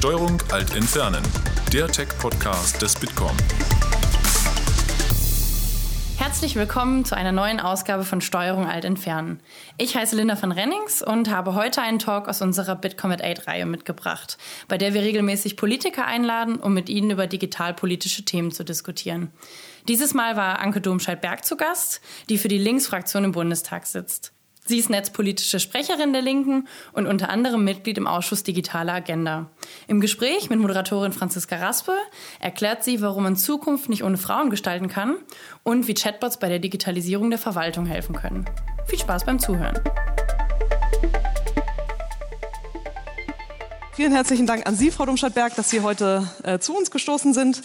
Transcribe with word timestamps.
Steuerung 0.00 0.42
Alt 0.50 0.74
entfernen, 0.74 1.22
der 1.74 1.86
Tech-Podcast 1.86 2.80
des 2.80 2.98
Bitkom. 2.98 3.36
Herzlich 6.16 6.56
willkommen 6.56 7.04
zu 7.04 7.14
einer 7.14 7.32
neuen 7.32 7.60
Ausgabe 7.60 8.04
von 8.04 8.22
Steuerung 8.22 8.64
Alt 8.64 8.86
entfernen. 8.86 9.40
Ich 9.76 9.94
heiße 9.94 10.16
Linda 10.16 10.40
van 10.40 10.52
Rennings 10.52 11.02
und 11.02 11.28
habe 11.28 11.54
heute 11.54 11.82
einen 11.82 11.98
Talk 11.98 12.28
aus 12.28 12.40
unserer 12.40 12.76
Bitkom 12.76 13.10
at 13.10 13.22
8 13.22 13.46
Reihe 13.46 13.66
mitgebracht, 13.66 14.38
bei 14.68 14.78
der 14.78 14.94
wir 14.94 15.02
regelmäßig 15.02 15.58
Politiker 15.58 16.06
einladen, 16.06 16.56
um 16.56 16.72
mit 16.72 16.88
ihnen 16.88 17.10
über 17.10 17.26
digitalpolitische 17.26 18.24
Themen 18.24 18.52
zu 18.52 18.64
diskutieren. 18.64 19.30
Dieses 19.86 20.14
Mal 20.14 20.34
war 20.34 20.60
Anke 20.60 20.80
Domscheit-Berg 20.80 21.44
zu 21.44 21.58
Gast, 21.58 22.00
die 22.30 22.38
für 22.38 22.48
die 22.48 22.56
Linksfraktion 22.56 23.24
im 23.24 23.32
Bundestag 23.32 23.86
sitzt. 23.86 24.32
Sie 24.70 24.78
ist 24.78 24.88
netzpolitische 24.88 25.58
Sprecherin 25.58 26.12
der 26.12 26.22
Linken 26.22 26.68
und 26.92 27.08
unter 27.08 27.28
anderem 27.28 27.64
Mitglied 27.64 27.98
im 27.98 28.06
Ausschuss 28.06 28.44
Digitale 28.44 28.92
Agenda. 28.92 29.50
Im 29.88 30.00
Gespräch 30.00 30.48
mit 30.48 30.60
Moderatorin 30.60 31.10
Franziska 31.10 31.56
Raspe 31.56 31.90
erklärt 32.38 32.84
sie, 32.84 33.02
warum 33.02 33.24
man 33.24 33.34
Zukunft 33.34 33.88
nicht 33.88 34.04
ohne 34.04 34.16
Frauen 34.16 34.48
gestalten 34.48 34.86
kann 34.86 35.16
und 35.64 35.88
wie 35.88 35.94
Chatbots 35.94 36.38
bei 36.38 36.48
der 36.48 36.60
Digitalisierung 36.60 37.30
der 37.30 37.40
Verwaltung 37.40 37.84
helfen 37.84 38.14
können. 38.14 38.44
Viel 38.86 39.00
Spaß 39.00 39.24
beim 39.24 39.40
Zuhören. 39.40 39.76
Vielen 43.94 44.12
herzlichen 44.12 44.46
Dank 44.46 44.68
an 44.68 44.76
Sie, 44.76 44.92
Frau 44.92 45.04
Domscheit-Berg, 45.04 45.56
dass 45.56 45.68
Sie 45.68 45.80
heute 45.80 46.30
äh, 46.44 46.60
zu 46.60 46.76
uns 46.76 46.92
gestoßen 46.92 47.34
sind. 47.34 47.60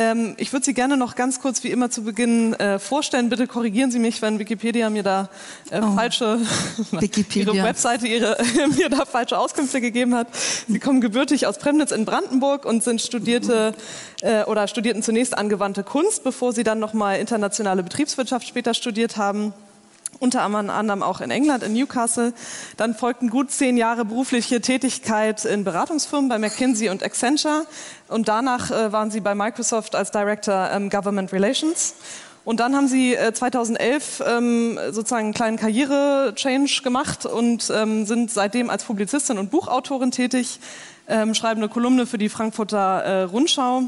Ähm, 0.00 0.34
ich 0.38 0.50
würde 0.54 0.64
Sie 0.64 0.72
gerne 0.72 0.96
noch 0.96 1.14
ganz 1.14 1.40
kurz 1.40 1.62
wie 1.62 1.68
immer 1.68 1.90
zu 1.90 2.04
Beginn 2.04 2.54
äh, 2.54 2.78
vorstellen. 2.78 3.28
Bitte 3.28 3.46
korrigieren 3.46 3.90
Sie 3.90 3.98
mich, 3.98 4.22
wenn 4.22 4.38
Wikipedia 4.38 4.88
mir 4.88 5.02
da 5.02 5.28
äh, 5.70 5.78
oh. 5.82 5.94
falsche, 5.94 6.40
Wikipedia. 6.92 7.52
Ihre 7.52 7.64
Webseite 7.64 8.06
ihre, 8.06 8.38
mir 8.78 8.88
da 8.88 9.04
falsche 9.04 9.36
Auskünfte 9.36 9.82
gegeben 9.82 10.14
hat. 10.14 10.28
Sie 10.66 10.78
kommen 10.78 11.02
gebürtig 11.02 11.46
aus 11.46 11.58
Premnitz 11.58 11.90
in 11.90 12.06
Brandenburg 12.06 12.64
und 12.64 12.82
sind 12.82 13.02
studierte 13.02 13.74
äh, 14.22 14.44
oder 14.44 14.68
studierten 14.68 15.02
zunächst 15.02 15.36
angewandte 15.36 15.84
Kunst, 15.84 16.24
bevor 16.24 16.54
Sie 16.54 16.64
dann 16.64 16.78
nochmal 16.78 17.20
internationale 17.20 17.82
Betriebswirtschaft 17.82 18.48
später 18.48 18.72
studiert 18.72 19.18
haben 19.18 19.52
unter 20.20 20.42
anderem 20.42 21.02
auch 21.02 21.20
in 21.20 21.30
England, 21.30 21.64
in 21.64 21.72
Newcastle. 21.72 22.32
Dann 22.76 22.94
folgten 22.94 23.30
gut 23.30 23.50
zehn 23.50 23.76
Jahre 23.76 24.04
berufliche 24.04 24.60
Tätigkeit 24.60 25.44
in 25.44 25.64
Beratungsfirmen 25.64 26.28
bei 26.28 26.38
McKinsey 26.38 26.90
und 26.90 27.02
Accenture. 27.02 27.66
Und 28.06 28.28
danach 28.28 28.70
äh, 28.70 28.92
waren 28.92 29.10
Sie 29.10 29.20
bei 29.20 29.34
Microsoft 29.34 29.96
als 29.96 30.10
Director 30.12 30.70
ähm, 30.72 30.90
Government 30.90 31.32
Relations. 31.32 31.94
Und 32.44 32.60
dann 32.60 32.76
haben 32.76 32.86
Sie 32.86 33.14
äh, 33.14 33.32
2011 33.32 34.22
ähm, 34.26 34.78
sozusagen 34.90 35.26
einen 35.26 35.34
kleinen 35.34 35.56
Karriere-Change 35.56 36.82
gemacht 36.82 37.26
und 37.26 37.72
ähm, 37.74 38.06
sind 38.06 38.30
seitdem 38.30 38.70
als 38.70 38.84
Publizistin 38.84 39.38
und 39.38 39.50
Buchautorin 39.50 40.10
tätig, 40.10 40.60
ähm, 41.08 41.34
schreiben 41.34 41.60
eine 41.60 41.70
Kolumne 41.70 42.06
für 42.06 42.18
die 42.18 42.28
Frankfurter 42.28 43.02
äh, 43.02 43.22
Rundschau 43.22 43.84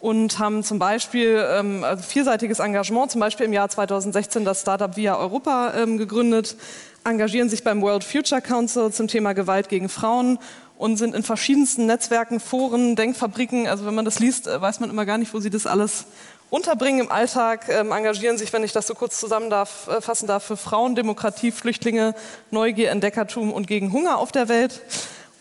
und 0.00 0.38
haben 0.38 0.64
zum 0.64 0.78
Beispiel 0.78 1.44
ähm, 1.48 1.84
also 1.84 2.02
vielseitiges 2.02 2.58
Engagement, 2.58 3.10
zum 3.10 3.20
Beispiel 3.20 3.46
im 3.46 3.52
Jahr 3.52 3.68
2016 3.68 4.44
das 4.44 4.62
Startup 4.62 4.96
Via 4.96 5.16
Europa 5.16 5.74
ähm, 5.76 5.98
gegründet, 5.98 6.56
engagieren 7.04 7.48
sich 7.48 7.62
beim 7.62 7.82
World 7.82 8.04
Future 8.04 8.40
Council 8.40 8.90
zum 8.92 9.08
Thema 9.08 9.34
Gewalt 9.34 9.68
gegen 9.68 9.88
Frauen 9.88 10.38
und 10.78 10.96
sind 10.96 11.14
in 11.14 11.22
verschiedensten 11.22 11.84
Netzwerken, 11.84 12.40
Foren, 12.40 12.96
Denkfabriken. 12.96 13.68
Also 13.68 13.84
wenn 13.84 13.94
man 13.94 14.06
das 14.06 14.18
liest, 14.18 14.46
äh, 14.46 14.60
weiß 14.60 14.80
man 14.80 14.88
immer 14.88 15.04
gar 15.04 15.18
nicht, 15.18 15.34
wo 15.34 15.40
sie 15.40 15.50
das 15.50 15.66
alles 15.66 16.06
unterbringen 16.48 17.00
im 17.00 17.12
Alltag, 17.12 17.68
ähm, 17.68 17.92
engagieren 17.92 18.38
sich, 18.38 18.52
wenn 18.54 18.64
ich 18.64 18.72
das 18.72 18.86
so 18.86 18.94
kurz 18.94 19.20
zusammenfassen 19.20 20.26
darf, 20.26 20.42
für 20.42 20.56
Frauen, 20.56 20.94
Demokratie, 20.94 21.52
Flüchtlinge, 21.52 22.14
Neugier, 22.50 22.90
Entdeckertum 22.90 23.52
und 23.52 23.66
gegen 23.66 23.92
Hunger 23.92 24.18
auf 24.18 24.32
der 24.32 24.48
Welt. 24.48 24.80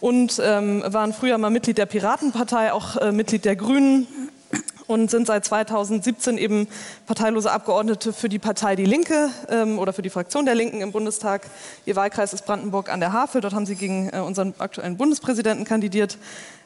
Und 0.02 0.42
ähm, 0.44 0.84
waren 0.86 1.14
früher 1.14 1.38
mal 1.38 1.50
Mitglied 1.50 1.78
der 1.78 1.86
Piratenpartei, 1.86 2.72
auch 2.72 2.96
äh, 2.98 3.12
Mitglied 3.12 3.44
der 3.44 3.56
Grünen, 3.58 4.08
und 4.90 5.12
sind 5.12 5.28
seit 5.28 5.45
2017 5.45 6.40
eben 6.40 6.68
parteilose 7.06 7.52
Abgeordnete 7.52 8.12
für 8.12 8.28
die 8.28 8.40
Partei 8.40 8.75
Die 8.75 8.86
Linke 8.86 9.30
ähm, 9.47 9.78
oder 9.78 9.94
für 9.94 10.02
die 10.02 10.09
Fraktion 10.09 10.46
der 10.46 10.56
Linken 10.56 10.81
im 10.81 10.91
Bundestag. 10.91 11.44
Ihr 11.86 11.96
Wahlkreis 11.96 12.34
ist 12.34 12.47
Brandenburg 12.47 12.91
an 12.91 13.00
der 13.00 13.13
Havel. 13.13 13.40
Dort 13.40 13.53
haben 13.53 13.68
Sie 13.68 13.75
gegen 13.75 14.09
äh, 14.12 14.18
unseren 14.18 14.56
aktuellen 14.58 14.97
Bundespräsidenten 14.97 15.63
kandidiert. 15.63 16.18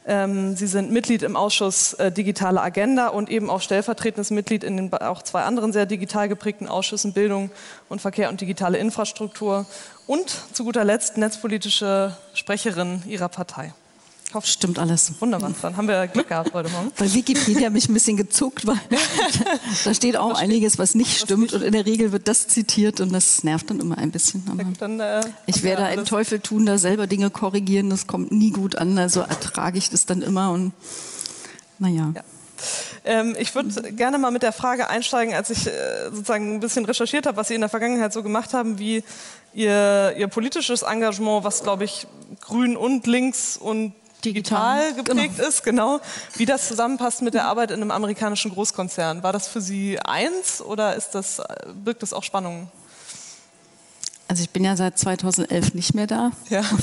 Ähm, 0.08 0.56
Sie 0.56 0.68
sind 0.68 0.90
Mitglied 0.90 1.22
im 1.22 1.36
Ausschuss 1.36 1.96
äh, 1.96 2.14
Digitale 2.14 2.62
Agenda 2.62 3.10
und 3.10 3.30
eben 3.30 3.50
auch 3.50 3.60
stellvertretendes 3.60 4.32
Mitglied 4.32 4.64
in 4.64 4.78
den 4.78 4.94
auch 4.94 5.22
zwei 5.22 5.42
anderen 5.44 5.74
sehr 5.74 5.86
digital 5.86 6.30
geprägten 6.30 6.70
Ausschüssen 6.70 7.12
Bildung 7.12 7.52
und 7.90 8.00
Verkehr 8.00 8.30
und 8.30 8.40
digitale 8.40 8.78
Infrastruktur 8.78 9.66
und 10.08 10.30
zu 10.54 10.64
guter 10.64 10.86
Letzt 10.86 11.18
netzpolitische 11.18 12.16
Sprecherin 12.34 13.04
Ihrer 13.06 13.28
Partei 13.28 13.74
hoffe, 14.34 14.48
stimmt 14.48 14.80
alles. 14.80 15.12
Wunderbar, 15.20 15.52
dann 15.62 15.78
haben 15.78 15.88
wir 15.88 16.08
Glück 16.08 16.28
gehabt 16.28 16.54
heute 16.54 16.70
Morgen. 16.70 16.92
Bei 16.98 17.12
Wikipedia 17.14 17.70
mich 17.70 17.90
ein 17.90 17.94
bisschen 17.94 18.18
gezuckt, 18.18 18.66
weil 18.66 18.80
da 19.86 19.94
steht 19.94 20.18
auch 20.18 20.36
einiges, 20.38 20.78
was 20.78 20.96
nicht 20.96 21.20
stimmt. 21.20 21.54
Und 21.54 21.62
in 21.62 21.74
der 21.74 21.86
Regel 21.86 22.12
wird 22.12 22.28
das 22.28 22.48
zitiert 22.48 23.00
und 23.02 23.14
das 23.14 23.44
nervt 23.44 23.70
dann 23.70 23.80
immer 23.80 23.98
ein 23.98 24.12
bisschen. 24.12 24.44
Dann, 24.80 25.00
äh, 25.00 25.22
ich 25.46 25.64
werde 25.64 25.84
einen 25.84 26.06
Teufel 26.06 26.40
tun, 26.40 26.66
da 26.66 26.78
selber 26.78 27.08
Dinge 27.08 27.30
korrigieren. 27.30 27.90
Das 27.90 28.08
kommt 28.08 28.32
nie 28.32 28.52
gut 28.52 28.76
an. 28.76 28.98
Also 28.98 29.22
ertrage 29.22 29.78
ich 29.78 29.90
das 29.90 30.06
dann 30.06 30.22
immer 30.22 30.52
und 30.52 30.74
naja. 31.80 32.12
Ja. 32.16 32.24
Ähm, 33.06 33.36
ich 33.38 33.54
würde 33.54 33.94
gerne 33.94 34.18
mal 34.18 34.32
mit 34.32 34.44
der 34.44 34.54
Frage 34.54 34.90
einsteigen, 34.90 35.34
als 35.34 35.50
ich 35.50 35.68
äh, 35.68 36.06
sozusagen 36.12 36.56
ein 36.56 36.60
bisschen 36.60 36.86
recherchiert 36.86 37.26
habe, 37.26 37.38
was 37.38 37.50
Sie 37.50 37.56
in 37.56 37.62
der 37.62 37.70
Vergangenheit 37.70 38.14
so 38.14 38.24
gemacht 38.24 38.54
haben, 38.54 38.80
wie 38.80 39.04
Ihr, 39.54 40.16
Ihr 40.18 40.28
politisches 40.28 40.84
Engagement, 40.84 41.44
was 41.44 41.64
glaube 41.64 41.84
ich 41.84 42.08
grün 42.42 42.78
und 42.78 43.06
links 43.06 43.58
und 43.58 43.94
digital 44.26 44.94
geprägt 44.94 45.38
genau. 45.38 45.48
ist, 45.48 45.64
genau, 45.64 46.00
wie 46.36 46.46
das 46.46 46.68
zusammenpasst 46.68 47.22
mit 47.22 47.34
der 47.34 47.46
Arbeit 47.46 47.72
in 47.72 47.82
einem 47.82 47.92
amerikanischen 47.92 48.52
Großkonzern. 48.52 49.24
War 49.24 49.34
das 49.34 49.48
für 49.48 49.62
Sie 49.62 50.00
eins 50.00 50.62
oder 50.62 50.96
ist 50.96 51.12
das, 51.12 51.42
birgt 51.84 52.02
das 52.02 52.14
auch 52.14 52.24
Spannungen? 52.24 52.70
Also 54.28 54.44
ich 54.44 54.50
bin 54.50 54.64
ja 54.64 54.76
seit 54.76 54.98
2011 54.98 55.74
nicht 55.74 55.94
mehr 55.94 56.08
da. 56.08 56.32
Ja. 56.50 56.64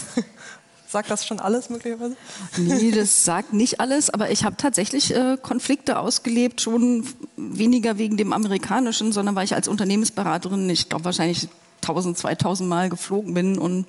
Sagt 0.90 1.08
das 1.08 1.24
schon 1.24 1.38
alles 1.38 1.70
möglicherweise? 1.70 2.16
Nee, 2.56 2.90
das 2.90 3.24
sagt 3.24 3.52
nicht 3.52 3.78
alles, 3.78 4.10
aber 4.10 4.32
ich 4.32 4.44
habe 4.44 4.56
tatsächlich 4.56 5.14
äh, 5.14 5.36
Konflikte 5.40 6.00
ausgelebt, 6.00 6.60
schon 6.60 7.06
weniger 7.36 7.96
wegen 7.96 8.16
dem 8.16 8.32
amerikanischen, 8.32 9.12
sondern 9.12 9.36
weil 9.36 9.44
ich 9.44 9.54
als 9.54 9.68
Unternehmensberaterin, 9.68 10.68
ich 10.68 10.88
glaube 10.88 11.04
wahrscheinlich 11.04 11.48
1000, 11.82 12.18
2000 12.18 12.68
Mal 12.68 12.88
geflogen 12.88 13.34
bin 13.34 13.56
und 13.56 13.86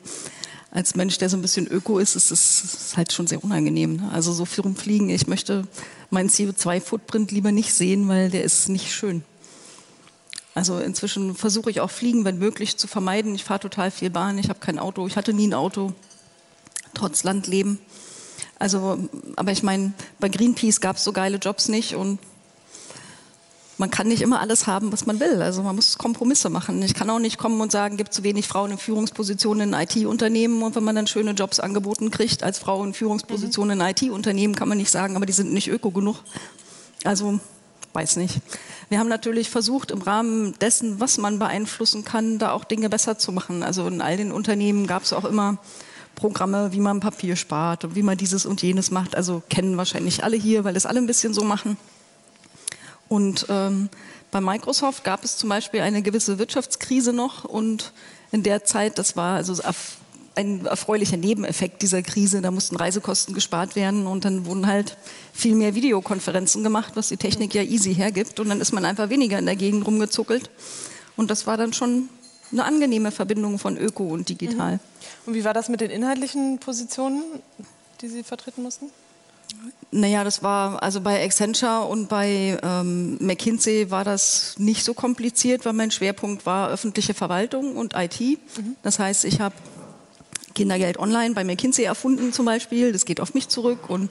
als 0.72 0.96
Mensch, 0.96 1.18
der 1.18 1.30
so 1.30 1.38
ein 1.38 1.42
bisschen 1.42 1.68
öko 1.68 2.00
ist, 2.00 2.16
ist 2.16 2.32
es 2.32 2.94
halt 2.96 3.12
schon 3.12 3.28
sehr 3.28 3.44
unangenehm. 3.44 3.98
Ne? 3.98 4.10
Also 4.12 4.32
so 4.32 4.46
viel 4.46 4.64
rumfliegen, 4.64 5.10
ich 5.10 5.28
möchte 5.28 5.68
meinen 6.10 6.30
CO2-Footprint 6.30 7.32
lieber 7.32 7.52
nicht 7.52 7.74
sehen, 7.74 8.08
weil 8.08 8.30
der 8.30 8.44
ist 8.44 8.70
nicht 8.70 8.94
schön. 8.94 9.24
Also 10.56 10.80
inzwischen 10.80 11.36
versuche 11.36 11.70
ich 11.70 11.82
auch 11.82 11.92
Fliegen, 11.92 12.26
wenn 12.26 12.40
möglich, 12.40 12.78
zu 12.78 12.88
vermeiden. 12.88 13.36
Ich 13.36 13.44
fahre 13.44 13.60
total 13.60 13.92
viel 13.92 14.10
Bahn, 14.10 14.38
ich 14.38 14.50
habe 14.50 14.60
kein 14.60 14.80
Auto, 14.80 15.08
ich 15.08 15.18
hatte 15.18 15.34
nie 15.34 15.48
ein 15.48 15.54
Auto, 15.54 15.94
trotz 16.94 17.24
Landleben. 17.24 17.78
Also, 18.58 18.98
aber 19.36 19.52
ich 19.52 19.64
meine, 19.64 19.94
bei 20.20 20.30
Greenpeace 20.30 20.82
gab 20.82 20.98
es 20.98 21.04
so 21.04 21.12
geile 21.12 21.38
Jobs 21.38 21.68
nicht 21.68 21.96
und 21.96 22.20
man 23.82 23.90
kann 23.90 24.08
nicht 24.08 24.22
immer 24.22 24.40
alles 24.40 24.68
haben, 24.68 24.92
was 24.92 25.08
man 25.08 25.20
will. 25.20 25.42
Also 25.42 25.64
man 25.64 25.76
muss 25.76 25.98
Kompromisse 25.98 26.52
machen. 26.52 26.84
Ich 26.84 26.94
kann 26.94 27.10
auch 27.10 27.18
nicht 27.18 27.40
kommen 27.40 27.60
und 27.60 27.72
sagen, 27.72 27.98
gibt 27.98 28.14
zu 28.14 28.24
wenig 28.24 28.48
Frauen 28.48 28.70
in 28.70 28.78
Führungspositionen 28.78 29.74
in 29.74 29.80
IT-Unternehmen 29.80 30.62
und 30.62 30.76
wenn 30.76 30.84
man 30.84 30.96
dann 30.96 31.08
schöne 31.08 31.32
Jobs 31.32 31.60
angeboten 31.60 32.12
kriegt 32.12 32.44
als 32.44 32.60
Frau 32.60 32.84
in 32.84 32.94
Führungspositionen 32.94 33.80
mhm. 33.80 33.84
in 33.84 33.90
IT-Unternehmen, 33.90 34.54
kann 34.56 34.70
man 34.70 34.78
nicht 34.78 34.92
sagen, 34.92 35.16
aber 35.16 35.26
die 35.26 35.34
sind 35.34 35.52
nicht 35.52 35.68
öko 35.68 35.90
genug. 35.90 36.18
Also 37.04 37.40
weiß 37.94 38.18
nicht. 38.18 38.40
Wir 38.90 39.00
haben 39.00 39.10
natürlich 39.10 39.50
versucht, 39.50 39.90
im 39.90 40.04
Rahmen 40.04 40.54
dessen, 40.60 41.00
was 41.00 41.18
man 41.18 41.40
beeinflussen 41.40 42.06
kann, 42.06 42.38
da 42.38 42.52
auch 42.52 42.64
Dinge 42.64 42.88
besser 42.88 43.18
zu 43.18 43.32
machen. 43.32 43.64
Also 43.64 43.88
in 43.88 44.02
all 44.02 44.16
den 44.16 44.32
Unternehmen 44.32 44.86
gab 44.86 45.04
es 45.04 45.12
auch 45.12 45.26
immer 45.26 45.58
Programme, 46.14 46.72
wie 46.72 46.80
man 46.80 47.00
Papier 47.00 47.36
spart 47.36 47.84
und 47.84 47.96
wie 47.96 48.04
man 48.04 48.16
dieses 48.16 48.46
und 48.46 48.62
jenes 48.62 48.92
macht. 48.92 49.16
Also 49.16 49.42
kennen 49.50 49.76
wahrscheinlich 49.76 50.24
alle 50.24 50.38
hier, 50.38 50.64
weil 50.66 50.76
es 50.76 50.86
alle 50.86 51.00
ein 51.00 51.08
bisschen 51.08 51.34
so 51.34 51.44
machen. 51.44 51.78
Und 53.12 53.48
ähm, 53.50 53.90
bei 54.32 54.40
Microsoft 54.40 55.04
gab 55.04 55.26
es 55.26 55.36
zum 55.36 55.50
Beispiel 55.50 55.82
eine 55.82 56.02
gewisse 56.02 56.40
Wirtschaftskrise 56.40 57.12
noch 57.12 57.44
und 57.44 57.92
in 58.32 58.42
der 58.42 58.64
Zeit, 58.64 58.98
das 58.98 59.18
war 59.18 59.36
also 59.36 59.62
ein 60.36 60.66
erfreulicher 60.66 61.18
Nebeneffekt 61.18 61.82
dieser 61.82 62.04
Krise, 62.04 62.40
da 62.40 62.52
mussten 62.52 62.78
Reisekosten 62.78 63.36
gespart 63.36 63.76
werden 63.76 64.08
und 64.08 64.24
dann 64.24 64.46
wurden 64.46 64.66
halt 64.66 64.96
viel 65.34 65.56
mehr 65.56 65.76
Videokonferenzen 65.76 66.64
gemacht, 66.64 66.94
was 66.96 67.10
die 67.10 67.18
Technik 67.18 67.54
ja 67.54 67.64
easy 67.64 67.94
hergibt 67.94 68.40
und 68.40 68.48
dann 68.48 68.62
ist 68.62 68.72
man 68.72 68.86
einfach 68.86 69.10
weniger 69.10 69.38
in 69.40 69.46
der 69.46 69.58
Gegend 69.58 69.86
rumgezuckelt 69.86 70.50
und 71.18 71.30
das 71.30 71.46
war 71.46 71.58
dann 71.58 71.74
schon 71.74 72.08
eine 72.54 72.64
angenehme 72.64 73.12
Verbindung 73.12 73.60
von 73.60 73.78
Öko 73.78 74.06
und 74.06 74.30
digital. 74.30 74.76
Mhm. 74.76 74.80
Und 75.26 75.34
wie 75.34 75.44
war 75.44 75.54
das 75.54 75.68
mit 75.68 75.82
den 75.82 75.92
inhaltlichen 75.92 76.60
Positionen, 76.60 77.24
die 78.00 78.08
Sie 78.08 78.24
vertreten 78.24 78.64
mussten? 78.64 78.86
Naja, 79.94 80.24
das 80.24 80.42
war 80.42 80.82
also 80.82 81.02
bei 81.02 81.22
Accenture 81.22 81.82
und 81.82 82.08
bei 82.08 82.58
ähm, 82.64 83.18
McKinsey 83.20 83.92
war 83.92 84.06
das 84.06 84.56
nicht 84.58 84.86
so 84.86 84.94
kompliziert, 84.94 85.66
weil 85.66 85.74
mein 85.74 85.92
Schwerpunkt 85.92 86.46
war 86.46 86.70
öffentliche 86.70 87.14
Verwaltung 87.14 87.76
und 87.76 87.94
IT. 87.96 88.22
Mhm. 88.22 88.78
Das 88.84 89.00
heißt, 89.00 89.26
ich 89.26 89.42
habe 89.42 89.56
Kindergeld 90.56 90.98
Online 90.98 91.34
bei 91.34 91.44
McKinsey 91.44 91.84
erfunden 91.84 92.32
zum 92.32 92.46
Beispiel. 92.46 92.94
Das 92.94 93.04
geht 93.04 93.20
auf 93.20 93.34
mich 93.34 93.50
zurück 93.50 93.90
und 93.90 94.10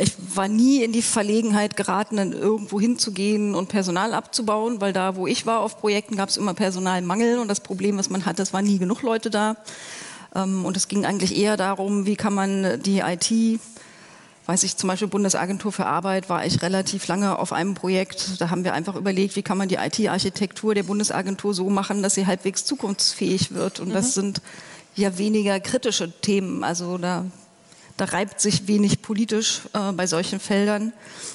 ich 0.00 0.14
war 0.34 0.48
nie 0.48 0.82
in 0.82 0.92
die 0.92 1.02
Verlegenheit 1.02 1.76
geraten, 1.76 2.16
dann 2.16 2.32
irgendwo 2.32 2.80
hinzugehen 2.80 3.54
und 3.54 3.68
Personal 3.68 4.14
abzubauen, 4.14 4.80
weil 4.80 4.92
da, 4.92 5.16
wo 5.16 5.26
ich 5.26 5.46
war 5.46 5.60
auf 5.60 5.78
Projekten, 5.78 6.16
gab 6.16 6.28
es 6.28 6.36
immer 6.36 6.54
Personalmangel 6.54 7.38
und 7.38 7.48
das 7.48 7.60
Problem, 7.60 7.98
was 7.98 8.10
man 8.10 8.24
hatte, 8.26 8.42
es 8.42 8.52
waren 8.52 8.64
nie 8.64 8.78
genug 8.78 9.02
Leute 9.02 9.30
da. 9.30 9.56
Ähm, 10.34 10.64
und 10.64 10.76
es 10.76 10.88
ging 10.88 11.04
eigentlich 11.04 11.36
eher 11.36 11.56
darum, 11.56 12.06
wie 12.06 12.16
kann 12.16 12.34
man 12.34 12.80
die 12.82 13.00
IT 13.00 13.60
weiß 14.48 14.62
ich, 14.62 14.78
zum 14.78 14.88
Beispiel 14.88 15.08
Bundesagentur 15.08 15.72
für 15.72 15.84
Arbeit 15.84 16.30
war 16.30 16.46
ich 16.46 16.62
relativ 16.62 17.06
lange 17.06 17.38
auf 17.38 17.52
einem 17.52 17.74
Projekt. 17.74 18.40
Da 18.40 18.48
haben 18.48 18.64
wir 18.64 18.72
einfach 18.72 18.96
überlegt, 18.96 19.36
wie 19.36 19.42
kann 19.42 19.58
man 19.58 19.68
die 19.68 19.74
IT-Architektur 19.74 20.74
der 20.74 20.84
Bundesagentur 20.84 21.52
so 21.52 21.68
machen, 21.68 22.02
dass 22.02 22.14
sie 22.14 22.26
halbwegs 22.26 22.64
zukunftsfähig 22.64 23.52
wird. 23.52 23.78
Und 23.78 23.90
mhm. 23.90 23.92
das 23.92 24.14
sind 24.14 24.40
ja 24.96 25.18
weniger 25.18 25.60
kritische 25.60 26.10
Themen. 26.10 26.64
Also 26.64 26.96
da, 26.96 27.26
da 27.98 28.06
reibt 28.06 28.40
sich 28.40 28.66
wenig 28.66 29.02
politisch 29.02 29.64
äh, 29.74 29.92
bei 29.92 30.06
solchen 30.06 30.40
Feldern. 30.40 30.94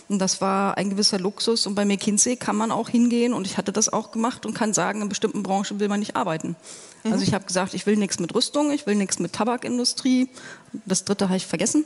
Und 0.09 0.17
das 0.17 0.41
war 0.41 0.75
ein 0.79 0.89
gewisser 0.89 1.19
Luxus. 1.19 1.67
Und 1.67 1.75
bei 1.75 1.85
McKinsey 1.85 2.35
kann 2.35 2.55
man 2.55 2.71
auch 2.71 2.89
hingehen, 2.89 3.35
und 3.35 3.45
ich 3.45 3.57
hatte 3.57 3.71
das 3.71 3.93
auch 3.93 4.11
gemacht 4.11 4.43
und 4.47 4.55
kann 4.55 4.73
sagen, 4.73 5.03
in 5.03 5.09
bestimmten 5.09 5.43
Branchen 5.43 5.79
will 5.79 5.87
man 5.87 5.99
nicht 5.99 6.15
arbeiten. 6.15 6.55
Also 7.03 7.17
mhm. 7.17 7.23
ich 7.23 7.33
habe 7.33 7.45
gesagt, 7.45 7.73
ich 7.73 7.85
will 7.85 7.97
nichts 7.97 8.19
mit 8.19 8.33
Rüstung, 8.33 8.71
ich 8.71 8.85
will 8.87 8.95
nichts 8.95 9.19
mit 9.19 9.33
Tabakindustrie. 9.33 10.29
Das 10.85 11.03
dritte 11.03 11.25
habe 11.25 11.37
ich 11.37 11.45
vergessen. 11.45 11.85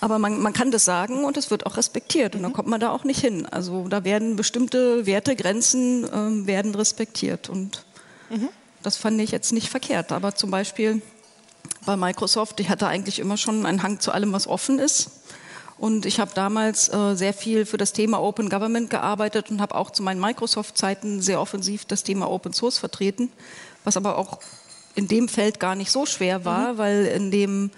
Aber 0.00 0.18
man, 0.18 0.40
man 0.40 0.52
kann 0.52 0.70
das 0.70 0.84
sagen 0.84 1.24
und 1.24 1.36
es 1.36 1.50
wird 1.50 1.66
auch 1.66 1.76
respektiert. 1.76 2.34
Und 2.34 2.42
dann 2.42 2.52
mhm. 2.52 2.56
kommt 2.56 2.68
man 2.68 2.80
da 2.80 2.90
auch 2.90 3.04
nicht 3.04 3.20
hin. 3.20 3.46
Also 3.46 3.88
da 3.88 4.04
werden 4.04 4.36
bestimmte 4.36 5.04
Wertegrenzen 5.06 6.04
äh, 6.04 6.46
werden 6.46 6.74
respektiert. 6.74 7.50
Und 7.50 7.84
mhm. 8.30 8.48
das 8.82 8.96
fand 8.96 9.20
ich 9.20 9.30
jetzt 9.32 9.52
nicht 9.52 9.68
verkehrt. 9.68 10.12
Aber 10.12 10.34
zum 10.34 10.50
Beispiel 10.50 11.02
bei 11.84 11.96
Microsoft, 11.96 12.58
ich 12.60 12.70
hatte 12.70 12.86
eigentlich 12.86 13.18
immer 13.18 13.36
schon 13.36 13.66
einen 13.66 13.82
Hang 13.82 14.00
zu 14.00 14.12
allem, 14.12 14.32
was 14.32 14.46
offen 14.46 14.78
ist. 14.78 15.10
Und 15.76 16.06
ich 16.06 16.20
habe 16.20 16.30
damals 16.34 16.88
äh, 16.88 17.14
sehr 17.16 17.34
viel 17.34 17.66
für 17.66 17.76
das 17.76 17.92
Thema 17.92 18.22
Open 18.22 18.48
Government 18.48 18.88
gearbeitet 18.88 19.50
und 19.50 19.60
habe 19.60 19.74
auch 19.74 19.90
zu 19.90 20.02
meinen 20.02 20.20
Microsoft-Zeiten 20.20 21.20
sehr 21.20 21.40
offensiv 21.40 21.84
das 21.84 22.04
Thema 22.04 22.30
Open 22.30 22.54
Source 22.54 22.78
vertreten 22.78 23.30
was 23.84 23.96
aber 23.96 24.18
auch 24.18 24.38
in 24.94 25.08
dem 25.08 25.28
Feld 25.28 25.60
gar 25.60 25.74
nicht 25.74 25.90
so 25.90 26.06
schwer 26.06 26.44
war, 26.44 26.74
mhm. 26.74 26.78
weil 26.78 27.06
in 27.06 27.30
dem, 27.30 27.70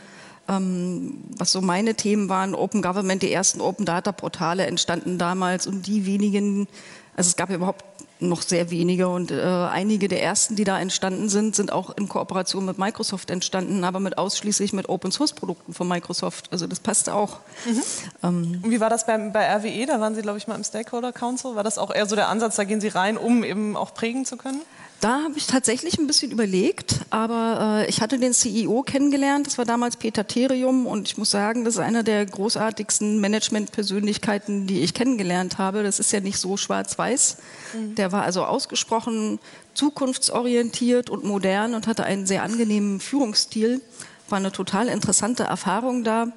ähm, 0.49 1.19
was 1.37 1.53
so 1.53 1.61
meine 1.61 1.95
Themen 1.95 2.29
waren, 2.29 2.55
Open 2.55 2.83
Government, 2.83 3.23
die 3.23 3.33
ersten 3.33 3.61
Open 3.61 3.85
Data 3.85 4.13
Portale 4.13 4.67
entstanden 4.67 5.19
damals 5.19 5.67
und 5.67 5.87
die 5.87 6.07
wenigen, 6.07 6.69
also 7.17 7.29
es 7.29 7.37
gab 7.37 7.51
ja 7.51 7.57
überhaupt 7.57 7.85
noch 8.19 8.41
sehr 8.41 8.71
wenige 8.71 9.09
und 9.09 9.31
äh, 9.31 9.43
einige 9.43 10.09
der 10.09 10.23
ersten, 10.23 10.57
die 10.57 10.65
da 10.65 10.81
entstanden 10.81 11.29
sind, 11.29 11.55
sind 11.55 11.71
auch 11.71 11.97
in 11.97 12.09
Kooperation 12.09 12.65
mit 12.65 12.79
Microsoft 12.79 13.31
entstanden, 13.31 13.85
aber 13.85 14.01
mit 14.01 14.17
ausschließlich 14.17 14.73
mit 14.73 14.89
Open 14.89 15.13
Source 15.13 15.35
Produkten 15.35 15.75
von 15.75 15.87
Microsoft. 15.87 16.51
Also 16.51 16.67
das 16.67 16.81
passte 16.81 17.15
auch. 17.15 17.41
Mhm. 17.67 17.83
Ähm, 18.23 18.61
und 18.63 18.71
wie 18.71 18.81
war 18.81 18.89
das 18.89 19.05
bei, 19.05 19.19
bei 19.19 19.47
RWE? 19.57 19.85
Da 19.87 20.01
waren 20.01 20.15
Sie, 20.15 20.23
glaube 20.23 20.39
ich, 20.39 20.47
mal 20.47 20.55
im 20.55 20.65
Stakeholder 20.65 21.13
Council. 21.13 21.57
War 21.57 21.65
das 21.65 21.77
auch 21.77 21.95
eher 21.95 22.07
so 22.07 22.17
der 22.17 22.29
Ansatz, 22.29 22.57
da 22.57 22.65
gehen 22.65 22.81
Sie 22.81 22.89
rein, 22.89 23.19
um 23.19 23.45
eben 23.45 23.77
auch 23.77 23.93
prägen 23.93 24.25
zu 24.25 24.39
können? 24.39 24.63
Da 25.01 25.25
habe 25.25 25.35
ich 25.37 25.47
tatsächlich 25.47 25.99
ein 25.99 26.07
bisschen 26.07 26.33
überlegt, 26.33 27.01
aber 27.11 27.83
äh, 27.83 27.89
ich 27.89 28.01
hatte 28.01 28.19
den 28.19 28.33
CEO 28.33 28.83
kennengelernt, 28.83 29.47
das 29.47 29.59
war 29.59 29.67
damals 29.67 29.99
Peter 29.99 30.27
Therium 30.27 30.87
und 30.87 31.07
ich 31.07 31.19
muss 31.19 31.31
sagen, 31.31 31.65
das 31.65 31.75
ist 31.75 31.81
einer 31.81 32.03
der 32.03 32.25
großartigsten 32.25 33.21
Management-Persönlichkeiten, 33.21 34.67
die 34.67 34.81
ich 34.81 34.95
kennengelernt 34.95 35.59
habe. 35.59 35.83
Das 35.83 36.01
ist 36.01 36.13
ja 36.13 36.21
nicht 36.21 36.39
so 36.39 36.57
schwarz-weiß. 36.57 37.37
Mhm. 37.75 37.95
Der 37.97 38.11
war 38.11 38.23
also 38.23 38.45
ausgesprochen 38.45 39.39
zukunftsorientiert 39.75 41.11
und 41.11 41.25
modern 41.25 41.75
und 41.75 41.87
hatte 41.87 42.05
einen 42.05 42.25
sehr 42.25 42.43
angenehmen 42.43 42.99
Führungsstil. 42.99 43.83
War 44.31 44.39
eine 44.39 44.51
total 44.51 44.89
interessante 44.89 45.43
Erfahrung 45.43 46.05
da. 46.05 46.29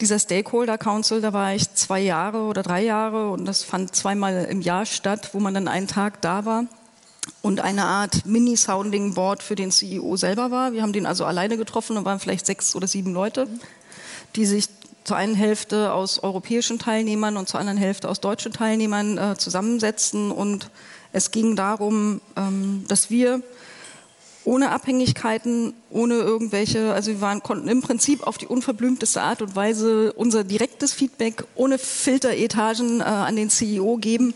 Dieser 0.00 0.18
Stakeholder 0.18 0.78
Council, 0.78 1.20
da 1.20 1.34
war 1.34 1.54
ich 1.54 1.74
zwei 1.74 2.00
Jahre 2.00 2.44
oder 2.44 2.62
drei 2.62 2.84
Jahre 2.84 3.30
und 3.30 3.44
das 3.44 3.64
fand 3.64 3.94
zweimal 3.94 4.46
im 4.46 4.62
Jahr 4.62 4.86
statt, 4.86 5.30
wo 5.34 5.40
man 5.40 5.52
dann 5.52 5.68
einen 5.68 5.88
Tag 5.88 6.22
da 6.22 6.46
war 6.46 6.64
und 7.42 7.60
eine 7.60 7.84
Art 7.84 8.26
Mini-Sounding 8.26 9.14
Board 9.14 9.42
für 9.42 9.54
den 9.54 9.70
CEO 9.70 10.16
selber 10.16 10.50
war. 10.50 10.72
Wir 10.72 10.82
haben 10.82 10.92
den 10.92 11.06
also 11.06 11.24
alleine 11.24 11.56
getroffen 11.56 11.96
und 11.96 12.04
waren 12.04 12.20
vielleicht 12.20 12.46
sechs 12.46 12.74
oder 12.74 12.86
sieben 12.86 13.12
Leute, 13.12 13.46
die 14.36 14.46
sich 14.46 14.68
zur 15.04 15.16
einen 15.16 15.34
Hälfte 15.34 15.92
aus 15.92 16.22
europäischen 16.22 16.78
Teilnehmern 16.78 17.36
und 17.36 17.48
zur 17.48 17.60
anderen 17.60 17.78
Hälfte 17.78 18.08
aus 18.08 18.20
deutschen 18.20 18.52
Teilnehmern 18.52 19.16
äh, 19.16 19.36
zusammensetzten. 19.38 20.30
Und 20.30 20.70
es 21.12 21.30
ging 21.30 21.56
darum, 21.56 22.20
ähm, 22.36 22.84
dass 22.88 23.08
wir 23.08 23.42
ohne 24.44 24.70
Abhängigkeiten, 24.70 25.74
ohne 25.90 26.14
irgendwelche, 26.14 26.92
also 26.92 27.10
wir 27.10 27.20
waren, 27.20 27.42
konnten 27.42 27.68
im 27.68 27.82
Prinzip 27.82 28.26
auf 28.26 28.38
die 28.38 28.46
unverblümteste 28.46 29.20
Art 29.20 29.42
und 29.42 29.56
Weise 29.56 30.12
unser 30.14 30.44
direktes 30.44 30.92
Feedback 30.92 31.44
ohne 31.54 31.78
Filteretagen 31.78 33.00
äh, 33.00 33.04
an 33.04 33.36
den 33.36 33.50
CEO 33.50 33.96
geben 33.96 34.34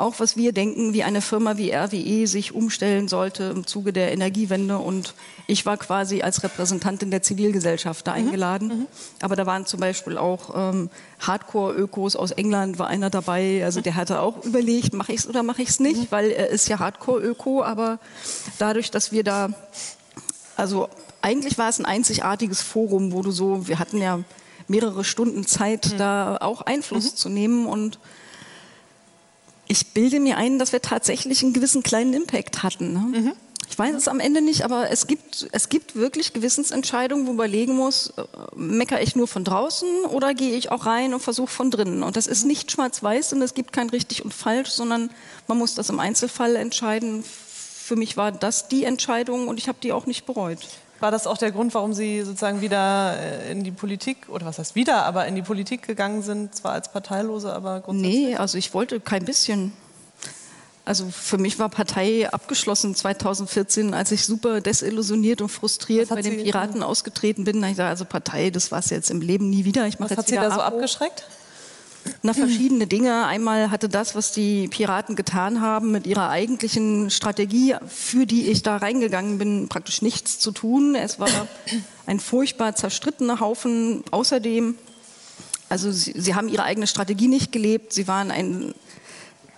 auch 0.00 0.18
was 0.18 0.36
wir 0.36 0.52
denken, 0.52 0.92
wie 0.92 1.02
eine 1.02 1.20
Firma 1.20 1.56
wie 1.56 1.72
RWE 1.72 2.26
sich 2.26 2.54
umstellen 2.54 3.08
sollte 3.08 3.44
im 3.44 3.66
Zuge 3.66 3.92
der 3.92 4.12
Energiewende. 4.12 4.78
Und 4.78 5.14
ich 5.46 5.66
war 5.66 5.76
quasi 5.76 6.22
als 6.22 6.42
Repräsentantin 6.42 7.10
der 7.10 7.22
Zivilgesellschaft 7.22 8.06
da 8.06 8.12
mhm. 8.12 8.18
eingeladen. 8.18 8.68
Mhm. 8.68 8.86
Aber 9.20 9.36
da 9.36 9.46
waren 9.46 9.66
zum 9.66 9.80
Beispiel 9.80 10.18
auch 10.18 10.54
ähm, 10.54 10.90
Hardcore-Ökos 11.20 12.16
aus 12.16 12.30
England, 12.30 12.78
war 12.78 12.88
einer 12.88 13.10
dabei. 13.10 13.62
Also 13.64 13.80
der 13.80 13.94
hatte 13.94 14.20
auch 14.20 14.44
überlegt, 14.44 14.94
mache 14.94 15.12
ich 15.12 15.20
es 15.20 15.28
oder 15.28 15.42
mache 15.42 15.62
ich 15.62 15.68
es 15.68 15.80
nicht, 15.80 16.00
mhm. 16.00 16.06
weil 16.10 16.30
er 16.30 16.48
ist 16.48 16.68
ja 16.68 16.78
Hardcore-Öko. 16.78 17.62
Aber 17.62 17.98
dadurch, 18.58 18.90
dass 18.90 19.12
wir 19.12 19.24
da, 19.24 19.50
also 20.56 20.88
eigentlich 21.22 21.58
war 21.58 21.68
es 21.68 21.78
ein 21.78 21.86
einzigartiges 21.86 22.62
Forum, 22.62 23.12
wo 23.12 23.22
du 23.22 23.30
so, 23.30 23.68
wir 23.68 23.78
hatten 23.78 23.98
ja 23.98 24.20
mehrere 24.68 25.04
Stunden 25.04 25.46
Zeit, 25.46 25.92
mhm. 25.92 25.98
da 25.98 26.36
auch 26.40 26.62
Einfluss 26.62 27.12
mhm. 27.12 27.16
zu 27.16 27.28
nehmen 27.28 27.66
und 27.66 27.98
ich 29.70 29.86
bilde 29.88 30.18
mir 30.18 30.36
ein, 30.36 30.58
dass 30.58 30.72
wir 30.72 30.82
tatsächlich 30.82 31.44
einen 31.44 31.52
gewissen 31.52 31.84
kleinen 31.84 32.12
Impact 32.12 32.64
hatten. 32.64 32.92
Ne? 32.92 33.20
Mhm. 33.20 33.32
Ich 33.68 33.78
weiß 33.78 33.94
es 33.94 34.08
am 34.08 34.18
Ende 34.18 34.42
nicht, 34.42 34.64
aber 34.64 34.90
es 34.90 35.06
gibt, 35.06 35.48
es 35.52 35.68
gibt 35.68 35.94
wirklich 35.94 36.32
Gewissensentscheidungen, 36.32 37.24
wo 37.24 37.28
man 37.28 37.46
überlegen 37.46 37.76
muss, 37.76 38.12
äh, 38.16 38.24
meckere 38.56 39.00
ich 39.00 39.14
nur 39.14 39.28
von 39.28 39.44
draußen 39.44 40.06
oder 40.06 40.34
gehe 40.34 40.56
ich 40.56 40.72
auch 40.72 40.86
rein 40.86 41.14
und 41.14 41.20
versuche 41.20 41.52
von 41.52 41.70
drinnen. 41.70 42.02
Und 42.02 42.16
das 42.16 42.26
ist 42.26 42.44
nicht 42.44 42.72
schwarz-weiß 42.72 43.32
und 43.32 43.42
es 43.42 43.54
gibt 43.54 43.72
kein 43.72 43.88
richtig 43.90 44.24
und 44.24 44.34
falsch, 44.34 44.70
sondern 44.70 45.08
man 45.46 45.56
muss 45.56 45.76
das 45.76 45.88
im 45.88 46.00
Einzelfall 46.00 46.56
entscheiden. 46.56 47.22
Für 47.22 47.94
mich 47.94 48.16
war 48.16 48.32
das 48.32 48.66
die 48.66 48.82
Entscheidung 48.82 49.46
und 49.46 49.56
ich 49.58 49.68
habe 49.68 49.78
die 49.80 49.92
auch 49.92 50.06
nicht 50.06 50.26
bereut. 50.26 50.58
War 51.00 51.10
das 51.10 51.26
auch 51.26 51.38
der 51.38 51.50
Grund, 51.50 51.74
warum 51.74 51.94
Sie 51.94 52.22
sozusagen 52.22 52.60
wieder 52.60 53.18
äh, 53.18 53.50
in 53.50 53.64
die 53.64 53.70
Politik, 53.70 54.28
oder 54.28 54.46
was 54.46 54.58
heißt 54.58 54.74
wieder, 54.74 55.04
aber 55.06 55.26
in 55.26 55.34
die 55.34 55.42
Politik 55.42 55.86
gegangen 55.86 56.22
sind, 56.22 56.54
zwar 56.54 56.72
als 56.72 56.92
Parteilose, 56.92 57.52
aber 57.52 57.80
grundsätzlich? 57.80 58.26
Nee, 58.28 58.36
also 58.36 58.58
ich 58.58 58.74
wollte 58.74 59.00
kein 59.00 59.24
bisschen. 59.24 59.72
Also 60.84 61.08
für 61.10 61.38
mich 61.38 61.58
war 61.58 61.68
Partei 61.68 62.28
abgeschlossen 62.30 62.94
2014, 62.94 63.94
als 63.94 64.12
ich 64.12 64.24
super 64.24 64.60
desillusioniert 64.60 65.40
und 65.40 65.48
frustriert 65.48 66.08
bei 66.08 66.22
den 66.22 66.42
Piraten 66.42 66.82
ausgetreten 66.82 67.44
bin. 67.44 67.62
Ich 67.62 67.76
dachte, 67.76 67.90
also 67.90 68.04
Partei, 68.04 68.50
das 68.50 68.72
war 68.72 68.80
es 68.80 68.90
jetzt 68.90 69.10
im 69.10 69.20
Leben 69.20 69.50
nie 69.50 69.64
wieder. 69.64 69.86
Ich 69.86 70.00
was 70.00 70.16
hat 70.16 70.26
Sie 70.26 70.34
da 70.34 70.50
so 70.50 70.60
abgeschreckt? 70.60 71.26
Na, 72.22 72.34
verschiedene 72.34 72.86
Dinge. 72.86 73.26
Einmal 73.26 73.70
hatte 73.70 73.88
das, 73.88 74.14
was 74.14 74.32
die 74.32 74.68
Piraten 74.68 75.16
getan 75.16 75.60
haben, 75.60 75.90
mit 75.90 76.06
ihrer 76.06 76.28
eigentlichen 76.28 77.10
Strategie, 77.10 77.76
für 77.88 78.26
die 78.26 78.50
ich 78.50 78.62
da 78.62 78.76
reingegangen 78.76 79.38
bin, 79.38 79.68
praktisch 79.68 80.02
nichts 80.02 80.38
zu 80.38 80.52
tun. 80.52 80.94
Es 80.94 81.18
war 81.18 81.28
ein 82.06 82.20
furchtbar 82.20 82.74
zerstrittener 82.74 83.40
Haufen. 83.40 84.04
Außerdem, 84.10 84.74
also 85.68 85.90
sie, 85.90 86.14
sie 86.16 86.34
haben 86.34 86.48
ihre 86.48 86.64
eigene 86.64 86.86
Strategie 86.86 87.28
nicht 87.28 87.52
gelebt. 87.52 87.92
Sie 87.92 88.06
waren 88.06 88.30
ein, 88.30 88.74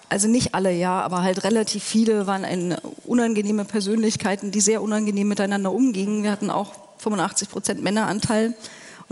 also 0.08 0.28
nicht 0.28 0.54
alle, 0.54 0.72
ja, 0.72 1.00
aber 1.00 1.22
halt 1.22 1.42
relativ 1.44 1.82
viele 1.82 2.26
waren 2.26 2.44
ein, 2.44 2.76
unangenehme 3.04 3.64
Persönlichkeiten, 3.64 4.52
die 4.52 4.60
sehr 4.60 4.82
unangenehm 4.82 5.28
miteinander 5.28 5.72
umgingen. 5.72 6.22
Wir 6.22 6.30
hatten 6.30 6.50
auch 6.50 6.74
85 6.98 7.48
Prozent 7.48 7.82
Männeranteil. 7.82 8.54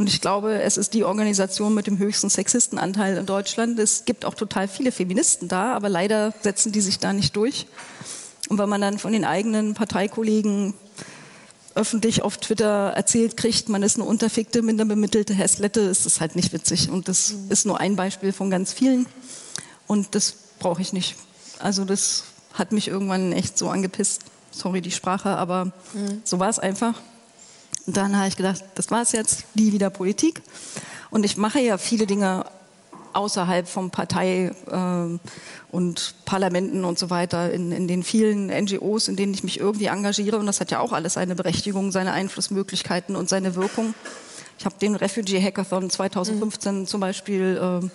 Und 0.00 0.08
ich 0.08 0.22
glaube, 0.22 0.62
es 0.62 0.78
ist 0.78 0.94
die 0.94 1.04
Organisation 1.04 1.74
mit 1.74 1.86
dem 1.86 1.98
höchsten 1.98 2.30
Sexistenanteil 2.30 3.18
in 3.18 3.26
Deutschland. 3.26 3.78
Es 3.78 4.06
gibt 4.06 4.24
auch 4.24 4.32
total 4.32 4.66
viele 4.66 4.92
Feministen 4.92 5.46
da, 5.46 5.74
aber 5.74 5.90
leider 5.90 6.32
setzen 6.40 6.72
die 6.72 6.80
sich 6.80 7.00
da 7.00 7.12
nicht 7.12 7.36
durch. 7.36 7.66
Und 8.48 8.56
wenn 8.56 8.70
man 8.70 8.80
dann 8.80 8.98
von 8.98 9.12
den 9.12 9.26
eigenen 9.26 9.74
Parteikollegen 9.74 10.72
öffentlich 11.74 12.22
auf 12.22 12.38
Twitter 12.38 12.94
erzählt 12.96 13.36
kriegt, 13.36 13.68
man 13.68 13.82
ist 13.82 13.96
eine 13.96 14.06
unterfickte, 14.06 14.62
minderbemittelte 14.62 15.34
Häslette, 15.34 15.80
ist 15.80 16.06
das 16.06 16.18
halt 16.18 16.34
nicht 16.34 16.54
witzig. 16.54 16.88
Und 16.88 17.06
das 17.06 17.34
ist 17.50 17.66
nur 17.66 17.78
ein 17.78 17.94
Beispiel 17.94 18.32
von 18.32 18.48
ganz 18.48 18.72
vielen. 18.72 19.04
Und 19.86 20.14
das 20.14 20.34
brauche 20.60 20.80
ich 20.80 20.94
nicht. 20.94 21.16
Also 21.58 21.84
das 21.84 22.24
hat 22.54 22.72
mich 22.72 22.88
irgendwann 22.88 23.34
echt 23.34 23.58
so 23.58 23.68
angepisst. 23.68 24.22
Sorry 24.50 24.80
die 24.80 24.92
Sprache, 24.92 25.28
aber 25.28 25.66
mhm. 25.92 26.22
so 26.24 26.38
war 26.38 26.48
es 26.48 26.58
einfach. 26.58 26.94
Und 27.86 27.96
dann 27.96 28.16
habe 28.16 28.28
ich 28.28 28.36
gedacht, 28.36 28.64
das 28.74 28.90
war 28.90 29.02
es 29.02 29.12
jetzt, 29.12 29.44
nie 29.54 29.72
wieder 29.72 29.90
Politik. 29.90 30.42
Und 31.10 31.24
ich 31.24 31.36
mache 31.36 31.60
ja 31.60 31.78
viele 31.78 32.06
Dinge 32.06 32.44
außerhalb 33.12 33.68
von 33.68 33.90
Partei 33.90 34.52
äh, 34.70 35.18
und 35.72 36.14
Parlamenten 36.24 36.84
und 36.84 36.98
so 36.98 37.10
weiter, 37.10 37.52
in, 37.52 37.72
in 37.72 37.88
den 37.88 38.02
vielen 38.02 38.46
NGOs, 38.46 39.08
in 39.08 39.16
denen 39.16 39.34
ich 39.34 39.42
mich 39.42 39.58
irgendwie 39.58 39.86
engagiere. 39.86 40.38
Und 40.38 40.46
das 40.46 40.60
hat 40.60 40.70
ja 40.70 40.80
auch 40.80 40.92
alles 40.92 41.14
seine 41.14 41.34
Berechtigung, 41.34 41.90
seine 41.92 42.12
Einflussmöglichkeiten 42.12 43.16
und 43.16 43.28
seine 43.28 43.56
Wirkung. 43.56 43.94
Ich 44.58 44.64
habe 44.64 44.76
den 44.80 44.94
Refugee 44.94 45.42
Hackathon 45.42 45.90
2015 45.90 46.80
mhm. 46.80 46.86
zum 46.86 47.00
Beispiel 47.00 47.80
äh, 47.82 47.88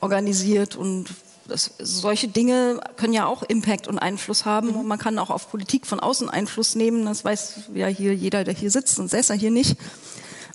organisiert 0.00 0.76
und 0.76 1.08
das, 1.48 1.74
solche 1.78 2.28
Dinge 2.28 2.80
können 2.96 3.12
ja 3.12 3.26
auch 3.26 3.42
Impact 3.42 3.88
und 3.88 3.98
Einfluss 3.98 4.44
haben. 4.44 4.68
Mhm. 4.68 4.76
Und 4.76 4.86
man 4.86 4.98
kann 4.98 5.18
auch 5.18 5.30
auf 5.30 5.50
Politik 5.50 5.86
von 5.86 6.00
außen 6.00 6.28
Einfluss 6.28 6.74
nehmen. 6.74 7.04
Das 7.04 7.24
weiß 7.24 7.70
ja 7.74 7.86
hier 7.86 8.14
jeder, 8.14 8.44
der 8.44 8.54
hier 8.54 8.70
sitzt, 8.70 8.98
und 8.98 9.08
säße 9.08 9.34
hier 9.34 9.50
nicht. 9.50 9.76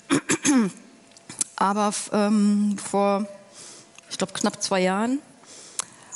Aber 1.56 1.92
ähm, 2.12 2.76
vor, 2.78 3.26
ich 4.10 4.18
glaube, 4.18 4.32
knapp 4.32 4.62
zwei 4.62 4.80
Jahren 4.80 5.20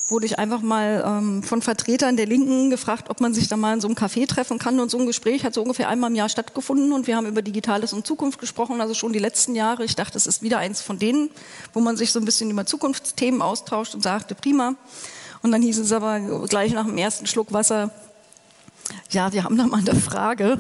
wurde 0.09 0.27
ich 0.27 0.39
einfach 0.39 0.61
mal 0.61 1.03
ähm, 1.05 1.43
von 1.43 1.63
Vertretern 1.63 2.17
der 2.17 2.27
Linken 2.27 2.71
gefragt, 2.71 3.11
ob 3.11 3.21
man 3.21 3.35
sich 3.35 3.49
da 3.49 3.57
mal 3.57 3.75
in 3.75 3.81
so 3.81 3.89
einem 3.89 3.97
Café 3.97 4.27
treffen 4.27 4.59
kann. 4.59 4.79
Und 4.79 4.91
so 4.91 4.99
ein 4.99 5.07
Gespräch 5.07 5.45
hat 5.45 5.55
so 5.55 5.63
ungefähr 5.63 5.89
einmal 5.89 6.11
im 6.11 6.17
Jahr 6.17 6.29
stattgefunden 6.29 6.93
und 6.93 7.07
wir 7.07 7.17
haben 7.17 7.27
über 7.27 7.43
Digitales 7.43 7.93
und 7.93 8.07
Zukunft 8.07 8.39
gesprochen, 8.39 8.81
also 8.81 8.95
schon 8.95 9.13
die 9.13 9.19
letzten 9.19 9.55
Jahre. 9.55 9.85
Ich 9.85 9.97
dachte, 9.97 10.17
es 10.17 10.27
ist 10.27 10.43
wieder 10.43 10.59
eins 10.59 10.81
von 10.81 10.99
denen, 10.99 11.31
wo 11.73 11.81
man 11.81 11.97
sich 11.97 12.13
so 12.13 12.21
ein 12.21 12.25
bisschen 12.25 12.51
über 12.51 12.67
Zukunftsthemen 12.67 13.43
austauscht 13.43 13.95
und 13.95 14.03
sagte, 14.03 14.35
prima. 14.35 14.77
Und 15.43 15.53
dann 15.53 15.63
hieß 15.63 15.79
es 15.79 15.93
aber 15.93 16.21
gleich 16.47 16.73
nach 16.73 16.87
dem 16.87 16.99
ersten 16.99 17.27
Schluck 17.27 17.53
Wasser, 17.53 17.91
ja, 19.11 19.33
wir 19.33 19.43
haben 19.43 19.57
da 19.57 19.67
mal 19.67 19.81
eine 19.81 19.99
Frage. 19.99 20.57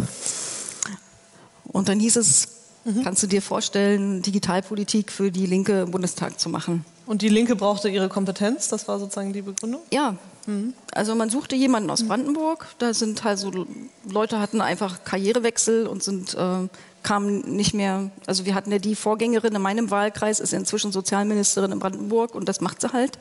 Und 1.64 1.88
dann 1.88 2.00
hieß 2.00 2.16
es, 2.16 2.55
mhm. 2.86 3.04
kannst 3.04 3.22
du 3.22 3.26
dir 3.26 3.42
vorstellen, 3.42 4.22
Digitalpolitik 4.22 5.12
für 5.12 5.30
die 5.30 5.46
Linke 5.46 5.82
im 5.82 5.90
Bundestag 5.90 6.40
zu 6.40 6.48
machen? 6.48 6.84
Und 7.06 7.22
die 7.22 7.28
Linke 7.28 7.54
brauchte 7.54 7.88
ihre 7.88 8.08
Kompetenz, 8.08 8.68
das 8.68 8.88
war 8.88 8.98
sozusagen 8.98 9.32
die 9.32 9.42
Begründung? 9.42 9.80
Ja. 9.92 10.16
Mhm. 10.46 10.74
Also 10.92 11.14
man 11.14 11.30
suchte 11.30 11.54
jemanden 11.54 11.90
aus 11.90 12.06
Brandenburg, 12.06 12.66
da 12.78 12.94
sind 12.94 13.22
halt 13.24 13.38
so 13.38 13.66
Leute 14.08 14.40
hatten 14.40 14.60
einfach 14.60 15.04
Karrierewechsel 15.04 15.86
und 15.86 16.02
sind 16.02 16.34
äh, 16.34 16.68
kamen 17.06 17.40
nicht 17.54 17.72
mehr, 17.74 18.10
also 18.26 18.46
wir 18.46 18.54
hatten 18.56 18.72
ja 18.72 18.78
die 18.78 18.96
Vorgängerin 18.96 19.54
in 19.54 19.62
meinem 19.62 19.90
Wahlkreis, 19.92 20.40
ist 20.40 20.52
inzwischen 20.52 20.90
Sozialministerin 20.90 21.70
in 21.70 21.78
Brandenburg 21.78 22.34
und 22.34 22.48
das 22.48 22.60
macht 22.60 22.80
sie 22.80 22.92
halt. 22.92 23.18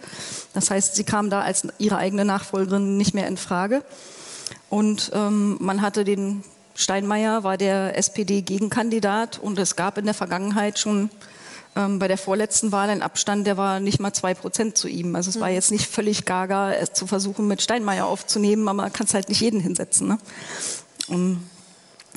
Das 0.54 0.72
heißt, 0.72 0.96
sie 0.96 1.04
kam 1.04 1.30
da 1.30 1.42
als 1.42 1.68
ihre 1.78 1.98
eigene 1.98 2.26
Nachfolgerin 2.26 2.98
nicht 2.98 3.14
mehr 3.14 3.28
in 3.28 3.38
Frage. 3.38 3.84
Und 4.70 5.12
ähm, 5.14 5.58
man 5.60 5.82
hatte 5.84 6.04
den 6.04 6.44
Steinmeier, 6.76 7.44
war 7.44 7.58
der 7.58 7.98
SPD-Gegenkandidat 7.98 9.40
und 9.40 9.58
es 9.58 9.76
gab 9.76 9.98
in 9.98 10.06
der 10.06 10.14
Vergangenheit 10.14 10.78
schon 10.78 11.10
ähm, 11.76 12.00
bei 12.00 12.08
der 12.08 12.18
vorletzten 12.18 12.72
Wahl 12.72 12.90
ein 12.90 13.02
Abstand, 13.02 13.48
der 13.48 13.58
war 13.58 13.80
nicht 13.80 14.00
mal 14.00 14.14
zwei 14.14 14.34
Prozent 14.34 14.78
zu 14.78 14.88
ihm. 14.88 15.16
Also 15.16 15.30
es 15.30 15.40
war 15.40 15.50
mhm. 15.50 15.56
jetzt 15.56 15.72
nicht 15.72 15.88
völlig 15.88 16.26
gaga, 16.26 16.74
es 16.74 16.94
zu 16.94 17.08
versuchen, 17.08 17.48
mit 17.48 17.62
Steinmeier 17.62 18.06
aufzunehmen, 18.06 18.68
aber 18.68 18.84
man 18.84 18.94
kann 18.94 19.08
es 19.08 19.14
halt 19.14 19.30
nicht 19.30 19.40
jeden 19.40 19.62
hinsetzen. 19.62 20.10
Ne? 20.10 20.18
Und 21.08 21.50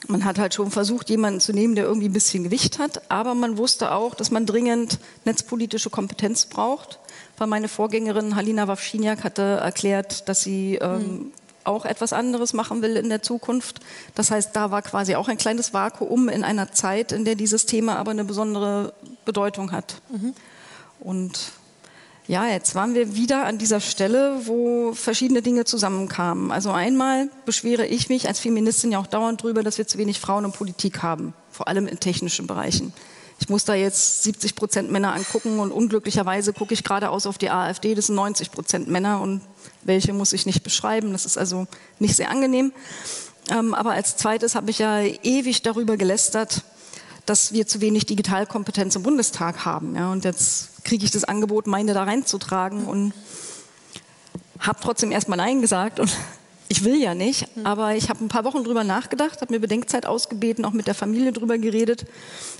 man 0.08 0.24
hat 0.24 0.38
halt 0.38 0.54
schon 0.54 0.70
versucht, 0.70 1.08
jemanden 1.08 1.40
zu 1.40 1.52
nehmen, 1.52 1.74
der 1.74 1.84
irgendwie 1.84 2.08
ein 2.08 2.12
bisschen 2.12 2.44
Gewicht 2.44 2.78
hat, 2.78 3.10
aber 3.10 3.34
man 3.34 3.58
wusste 3.58 3.92
auch, 3.92 4.14
dass 4.14 4.30
man 4.30 4.46
dringend 4.46 4.98
netzpolitische 5.24 5.90
Kompetenz 5.90 6.46
braucht, 6.46 6.98
weil 7.36 7.48
meine 7.48 7.68
Vorgängerin 7.68 8.36
Halina 8.36 8.68
Wawschiniak 8.68 9.24
hatte 9.24 9.42
erklärt, 9.42 10.28
dass 10.28 10.42
sie 10.42 10.76
ähm, 10.76 10.98
mhm 10.98 11.32
auch 11.64 11.84
etwas 11.84 12.12
anderes 12.12 12.52
machen 12.52 12.82
will 12.82 12.96
in 12.96 13.08
der 13.08 13.22
Zukunft. 13.22 13.80
Das 14.14 14.30
heißt, 14.30 14.54
da 14.54 14.70
war 14.70 14.82
quasi 14.82 15.14
auch 15.14 15.28
ein 15.28 15.38
kleines 15.38 15.74
Vakuum 15.74 16.28
in 16.28 16.44
einer 16.44 16.72
Zeit, 16.72 17.12
in 17.12 17.24
der 17.24 17.34
dieses 17.34 17.66
Thema 17.66 17.96
aber 17.96 18.10
eine 18.10 18.24
besondere 18.24 18.92
Bedeutung 19.24 19.72
hat. 19.72 19.96
Mhm. 20.10 20.34
Und 21.00 21.52
ja, 22.28 22.46
jetzt 22.46 22.74
waren 22.74 22.94
wir 22.94 23.14
wieder 23.14 23.46
an 23.46 23.56
dieser 23.56 23.80
Stelle, 23.80 24.42
wo 24.44 24.92
verschiedene 24.92 25.40
Dinge 25.40 25.64
zusammenkamen. 25.64 26.52
Also 26.52 26.70
einmal 26.70 27.30
beschwere 27.46 27.86
ich 27.86 28.10
mich 28.10 28.28
als 28.28 28.38
Feministin 28.38 28.92
ja 28.92 28.98
auch 28.98 29.06
dauernd 29.06 29.40
darüber, 29.42 29.62
dass 29.62 29.78
wir 29.78 29.86
zu 29.86 29.96
wenig 29.96 30.20
Frauen 30.20 30.44
in 30.44 30.52
Politik 30.52 31.02
haben, 31.02 31.32
vor 31.50 31.68
allem 31.68 31.86
in 31.86 31.98
technischen 32.00 32.46
Bereichen. 32.46 32.92
Ich 33.40 33.48
muss 33.48 33.64
da 33.64 33.74
jetzt 33.74 34.24
70 34.24 34.56
Prozent 34.56 34.90
Männer 34.90 35.14
angucken 35.14 35.58
und 35.58 35.72
unglücklicherweise 35.72 36.52
gucke 36.52 36.74
ich 36.74 36.84
geradeaus 36.84 37.26
auf 37.26 37.38
die 37.38 37.50
AfD, 37.50 37.94
das 37.94 38.06
sind 38.06 38.16
90 38.16 38.50
Prozent 38.50 38.88
Männer 38.88 39.20
und 39.22 39.40
welche 39.82 40.12
muss 40.12 40.32
ich 40.32 40.46
nicht 40.46 40.62
beschreiben. 40.62 41.12
Das 41.12 41.26
ist 41.26 41.38
also 41.38 41.66
nicht 41.98 42.16
sehr 42.16 42.30
angenehm. 42.30 42.72
Ähm, 43.50 43.74
aber 43.74 43.92
als 43.92 44.16
zweites 44.16 44.54
habe 44.54 44.70
ich 44.70 44.78
ja 44.78 45.00
ewig 45.00 45.62
darüber 45.62 45.96
gelästert, 45.96 46.62
dass 47.26 47.52
wir 47.52 47.66
zu 47.66 47.80
wenig 47.80 48.06
Digitalkompetenz 48.06 48.96
im 48.96 49.02
Bundestag 49.02 49.64
haben. 49.64 49.94
Ja, 49.96 50.10
und 50.10 50.24
jetzt 50.24 50.84
kriege 50.84 51.04
ich 51.04 51.10
das 51.10 51.24
Angebot, 51.24 51.66
meine 51.66 51.94
da 51.94 52.04
reinzutragen 52.04 52.86
und 52.86 53.12
habe 54.58 54.78
trotzdem 54.82 55.12
erstmal 55.12 55.38
Nein 55.38 55.60
gesagt 55.60 56.00
und 56.00 56.10
ich 56.70 56.84
will 56.84 57.00
ja 57.00 57.14
nicht, 57.14 57.48
aber 57.64 57.94
ich 57.94 58.10
habe 58.10 58.22
ein 58.22 58.28
paar 58.28 58.44
Wochen 58.44 58.62
drüber 58.62 58.84
nachgedacht, 58.84 59.40
habe 59.40 59.54
mir 59.54 59.60
Bedenkzeit 59.60 60.04
ausgebeten, 60.04 60.66
auch 60.66 60.72
mit 60.72 60.86
der 60.86 60.94
Familie 60.94 61.32
drüber 61.32 61.56
geredet. 61.56 62.04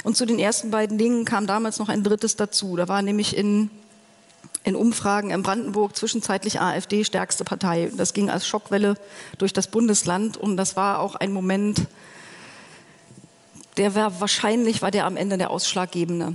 Und 0.02 0.16
zu 0.16 0.24
den 0.24 0.38
ersten 0.38 0.70
beiden 0.70 0.96
Dingen 0.96 1.26
kam 1.26 1.46
damals 1.46 1.78
noch 1.78 1.90
ein 1.90 2.02
drittes 2.02 2.36
dazu. 2.36 2.76
Da 2.76 2.88
war 2.88 3.02
nämlich 3.02 3.36
in, 3.36 3.70
in 4.68 4.76
Umfragen 4.76 5.30
in 5.30 5.42
Brandenburg 5.42 5.96
zwischenzeitlich 5.96 6.60
AfD 6.60 7.02
stärkste 7.02 7.42
Partei. 7.42 7.90
Das 7.96 8.12
ging 8.12 8.30
als 8.30 8.46
Schockwelle 8.46 8.94
durch 9.38 9.52
das 9.52 9.68
Bundesland 9.68 10.36
und 10.36 10.56
das 10.56 10.76
war 10.76 11.00
auch 11.00 11.14
ein 11.14 11.32
Moment, 11.32 11.86
der 13.76 13.94
war 13.94 14.20
wahrscheinlich 14.20 14.82
war 14.82 14.90
der 14.90 15.06
am 15.06 15.16
Ende 15.16 15.38
der 15.38 15.50
ausschlaggebende. 15.50 16.34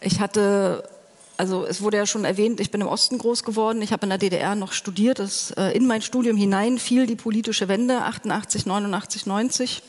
Ich 0.00 0.20
hatte 0.20 0.88
also 1.36 1.64
es 1.66 1.82
wurde 1.82 1.96
ja 1.96 2.06
schon 2.06 2.24
erwähnt, 2.24 2.60
ich 2.60 2.70
bin 2.70 2.80
im 2.80 2.86
Osten 2.86 3.18
groß 3.18 3.42
geworden, 3.42 3.82
ich 3.82 3.92
habe 3.92 4.04
in 4.04 4.10
der 4.10 4.18
DDR 4.18 4.54
noch 4.54 4.72
studiert. 4.72 5.18
Das, 5.18 5.50
äh, 5.52 5.76
in 5.76 5.86
mein 5.86 6.00
Studium 6.00 6.36
hinein 6.36 6.78
fiel 6.78 7.06
die 7.06 7.16
politische 7.16 7.68
Wende 7.68 8.02
88, 8.02 8.64
89, 8.66 9.26
90. 9.26 9.82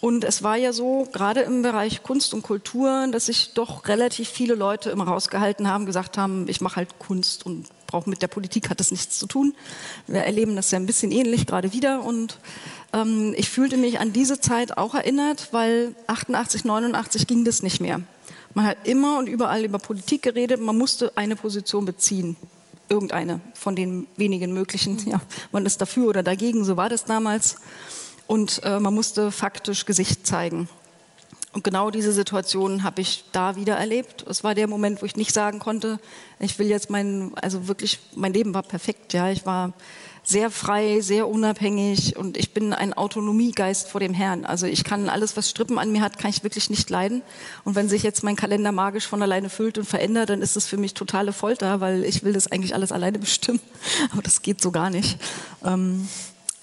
Und 0.00 0.24
es 0.24 0.44
war 0.44 0.56
ja 0.56 0.72
so, 0.72 1.08
gerade 1.12 1.40
im 1.40 1.62
Bereich 1.62 2.04
Kunst 2.04 2.32
und 2.32 2.42
Kultur, 2.42 3.08
dass 3.10 3.26
sich 3.26 3.54
doch 3.54 3.88
relativ 3.88 4.28
viele 4.28 4.54
Leute 4.54 4.90
immer 4.90 5.04
rausgehalten 5.04 5.68
haben, 5.68 5.86
gesagt 5.86 6.16
haben, 6.16 6.46
ich 6.48 6.60
mache 6.60 6.76
halt 6.76 6.98
Kunst 7.00 7.44
und 7.44 7.66
brauche 7.88 8.08
mit 8.08 8.22
der 8.22 8.28
Politik 8.28 8.70
hat 8.70 8.78
das 8.78 8.92
nichts 8.92 9.18
zu 9.18 9.26
tun. 9.26 9.54
Wir 10.06 10.20
erleben 10.20 10.54
das 10.54 10.70
ja 10.70 10.78
ein 10.78 10.86
bisschen 10.86 11.10
ähnlich 11.10 11.46
gerade 11.46 11.72
wieder 11.72 12.04
und 12.04 12.38
ähm, 12.92 13.34
ich 13.36 13.48
fühlte 13.48 13.76
mich 13.76 13.98
an 13.98 14.12
diese 14.12 14.40
Zeit 14.40 14.78
auch 14.78 14.94
erinnert, 14.94 15.48
weil 15.52 15.96
88, 16.06 16.64
89 16.64 17.26
ging 17.26 17.44
das 17.44 17.62
nicht 17.62 17.80
mehr. 17.80 18.00
Man 18.54 18.66
hat 18.66 18.78
immer 18.84 19.18
und 19.18 19.28
überall 19.28 19.64
über 19.64 19.78
Politik 19.78 20.22
geredet, 20.22 20.60
man 20.60 20.78
musste 20.78 21.16
eine 21.16 21.34
Position 21.34 21.84
beziehen. 21.84 22.36
Irgendeine 22.88 23.40
von 23.54 23.74
den 23.76 24.06
wenigen 24.16 24.52
möglichen. 24.52 24.98
Ja, 25.08 25.20
man 25.52 25.66
ist 25.66 25.80
dafür 25.80 26.08
oder 26.08 26.22
dagegen, 26.22 26.64
so 26.64 26.76
war 26.76 26.88
das 26.88 27.04
damals. 27.04 27.56
Und 28.28 28.62
äh, 28.62 28.78
man 28.78 28.94
musste 28.94 29.32
faktisch 29.32 29.86
Gesicht 29.86 30.26
zeigen. 30.26 30.68
Und 31.54 31.64
genau 31.64 31.90
diese 31.90 32.12
Situation 32.12 32.84
habe 32.84 33.00
ich 33.00 33.24
da 33.32 33.56
wieder 33.56 33.74
erlebt. 33.74 34.24
Es 34.28 34.44
war 34.44 34.54
der 34.54 34.68
Moment, 34.68 35.00
wo 35.00 35.06
ich 35.06 35.16
nicht 35.16 35.32
sagen 35.32 35.58
konnte, 35.58 35.98
ich 36.38 36.58
will 36.58 36.68
jetzt 36.68 36.90
mein, 36.90 37.32
also 37.36 37.66
wirklich, 37.68 37.98
mein 38.14 38.34
Leben 38.34 38.52
war 38.52 38.62
perfekt. 38.62 39.14
Ja, 39.14 39.30
ich 39.30 39.46
war 39.46 39.72
sehr 40.22 40.50
frei, 40.50 41.00
sehr 41.00 41.26
unabhängig 41.26 42.16
und 42.18 42.36
ich 42.36 42.52
bin 42.52 42.74
ein 42.74 42.92
Autonomiegeist 42.92 43.88
vor 43.88 43.98
dem 43.98 44.12
Herrn. 44.12 44.44
Also 44.44 44.66
ich 44.66 44.84
kann 44.84 45.08
alles, 45.08 45.38
was 45.38 45.48
Strippen 45.48 45.78
an 45.78 45.90
mir 45.90 46.02
hat, 46.02 46.18
kann 46.18 46.30
ich 46.30 46.44
wirklich 46.44 46.68
nicht 46.68 46.90
leiden. 46.90 47.22
Und 47.64 47.76
wenn 47.76 47.88
sich 47.88 48.02
jetzt 48.02 48.22
mein 48.22 48.36
Kalender 48.36 48.70
magisch 48.70 49.06
von 49.06 49.22
alleine 49.22 49.48
füllt 49.48 49.78
und 49.78 49.86
verändert, 49.86 50.28
dann 50.28 50.42
ist 50.42 50.54
es 50.54 50.66
für 50.66 50.76
mich 50.76 50.92
totale 50.92 51.32
Folter, 51.32 51.80
weil 51.80 52.04
ich 52.04 52.24
will 52.24 52.34
das 52.34 52.52
eigentlich 52.52 52.74
alles 52.74 52.92
alleine 52.92 53.18
bestimmen. 53.18 53.60
Aber 54.12 54.20
das 54.20 54.42
geht 54.42 54.60
so 54.60 54.70
gar 54.70 54.90
nicht. 54.90 55.18
Ähm, 55.64 56.06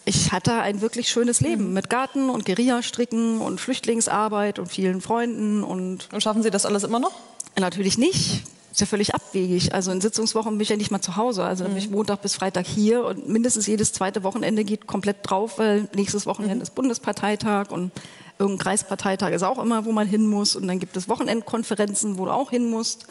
ich 0.06 0.32
hatte 0.32 0.54
ein 0.54 0.82
wirklich 0.82 1.10
schönes 1.10 1.42
Leben 1.42 1.74
mit 1.74 1.90
Garten 1.90 2.30
und 2.30 2.46
Guerilla-Stricken 2.46 3.42
und 3.42 3.60
Flüchtlingsarbeit 3.60 4.60
und 4.60 4.68
vielen 4.68 5.02
Freunden. 5.02 5.64
Und, 5.64 6.14
und 6.14 6.22
schaffen 6.22 6.44
Sie 6.44 6.52
das 6.52 6.66
alles 6.66 6.84
immer 6.84 7.00
noch? 7.00 7.14
Natürlich 7.58 7.98
nicht 7.98 8.44
ist 8.76 8.82
ja 8.82 8.88
völlig 8.88 9.16
abwegig. 9.16 9.74
Also 9.74 9.92
in 9.92 10.02
Sitzungswochen 10.02 10.52
bin 10.52 10.62
ich 10.62 10.70
ja 10.70 10.76
nicht 10.76 10.92
mal 10.92 11.02
zu 11.02 11.16
Hause. 11.16 11.46
Also 11.46 11.64
mhm. 11.64 11.70
bin 11.70 11.78
ich 11.78 11.88
mhm. 11.88 11.96
Montag 11.96 12.22
bis 12.22 12.36
Freitag 12.36 12.68
hier 12.68 13.06
und 13.06 13.28
mindestens 13.30 13.68
jedes 13.68 13.94
zweite 13.94 14.24
Wochenende 14.24 14.66
geht 14.66 14.86
komplett 14.86 15.18
drauf, 15.24 15.58
weil 15.60 15.88
nächstes 15.96 16.26
Wochenende 16.26 16.58
mhm. 16.58 16.62
ist 16.62 16.76
Bundesparteitag 16.76 17.72
und 17.72 17.92
irgendein 18.38 18.64
Kreisparteitag 18.64 19.32
ist 19.32 19.44
auch 19.44 19.64
immer, 19.64 19.86
wo 19.86 19.94
man 19.94 20.08
hin 20.08 20.28
muss. 20.28 20.58
Und 20.58 20.68
dann 20.68 20.80
gibt 20.80 20.98
es 20.98 21.08
Wochenendkonferenzen, 21.08 22.18
wo 22.18 22.26
du 22.26 22.32
auch 22.32 22.50
hin 22.50 22.70
musst. 22.70 23.08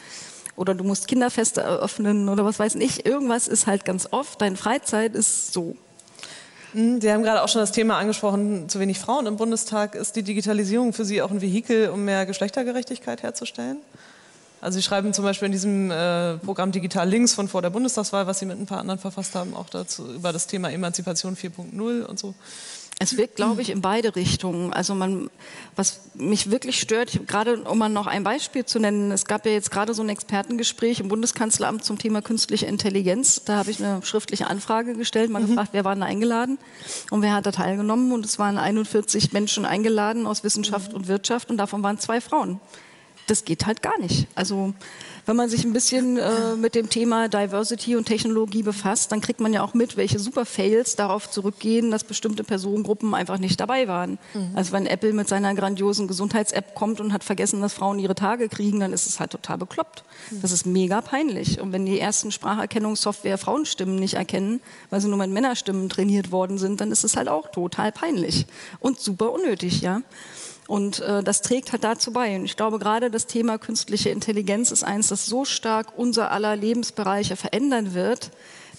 Oder 0.56 0.74
du 0.74 0.84
musst 0.84 1.08
Kinderfeste 1.08 1.62
eröffnen 1.62 2.28
oder 2.28 2.44
was 2.44 2.58
weiß 2.58 2.74
ich. 2.76 3.06
Irgendwas 3.06 3.48
ist 3.48 3.66
halt 3.66 3.86
ganz 3.86 4.08
oft. 4.10 4.40
Deine 4.40 4.56
Freizeit 4.56 5.14
ist 5.14 5.52
so. 5.52 5.76
Sie 6.74 7.12
haben 7.12 7.22
gerade 7.22 7.40
auch 7.44 7.48
schon 7.48 7.60
das 7.60 7.70
Thema 7.70 7.98
angesprochen, 7.98 8.68
zu 8.68 8.80
wenig 8.80 8.98
Frauen 8.98 9.26
im 9.26 9.36
Bundestag. 9.36 9.94
Ist 9.94 10.16
die 10.16 10.24
Digitalisierung 10.24 10.92
für 10.92 11.04
Sie 11.04 11.22
auch 11.22 11.30
ein 11.30 11.40
Vehikel, 11.40 11.88
um 11.90 12.04
mehr 12.04 12.26
Geschlechtergerechtigkeit 12.26 13.22
herzustellen? 13.22 13.76
Also 14.60 14.76
Sie 14.76 14.82
schreiben 14.82 15.12
zum 15.12 15.24
Beispiel 15.24 15.46
in 15.46 15.52
diesem 15.52 15.92
äh, 15.92 16.36
Programm 16.38 16.72
Digital 16.72 17.08
Links 17.08 17.32
von 17.32 17.46
vor 17.46 17.62
der 17.62 17.70
Bundestagswahl, 17.70 18.26
was 18.26 18.40
Sie 18.40 18.46
mit 18.46 18.58
ein 18.58 18.66
paar 18.66 18.80
anderen 18.80 18.98
verfasst 18.98 19.36
haben, 19.36 19.54
auch 19.54 19.68
dazu 19.68 20.04
über 20.14 20.32
das 20.32 20.48
Thema 20.48 20.72
Emanzipation 20.72 21.36
4.0 21.36 22.02
und 22.02 22.18
so. 22.18 22.34
Es 23.00 23.16
wirkt, 23.16 23.36
glaube 23.36 23.60
ich, 23.60 23.70
in 23.70 23.80
beide 23.80 24.14
Richtungen. 24.14 24.72
Also 24.72 24.94
man, 24.94 25.28
was 25.74 26.02
mich 26.14 26.50
wirklich 26.50 26.80
stört, 26.80 27.26
gerade 27.26 27.62
um 27.62 27.76
mal 27.76 27.88
noch 27.88 28.06
ein 28.06 28.22
Beispiel 28.22 28.64
zu 28.64 28.78
nennen, 28.78 29.10
es 29.10 29.24
gab 29.24 29.44
ja 29.46 29.52
jetzt 29.52 29.72
gerade 29.72 29.94
so 29.94 30.02
ein 30.02 30.08
Expertengespräch 30.08 31.00
im 31.00 31.08
Bundeskanzleramt 31.08 31.84
zum 31.84 31.98
Thema 31.98 32.22
künstliche 32.22 32.66
Intelligenz. 32.66 33.42
Da 33.44 33.56
habe 33.56 33.72
ich 33.72 33.82
eine 33.84 34.04
schriftliche 34.04 34.46
Anfrage 34.46 34.94
gestellt, 34.94 35.30
mal 35.30 35.42
mhm. 35.42 35.48
gefragt, 35.48 35.70
wer 35.72 35.84
war 35.84 35.96
da 35.96 36.06
eingeladen 36.06 36.58
und 37.10 37.22
wer 37.22 37.32
hat 37.32 37.46
da 37.46 37.52
teilgenommen. 37.52 38.12
Und 38.12 38.24
es 38.24 38.38
waren 38.38 38.58
41 38.58 39.32
Menschen 39.32 39.64
eingeladen 39.64 40.26
aus 40.26 40.44
Wissenschaft 40.44 40.92
mhm. 40.92 40.98
und 40.98 41.08
Wirtschaft 41.08 41.50
und 41.50 41.56
davon 41.56 41.82
waren 41.82 41.98
zwei 41.98 42.20
Frauen. 42.20 42.60
Das 43.26 43.44
geht 43.44 43.66
halt 43.66 43.82
gar 43.82 43.98
nicht. 43.98 44.26
Also 44.34 44.74
wenn 45.26 45.36
man 45.36 45.48
sich 45.48 45.64
ein 45.64 45.72
bisschen 45.72 46.18
äh, 46.18 46.54
mit 46.56 46.74
dem 46.74 46.90
Thema 46.90 47.28
Diversity 47.28 47.96
und 47.96 48.04
Technologie 48.04 48.62
befasst, 48.62 49.10
dann 49.10 49.20
kriegt 49.20 49.40
man 49.40 49.52
ja 49.52 49.62
auch 49.62 49.72
mit, 49.72 49.96
welche 49.96 50.18
Super-Fails 50.18 50.96
darauf 50.96 51.30
zurückgehen, 51.30 51.90
dass 51.90 52.04
bestimmte 52.04 52.44
Personengruppen 52.44 53.14
einfach 53.14 53.38
nicht 53.38 53.58
dabei 53.58 53.88
waren. 53.88 54.18
Mhm. 54.34 54.50
Also 54.54 54.72
wenn 54.72 54.86
Apple 54.86 55.12
mit 55.12 55.28
seiner 55.28 55.54
grandiosen 55.54 56.08
Gesundheits-App 56.08 56.74
kommt 56.74 57.00
und 57.00 57.12
hat 57.12 57.24
vergessen, 57.24 57.62
dass 57.62 57.72
Frauen 57.72 57.98
ihre 57.98 58.14
Tage 58.14 58.48
kriegen, 58.48 58.80
dann 58.80 58.92
ist 58.92 59.06
es 59.06 59.18
halt 59.18 59.30
total 59.30 59.58
bekloppt. 59.58 60.04
Mhm. 60.30 60.42
Das 60.42 60.52
ist 60.52 60.66
mega 60.66 61.00
peinlich. 61.00 61.60
Und 61.60 61.72
wenn 61.72 61.86
die 61.86 61.98
ersten 61.98 62.30
Spracherkennungssoftware 62.30 63.38
Frauenstimmen 63.38 63.96
nicht 63.96 64.14
erkennen, 64.14 64.60
weil 64.90 65.00
sie 65.00 65.08
nur 65.08 65.18
mit 65.18 65.30
Männerstimmen 65.30 65.88
trainiert 65.88 66.32
worden 66.32 66.58
sind, 66.58 66.80
dann 66.80 66.92
ist 66.92 67.04
es 67.04 67.16
halt 67.16 67.28
auch 67.28 67.50
total 67.50 67.92
peinlich 67.92 68.46
und 68.80 69.00
super 69.00 69.32
unnötig, 69.32 69.80
ja. 69.80 70.02
Und 70.66 71.00
äh, 71.00 71.22
das 71.22 71.42
trägt 71.42 71.72
halt 71.72 71.84
dazu 71.84 72.12
bei. 72.12 72.36
Und 72.36 72.44
ich 72.44 72.56
glaube, 72.56 72.78
gerade 72.78 73.10
das 73.10 73.26
Thema 73.26 73.58
künstliche 73.58 74.10
Intelligenz 74.10 74.70
ist 74.70 74.84
eines, 74.84 75.08
das 75.08 75.26
so 75.26 75.44
stark 75.44 75.98
unser 75.98 76.30
aller 76.30 76.56
Lebensbereiche 76.56 77.36
verändern 77.36 77.94
wird, 77.94 78.30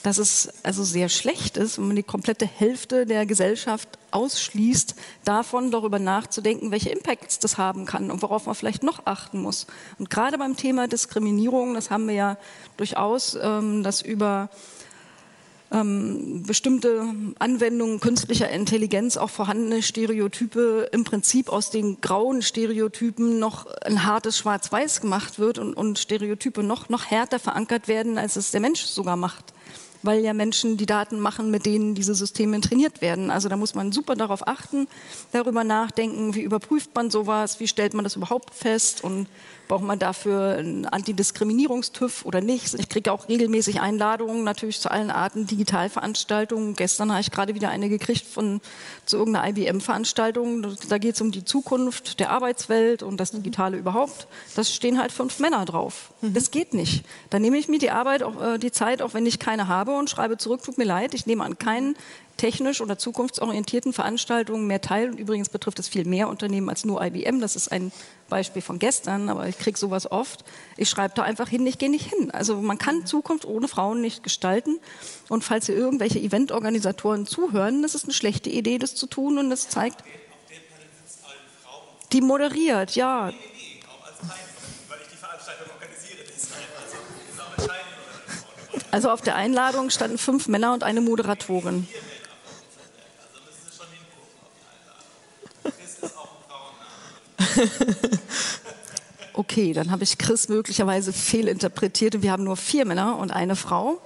dass 0.06 0.18
es 0.20 0.50
also 0.62 0.84
sehr 0.84 1.10
schlecht 1.10 1.58
ist, 1.58 1.80
wenn 1.80 1.88
man 1.88 1.96
die 1.96 2.04
komplette 2.04 2.46
Hälfte 2.46 3.08
der 3.08 3.25
Gesellschaft 3.25 3.89
ausschließt, 4.12 4.96
davon 5.24 5.72
darüber 5.72 5.98
nachzudenken, 5.98 6.70
welche 6.70 6.89
Impacts 6.89 7.39
das 7.39 7.58
haben 7.58 7.86
kann 7.86 8.12
und 8.12 8.22
worauf 8.22 8.46
man 8.46 8.54
vielleicht 8.54 8.84
noch 8.84 9.06
achten 9.06 9.42
muss. 9.42 9.65
Und 9.98 10.12
gerade 10.12 10.38
beim 10.38 10.56
Thema 10.56 10.88
Diskriminierung, 10.88 11.74
das 11.74 11.89
haben 11.89 12.08
wir 12.08 12.13
ja 12.13 12.38
durchaus, 12.77 13.36
ähm, 13.42 13.82
das 13.82 14.01
über 14.01 14.50
ähm, 15.72 16.43
bestimmte 16.45 17.05
Anwendungen 17.39 18.00
künstlicher 18.00 18.50
Intelligenz 18.50 19.17
auch 19.17 19.29
vorhandene 19.29 19.81
Stereotype 19.81 20.89
im 20.91 21.03
Prinzip 21.03 21.50
aus 21.50 21.69
den 21.69 22.01
grauen 22.01 22.41
Stereotypen 22.41 23.39
noch 23.39 23.65
ein 23.81 24.05
hartes 24.05 24.38
Schwarz-Weiß 24.38 25.01
gemacht 25.01 25.39
wird 25.39 25.57
und, 25.57 25.74
und 25.74 26.00
Stereotype 26.00 26.63
noch, 26.63 26.89
noch 26.89 27.05
härter 27.05 27.39
verankert 27.39 27.88
werden, 27.88 28.17
als 28.17 28.36
es 28.36 28.51
der 28.51 28.62
Mensch 28.62 28.81
sogar 28.81 29.15
macht 29.15 29.53
weil 30.05 30.24
ja 30.24 30.34
Menschen 30.34 30.77
die 30.77 30.86
Daten 30.86 31.19
machen, 31.19 31.51
mit 31.51 31.65
denen 31.65 31.95
diese 31.95 32.15
Systeme 32.15 32.62
trainiert 32.62 33.01
werden. 33.01 33.31
Also 33.31 33.50
da 33.50 33.57
muss 33.57 33.75
man 33.75 33.91
super 33.91 34.15
darauf 34.15 34.48
achten, 34.48 34.88
darüber 35.31 35.63
nachdenken, 35.63 36.36
wie 36.36 36.41
überprüft 36.41 36.93
man 36.95 37.10
sowas, 37.10 37.60
wie 37.60 37.67
stellt 37.67 37.93
man 37.93 38.03
das 38.03 38.15
überhaupt 38.15 38.53
fest 38.53 39.03
und 39.03 39.27
braucht 39.67 39.84
man 39.84 40.00
dafür 40.00 40.55
einen 40.57 40.86
Antidiskriminierungstüv 40.86 42.25
oder 42.25 42.41
nicht. 42.41 42.74
Ich 42.74 42.89
kriege 42.89 43.12
auch 43.12 43.27
regelmäßig 43.27 43.81
Einladungen 43.81 44.43
natürlich 44.43 44.79
zu 44.79 44.91
allen 44.91 45.12
Arten 45.12 45.48
Digitalveranstaltungen. 45.48 46.75
Gestern 46.75 47.12
habe 47.12 47.22
ich 47.22 47.31
gerade 47.31 47.55
wieder 47.55 47.69
eine 47.69 47.89
gekriegt 47.89 48.25
von 48.25 48.62
zu 49.05 49.17
irgendeiner 49.17 49.48
IBM-Veranstaltung. 49.50 50.75
Da 50.89 50.98
geht 50.98 51.15
es 51.15 51.22
um 51.22 51.31
die 51.31 51.45
Zukunft 51.45 52.19
der 52.19 52.31
Arbeitswelt 52.31 53.03
und 53.03 53.17
das 53.17 53.31
Digitale 53.31 53.77
überhaupt. 53.77 54.27
Da 54.55 54.63
stehen 54.63 55.00
halt 55.00 55.12
fünf 55.12 55.39
Männer 55.39 55.65
drauf. 55.65 56.12
Mhm. 56.22 56.34
Das 56.34 56.51
geht 56.51 56.74
nicht. 56.74 57.05
Da 57.29 57.39
nehme 57.39 57.57
ich 57.57 57.67
mir 57.67 57.79
die 57.79 57.91
Arbeit, 57.91 58.24
auch, 58.24 58.41
äh, 58.41 58.57
die 58.57 58.72
Zeit, 58.72 59.01
auch 59.01 59.13
wenn 59.13 59.25
ich 59.25 59.39
keine 59.39 59.67
habe 59.67 59.98
und 59.98 60.10
schreibe 60.10 60.38
zurück, 60.38 60.63
tut 60.63 60.77
mir 60.77 60.86
leid, 60.86 61.13
ich 61.13 61.25
nehme 61.25 61.43
an 61.43 61.57
keinen 61.57 61.95
technisch 62.38 62.81
oder 62.81 62.98
zukunftsorientierten 62.98 63.93
Veranstaltungen 63.93 64.67
mehr 64.67 64.81
teil. 64.81 65.12
Und 65.12 65.19
übrigens 65.19 65.50
betrifft 65.50 65.79
es 65.79 65.88
viel 65.88 66.05
mehr 66.05 66.27
Unternehmen 66.27 66.69
als 66.69 66.86
nur 66.86 67.03
IBM. 67.03 67.39
Das 67.39 67.55
ist 67.55 67.72
ein 67.72 67.91
Beispiel 68.27 68.62
von 68.62 68.79
gestern, 68.79 69.29
aber 69.29 69.48
ich 69.48 69.58
kriege 69.58 69.77
sowas 69.77 70.12
oft. 70.12 70.44
Ich 70.77 70.89
schreibe 70.89 71.13
da 71.15 71.24
einfach 71.24 71.48
hin, 71.48 71.65
ich 71.67 71.77
gehe 71.77 71.91
nicht 71.91 72.10
hin. 72.10 72.32
Also 72.32 72.62
man 72.62 72.77
kann 72.77 73.05
Zukunft 73.05 73.46
ohne 73.46 73.67
Frauen 73.67 74.01
nicht 74.01 74.24
gestalten. 74.24 74.79
Und 75.29 75.44
falls 75.44 75.67
hier 75.67 75.75
irgendwelche 75.75 76.20
Eventorganisatoren 76.20 77.27
zuhören, 77.27 77.82
das 77.82 77.94
ist 77.96 78.05
eine 78.05 78.13
schlechte 78.13 78.50
Idee, 78.50 78.77
das 78.77 78.96
zu 78.96 79.08
tun. 79.08 79.38
Und 79.38 79.50
das 79.50 79.70
zeigt, 79.70 80.03
die 82.12 82.22
moderiert, 82.22 82.96
ja. 82.96 83.32
Also 88.91 89.10
auf 89.10 89.22
der 89.22 89.35
Einladung 89.35 89.90
standen 89.90 90.18
fünf 90.18 90.48
Männer 90.48 90.74
und 90.74 90.83
eine 90.83 91.01
Moderatorin. 91.01 91.88
okay, 99.33 99.74
dann 99.74 99.91
habe 99.91 100.03
ich 100.03 100.18
Chris 100.18 100.50
möglicherweise 100.50 101.13
fehlinterpretiert 101.13 102.15
und 102.15 102.24
wir 102.24 102.31
haben 102.31 102.44
nur 102.44 102.57
vier 102.57 102.85
Männer 102.85 103.18
und 103.18 103.31
eine 103.31 103.55
Frau. 103.55 104.01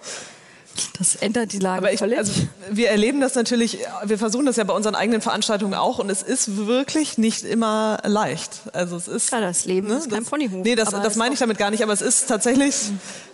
Das 0.97 1.15
ändert 1.15 1.51
die 1.53 1.59
Lage 1.59 1.79
Aber 1.79 1.91
ich. 1.91 2.01
Also, 2.01 2.31
wir 2.69 2.89
erleben 2.89 3.19
das 3.21 3.35
natürlich, 3.35 3.79
wir 4.05 4.17
versuchen 4.17 4.45
das 4.45 4.55
ja 4.55 4.63
bei 4.63 4.73
unseren 4.73 4.95
eigenen 4.95 5.21
Veranstaltungen 5.21 5.73
auch 5.73 5.99
und 5.99 6.09
es 6.09 6.21
ist 6.21 6.67
wirklich 6.67 7.17
nicht 7.17 7.43
immer 7.43 7.99
leicht. 8.05 8.61
Also 8.73 8.95
es 8.95 9.07
ist, 9.07 9.31
ja, 9.31 9.41
das 9.41 9.65
Leben 9.65 9.87
ne, 9.87 9.95
ist 9.95 10.09
kein 10.09 10.23
Ponyhof. 10.23 10.63
Nee, 10.63 10.75
das, 10.75 10.91
das 10.91 11.15
meine 11.15 11.33
ich 11.33 11.39
damit 11.39 11.57
gar 11.57 11.71
nicht, 11.71 11.83
aber 11.83 11.93
es 11.93 12.01
ist 12.01 12.27
tatsächlich, 12.27 12.75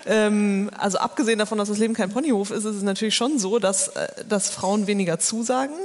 ähm, 0.06 0.70
also 0.78 0.98
abgesehen 0.98 1.40
davon, 1.40 1.58
dass 1.58 1.70
das 1.70 1.78
Leben 1.78 1.94
kein 1.94 2.10
Ponyhof 2.10 2.52
ist, 2.52 2.66
ist 2.66 2.78
es 2.78 2.84
natürlich 2.84 3.16
schon 3.16 3.38
so, 3.38 3.60
dass, 3.60 3.90
äh, 3.90 4.08
dass 4.28 4.50
Frauen 4.50 4.88
weniger 4.88 5.20
zusagen 5.20 5.76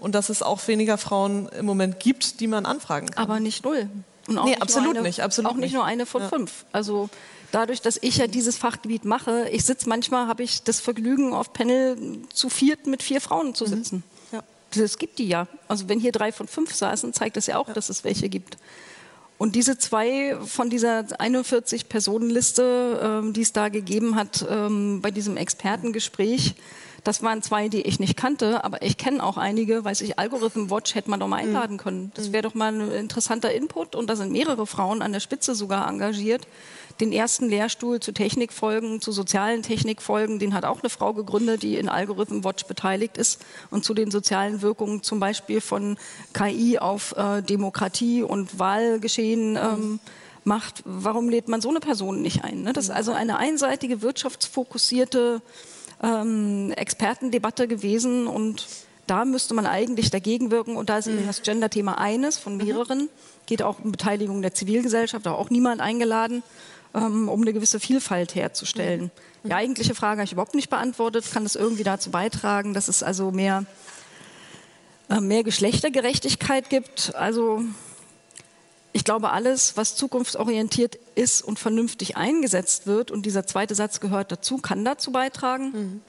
und 0.00 0.14
dass 0.14 0.28
es 0.28 0.42
auch 0.42 0.66
weniger 0.66 0.98
Frauen 0.98 1.48
im 1.48 1.66
Moment 1.66 2.00
gibt, 2.00 2.40
die 2.40 2.46
man 2.46 2.66
anfragen 2.66 3.08
kann. 3.08 3.22
Aber 3.22 3.40
nicht 3.40 3.64
null. 3.64 3.88
Und 4.26 4.38
auch 4.38 4.44
nee, 4.44 4.50
nicht 4.50 4.62
absolut 4.62 4.96
eine, 4.96 5.02
nicht. 5.02 5.20
Absolut 5.20 5.52
auch 5.52 5.56
nicht, 5.56 5.74
nur 5.74 5.84
eine 5.84 6.06
von 6.06 6.22
ja. 6.22 6.28
fünf. 6.28 6.64
Also 6.72 7.10
dadurch, 7.52 7.80
dass 7.80 7.98
ich 8.00 8.16
ja 8.16 8.26
dieses 8.26 8.56
Fachgebiet 8.56 9.04
mache, 9.04 9.48
ich 9.50 9.64
sitze 9.64 9.88
manchmal, 9.88 10.26
habe 10.26 10.42
ich 10.42 10.62
das 10.62 10.80
Vergnügen, 10.80 11.34
auf 11.34 11.52
Panel 11.52 11.96
zu 12.32 12.48
viert 12.48 12.86
mit 12.86 13.02
vier 13.02 13.20
Frauen 13.20 13.54
zu 13.54 13.64
mhm. 13.64 13.68
sitzen. 13.68 14.04
Mhm. 14.30 14.36
Ja. 14.36 14.42
Das 14.76 14.98
gibt 14.98 15.18
die 15.18 15.28
ja. 15.28 15.46
Also 15.68 15.88
wenn 15.88 16.00
hier 16.00 16.12
drei 16.12 16.32
von 16.32 16.48
fünf 16.48 16.74
saßen, 16.74 17.12
zeigt 17.12 17.36
das 17.36 17.46
ja 17.46 17.58
auch, 17.58 17.68
ja. 17.68 17.74
dass 17.74 17.88
es 17.88 18.04
welche 18.04 18.28
gibt. 18.28 18.56
Und 19.36 19.56
diese 19.56 19.78
zwei 19.78 20.36
von 20.44 20.68
dieser 20.68 21.00
41-Personen-Liste, 21.00 23.00
ähm, 23.02 23.32
die 23.32 23.40
es 23.40 23.54
da 23.54 23.70
gegeben 23.70 24.14
hat 24.14 24.44
ähm, 24.48 25.00
bei 25.00 25.10
diesem 25.10 25.38
Expertengespräch, 25.38 26.56
das 27.04 27.22
waren 27.22 27.42
zwei, 27.42 27.68
die 27.68 27.82
ich 27.82 28.00
nicht 28.00 28.16
kannte, 28.16 28.64
aber 28.64 28.82
ich 28.82 28.96
kenne 28.96 29.22
auch 29.22 29.36
einige, 29.36 29.84
weiß 29.84 30.00
ich, 30.02 30.18
Algorithm 30.18 30.70
Watch 30.70 30.94
hätte 30.94 31.10
man 31.10 31.20
doch 31.20 31.28
mal 31.28 31.42
mhm. 31.42 31.48
einladen 31.48 31.76
können. 31.78 32.12
Das 32.14 32.28
mhm. 32.28 32.32
wäre 32.32 32.42
doch 32.42 32.54
mal 32.54 32.72
ein 32.72 32.92
interessanter 32.92 33.52
Input 33.52 33.94
und 33.94 34.08
da 34.08 34.16
sind 34.16 34.32
mehrere 34.32 34.66
Frauen 34.66 35.02
an 35.02 35.12
der 35.12 35.20
Spitze 35.20 35.54
sogar 35.54 35.88
engagiert. 35.88 36.46
Den 37.00 37.12
ersten 37.12 37.48
Lehrstuhl 37.48 38.00
zu 38.00 38.12
Technikfolgen, 38.12 39.00
zu 39.00 39.12
sozialen 39.12 39.62
Technikfolgen, 39.62 40.38
den 40.38 40.52
hat 40.52 40.64
auch 40.64 40.80
eine 40.80 40.90
Frau 40.90 41.14
gegründet, 41.14 41.62
die 41.62 41.76
in 41.76 41.88
Algorithm 41.88 42.44
Watch 42.44 42.64
beteiligt 42.64 43.16
ist 43.16 43.40
und 43.70 43.84
zu 43.84 43.94
den 43.94 44.10
sozialen 44.10 44.60
Wirkungen 44.60 45.02
zum 45.02 45.18
Beispiel 45.18 45.60
von 45.60 45.96
KI 46.34 46.78
auf 46.78 47.16
äh, 47.16 47.42
Demokratie 47.42 48.22
und 48.22 48.58
Wahlgeschehen 48.58 49.56
ähm, 49.56 50.00
macht. 50.44 50.82
Warum 50.84 51.28
lädt 51.28 51.48
man 51.48 51.60
so 51.60 51.70
eine 51.70 51.80
Person 51.80 52.20
nicht 52.20 52.44
ein? 52.44 52.62
Ne? 52.62 52.72
Das 52.72 52.84
ist 52.84 52.90
also 52.90 53.12
eine 53.12 53.38
einseitige, 53.38 54.02
wirtschaftsfokussierte 54.02 55.40
ähm, 56.02 56.72
Expertendebatte 56.76 57.68
gewesen 57.68 58.26
und 58.26 58.66
da 59.10 59.24
müsste 59.24 59.54
man 59.54 59.66
eigentlich 59.66 60.10
dagegen 60.10 60.52
wirken. 60.52 60.76
Und 60.76 60.88
da 60.88 60.98
ist 60.98 61.08
mhm. 61.08 61.26
das 61.26 61.42
Gender-Thema 61.42 61.98
eines 61.98 62.38
von 62.38 62.56
mhm. 62.56 62.64
mehreren. 62.64 63.08
Geht 63.46 63.62
auch 63.62 63.80
um 63.82 63.90
Beteiligung 63.90 64.40
der 64.40 64.54
Zivilgesellschaft, 64.54 65.26
da 65.26 65.32
auch 65.32 65.50
niemand 65.50 65.80
eingeladen, 65.80 66.44
ähm, 66.94 67.28
um 67.28 67.42
eine 67.42 67.52
gewisse 67.52 67.80
Vielfalt 67.80 68.36
herzustellen. 68.36 69.10
Mhm. 69.42 69.48
Die 69.48 69.54
eigentliche 69.54 69.96
Frage 69.96 70.20
habe 70.20 70.26
ich 70.26 70.32
überhaupt 70.32 70.54
nicht 70.54 70.70
beantwortet. 70.70 71.24
Kann 71.32 71.42
das 71.42 71.56
irgendwie 71.56 71.82
dazu 71.82 72.10
beitragen, 72.12 72.72
dass 72.72 72.86
es 72.86 73.02
also 73.02 73.32
mehr, 73.32 73.64
äh, 75.08 75.20
mehr 75.20 75.42
Geschlechtergerechtigkeit 75.42 76.70
gibt? 76.70 77.12
Also 77.16 77.64
ich 78.92 79.04
glaube, 79.04 79.30
alles, 79.30 79.76
was 79.76 79.96
zukunftsorientiert 79.96 80.98
ist 81.14 81.42
und 81.42 81.58
vernünftig 81.58 82.16
eingesetzt 82.16 82.86
wird, 82.86 83.10
und 83.10 83.24
dieser 83.24 83.46
zweite 83.46 83.74
Satz 83.74 84.00
gehört 84.00 84.32
dazu, 84.32 84.58
kann 84.58 84.84
dazu 84.84 85.12
beitragen. 85.12 85.72
Mhm. 85.72 86.00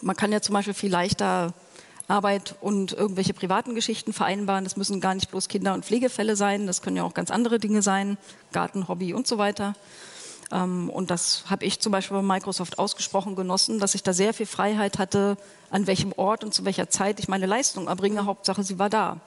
Man 0.00 0.16
kann 0.16 0.32
ja 0.32 0.40
zum 0.40 0.54
Beispiel 0.54 0.74
viel 0.74 0.90
leichter 0.90 1.54
Arbeit 2.08 2.56
und 2.60 2.92
irgendwelche 2.92 3.32
privaten 3.34 3.74
Geschichten 3.74 4.12
vereinbaren. 4.12 4.64
Das 4.64 4.76
müssen 4.76 5.00
gar 5.00 5.14
nicht 5.14 5.30
bloß 5.30 5.48
Kinder- 5.48 5.74
und 5.74 5.84
Pflegefälle 5.84 6.36
sein, 6.36 6.66
das 6.66 6.82
können 6.82 6.96
ja 6.96 7.04
auch 7.04 7.14
ganz 7.14 7.30
andere 7.30 7.58
Dinge 7.58 7.82
sein, 7.82 8.18
Garten, 8.52 8.88
Hobby 8.88 9.14
und 9.14 9.26
so 9.26 9.38
weiter. 9.38 9.74
Ähm, 10.52 10.90
und 10.90 11.10
das 11.10 11.44
habe 11.48 11.64
ich 11.64 11.80
zum 11.80 11.92
Beispiel 11.92 12.16
bei 12.16 12.22
Microsoft 12.22 12.78
ausgesprochen 12.78 13.36
genossen, 13.36 13.78
dass 13.78 13.94
ich 13.94 14.02
da 14.02 14.12
sehr 14.12 14.34
viel 14.34 14.46
Freiheit 14.46 14.98
hatte, 14.98 15.36
an 15.70 15.86
welchem 15.86 16.12
Ort 16.16 16.44
und 16.44 16.52
zu 16.52 16.64
welcher 16.64 16.90
Zeit 16.90 17.20
ich 17.20 17.28
meine 17.28 17.46
Leistung 17.46 17.88
erbringe. 17.88 18.26
Hauptsache, 18.26 18.62
sie 18.62 18.78
war 18.78 18.90
da. 18.90 19.20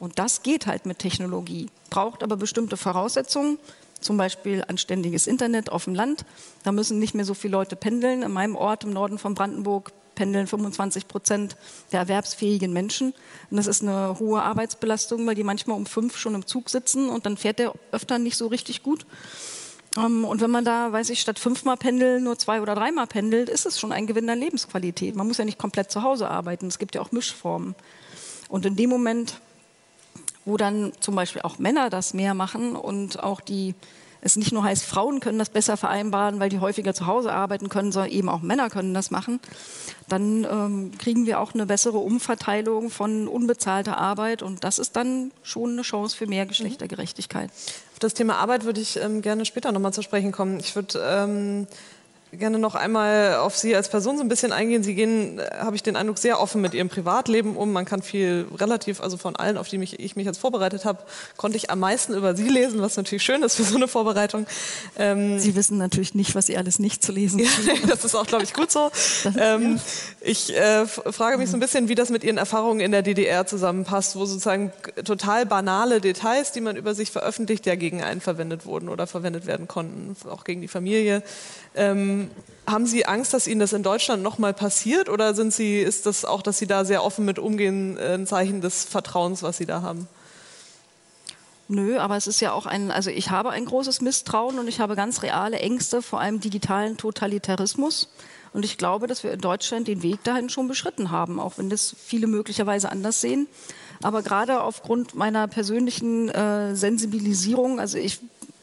Und 0.00 0.18
das 0.18 0.42
geht 0.42 0.66
halt 0.66 0.86
mit 0.86 0.98
Technologie, 0.98 1.68
braucht 1.90 2.24
aber 2.24 2.36
bestimmte 2.36 2.76
Voraussetzungen. 2.76 3.58
Zum 4.00 4.16
Beispiel 4.16 4.64
anständiges 4.66 5.26
Internet 5.26 5.70
auf 5.70 5.84
dem 5.84 5.94
Land. 5.94 6.24
Da 6.62 6.72
müssen 6.72 6.98
nicht 6.98 7.14
mehr 7.14 7.26
so 7.26 7.34
viele 7.34 7.52
Leute 7.52 7.76
pendeln. 7.76 8.22
In 8.22 8.32
meinem 8.32 8.56
Ort 8.56 8.84
im 8.84 8.94
Norden 8.94 9.18
von 9.18 9.34
Brandenburg 9.34 9.92
pendeln 10.14 10.46
25 10.46 11.06
Prozent 11.06 11.56
der 11.92 12.00
erwerbsfähigen 12.00 12.72
Menschen. 12.72 13.14
Und 13.50 13.56
das 13.58 13.66
ist 13.66 13.82
eine 13.82 14.18
hohe 14.18 14.42
Arbeitsbelastung, 14.42 15.26
weil 15.26 15.34
die 15.34 15.44
manchmal 15.44 15.76
um 15.76 15.84
fünf 15.84 16.16
schon 16.16 16.34
im 16.34 16.46
Zug 16.46 16.70
sitzen 16.70 17.10
und 17.10 17.26
dann 17.26 17.36
fährt 17.36 17.58
der 17.58 17.74
öfter 17.92 18.18
nicht 18.18 18.38
so 18.38 18.46
richtig 18.46 18.82
gut. 18.82 19.04
Ähm, 19.98 20.24
und 20.24 20.40
wenn 20.40 20.50
man 20.50 20.64
da, 20.64 20.92
weiß 20.92 21.10
ich, 21.10 21.20
statt 21.20 21.38
fünfmal 21.38 21.76
pendeln 21.76 22.24
nur 22.24 22.38
zwei 22.38 22.62
oder 22.62 22.74
dreimal 22.74 23.06
pendelt, 23.06 23.50
ist 23.50 23.66
es 23.66 23.78
schon 23.78 23.92
ein 23.92 24.06
Gewinn 24.06 24.30
an 24.30 24.38
Lebensqualität. 24.38 25.14
Man 25.14 25.26
muss 25.26 25.38
ja 25.38 25.44
nicht 25.44 25.58
komplett 25.58 25.90
zu 25.90 26.02
Hause 26.02 26.28
arbeiten. 26.30 26.68
Es 26.68 26.78
gibt 26.78 26.94
ja 26.94 27.02
auch 27.02 27.12
Mischformen. 27.12 27.74
Und 28.48 28.66
in 28.66 28.76
dem 28.76 28.90
Moment, 28.90 29.40
wo 30.44 30.56
dann 30.56 30.92
zum 31.00 31.14
Beispiel 31.14 31.42
auch 31.42 31.58
Männer 31.58 31.90
das 31.90 32.14
mehr 32.14 32.34
machen 32.34 32.76
und 32.76 33.22
auch 33.22 33.40
die 33.40 33.74
es 34.22 34.36
nicht 34.36 34.52
nur 34.52 34.64
heißt, 34.64 34.84
Frauen 34.84 35.20
können 35.20 35.38
das 35.38 35.50
besser 35.50 35.76
vereinbaren, 35.76 36.40
weil 36.40 36.50
die 36.50 36.58
häufiger 36.58 36.94
zu 36.94 37.06
Hause 37.06 37.32
arbeiten 37.32 37.68
können, 37.68 37.92
sondern 37.92 38.12
eben 38.12 38.28
auch 38.28 38.42
Männer 38.42 38.68
können 38.68 38.92
das 38.92 39.10
machen, 39.10 39.40
dann 40.08 40.44
ähm, 40.44 40.92
kriegen 40.98 41.26
wir 41.26 41.40
auch 41.40 41.54
eine 41.54 41.66
bessere 41.66 41.98
Umverteilung 41.98 42.90
von 42.90 43.28
unbezahlter 43.28 43.96
Arbeit 43.98 44.42
und 44.42 44.64
das 44.64 44.78
ist 44.78 44.96
dann 44.96 45.32
schon 45.42 45.70
eine 45.70 45.82
Chance 45.82 46.16
für 46.16 46.26
mehr 46.26 46.46
Geschlechtergerechtigkeit. 46.46 47.50
Auf 47.92 47.98
das 47.98 48.14
Thema 48.14 48.36
Arbeit 48.36 48.64
würde 48.64 48.80
ich 48.80 48.98
ähm, 48.98 49.22
gerne 49.22 49.44
später 49.46 49.72
nochmal 49.72 49.92
zu 49.92 50.02
sprechen 50.02 50.32
kommen. 50.32 50.60
Ich 50.60 50.74
würde 50.74 50.98
ähm 51.02 51.66
gerne 52.32 52.58
noch 52.58 52.74
einmal 52.74 53.36
auf 53.36 53.56
Sie 53.56 53.74
als 53.74 53.88
Person 53.88 54.16
so 54.16 54.22
ein 54.22 54.28
bisschen 54.28 54.52
eingehen. 54.52 54.82
Sie 54.82 54.94
gehen, 54.94 55.38
äh, 55.38 55.48
habe 55.58 55.76
ich 55.76 55.82
den 55.82 55.96
Eindruck, 55.96 56.18
sehr 56.18 56.40
offen 56.40 56.60
mit 56.60 56.74
Ihrem 56.74 56.88
Privatleben 56.88 57.56
um. 57.56 57.72
Man 57.72 57.84
kann 57.84 58.02
viel 58.02 58.46
relativ, 58.56 59.00
also 59.00 59.16
von 59.16 59.36
allen, 59.36 59.56
auf 59.56 59.68
die 59.68 59.78
mich, 59.78 59.98
ich 59.98 60.16
mich 60.16 60.26
jetzt 60.26 60.38
vorbereitet 60.38 60.84
habe, 60.84 60.98
konnte 61.36 61.56
ich 61.56 61.70
am 61.70 61.80
meisten 61.80 62.14
über 62.14 62.36
Sie 62.36 62.48
lesen, 62.48 62.80
was 62.80 62.96
natürlich 62.96 63.24
schön 63.24 63.42
ist 63.42 63.56
für 63.56 63.64
so 63.64 63.76
eine 63.76 63.88
Vorbereitung. 63.88 64.46
Ähm 64.98 65.38
Sie 65.40 65.54
wissen 65.56 65.78
natürlich 65.78 66.14
nicht, 66.14 66.34
was 66.34 66.46
Sie 66.46 66.56
alles 66.56 66.78
nicht 66.78 67.02
zu 67.02 67.12
lesen 67.12 67.40
ja, 67.40 67.48
Das 67.88 68.04
ist 68.04 68.14
auch, 68.14 68.26
glaube 68.26 68.44
ich, 68.44 68.54
gut 68.54 68.70
so. 68.70 68.90
Ähm. 69.40 69.80
Ich 70.22 70.54
äh, 70.54 70.86
frage 70.86 71.38
mich 71.38 71.48
so 71.50 71.56
ein 71.56 71.60
bisschen, 71.60 71.88
wie 71.88 71.94
das 71.94 72.10
mit 72.10 72.24
Ihren 72.24 72.36
Erfahrungen 72.36 72.80
in 72.80 72.92
der 72.92 73.00
DDR 73.00 73.46
zusammenpasst, 73.46 74.16
wo 74.16 74.26
sozusagen 74.26 74.70
total 75.04 75.46
banale 75.46 76.00
Details, 76.00 76.52
die 76.52 76.60
man 76.60 76.76
über 76.76 76.94
sich 76.94 77.10
veröffentlicht, 77.10 77.64
ja 77.64 77.74
gegen 77.74 78.02
einen 78.02 78.20
verwendet 78.20 78.66
wurden 78.66 78.90
oder 78.90 79.06
verwendet 79.06 79.46
werden 79.46 79.66
konnten, 79.66 80.14
auch 80.28 80.44
gegen 80.44 80.60
die 80.60 80.68
Familie. 80.68 81.22
Ähm, 81.74 82.19
haben 82.66 82.86
Sie 82.86 83.06
Angst, 83.06 83.34
dass 83.34 83.46
Ihnen 83.46 83.60
das 83.60 83.72
in 83.72 83.82
Deutschland 83.82 84.22
nochmal 84.22 84.54
passiert 84.54 85.08
oder 85.08 85.34
sind 85.34 85.52
Sie, 85.52 85.80
ist 85.80 86.06
das 86.06 86.24
auch, 86.24 86.42
dass 86.42 86.58
Sie 86.58 86.66
da 86.66 86.84
sehr 86.84 87.04
offen 87.04 87.24
mit 87.24 87.38
umgehen, 87.38 87.96
äh, 87.98 88.14
ein 88.14 88.26
Zeichen 88.26 88.60
des 88.60 88.84
Vertrauens, 88.84 89.42
was 89.42 89.56
Sie 89.56 89.66
da 89.66 89.82
haben? 89.82 90.08
Nö, 91.68 91.98
aber 91.98 92.16
es 92.16 92.26
ist 92.26 92.40
ja 92.40 92.52
auch 92.52 92.66
ein, 92.66 92.90
also 92.90 93.10
ich 93.10 93.30
habe 93.30 93.50
ein 93.50 93.64
großes 93.64 94.00
Misstrauen 94.00 94.58
und 94.58 94.66
ich 94.66 94.80
habe 94.80 94.96
ganz 94.96 95.22
reale 95.22 95.60
Ängste 95.60 96.02
vor 96.02 96.18
einem 96.18 96.40
digitalen 96.40 96.96
Totalitarismus. 96.96 98.08
Und 98.52 98.64
ich 98.64 98.76
glaube, 98.76 99.06
dass 99.06 99.22
wir 99.22 99.32
in 99.32 99.40
Deutschland 99.40 99.86
den 99.86 100.02
Weg 100.02 100.24
dahin 100.24 100.48
schon 100.48 100.66
beschritten 100.66 101.12
haben, 101.12 101.38
auch 101.38 101.58
wenn 101.58 101.70
das 101.70 101.94
viele 102.04 102.26
möglicherweise 102.26 102.90
anders 102.90 103.20
sehen. 103.20 103.46
Aber 104.02 104.22
gerade 104.22 104.62
aufgrund 104.62 105.14
meiner 105.14 105.46
persönlichen 105.46 106.28
äh, 106.30 106.74
Sensibilisierung, 106.74 107.78
also 107.78 107.98
ich 107.98 108.18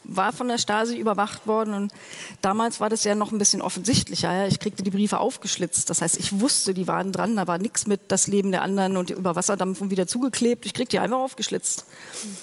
war 0.08 0.32
von 0.32 0.48
der 0.48 0.58
Stasi 0.58 0.96
überwacht 0.96 1.46
worden 1.46 1.74
und 1.74 1.92
damals 2.40 2.80
war 2.80 2.88
das 2.88 3.04
ja 3.04 3.14
noch 3.14 3.30
ein 3.30 3.38
bisschen 3.38 3.62
offensichtlicher. 3.62 4.32
Ja. 4.32 4.46
Ich 4.46 4.58
kriegte 4.58 4.82
die 4.82 4.90
Briefe 4.90 5.18
aufgeschlitzt. 5.18 5.90
Das 5.90 6.02
heißt, 6.02 6.18
ich 6.18 6.40
wusste, 6.40 6.74
die 6.74 6.88
waren 6.88 7.12
dran, 7.12 7.36
da 7.36 7.46
war 7.46 7.58
nichts 7.58 7.86
mit 7.86 8.00
das 8.08 8.26
Leben 8.26 8.50
der 8.50 8.62
anderen 8.62 8.96
und 8.96 9.10
über 9.10 9.36
Wasserdampf 9.36 9.78
wieder 9.82 10.06
zugeklebt. 10.06 10.66
Ich 10.66 10.74
kriegte 10.74 10.96
die 10.96 10.98
einfach 10.98 11.18
aufgeschlitzt. 11.18 11.84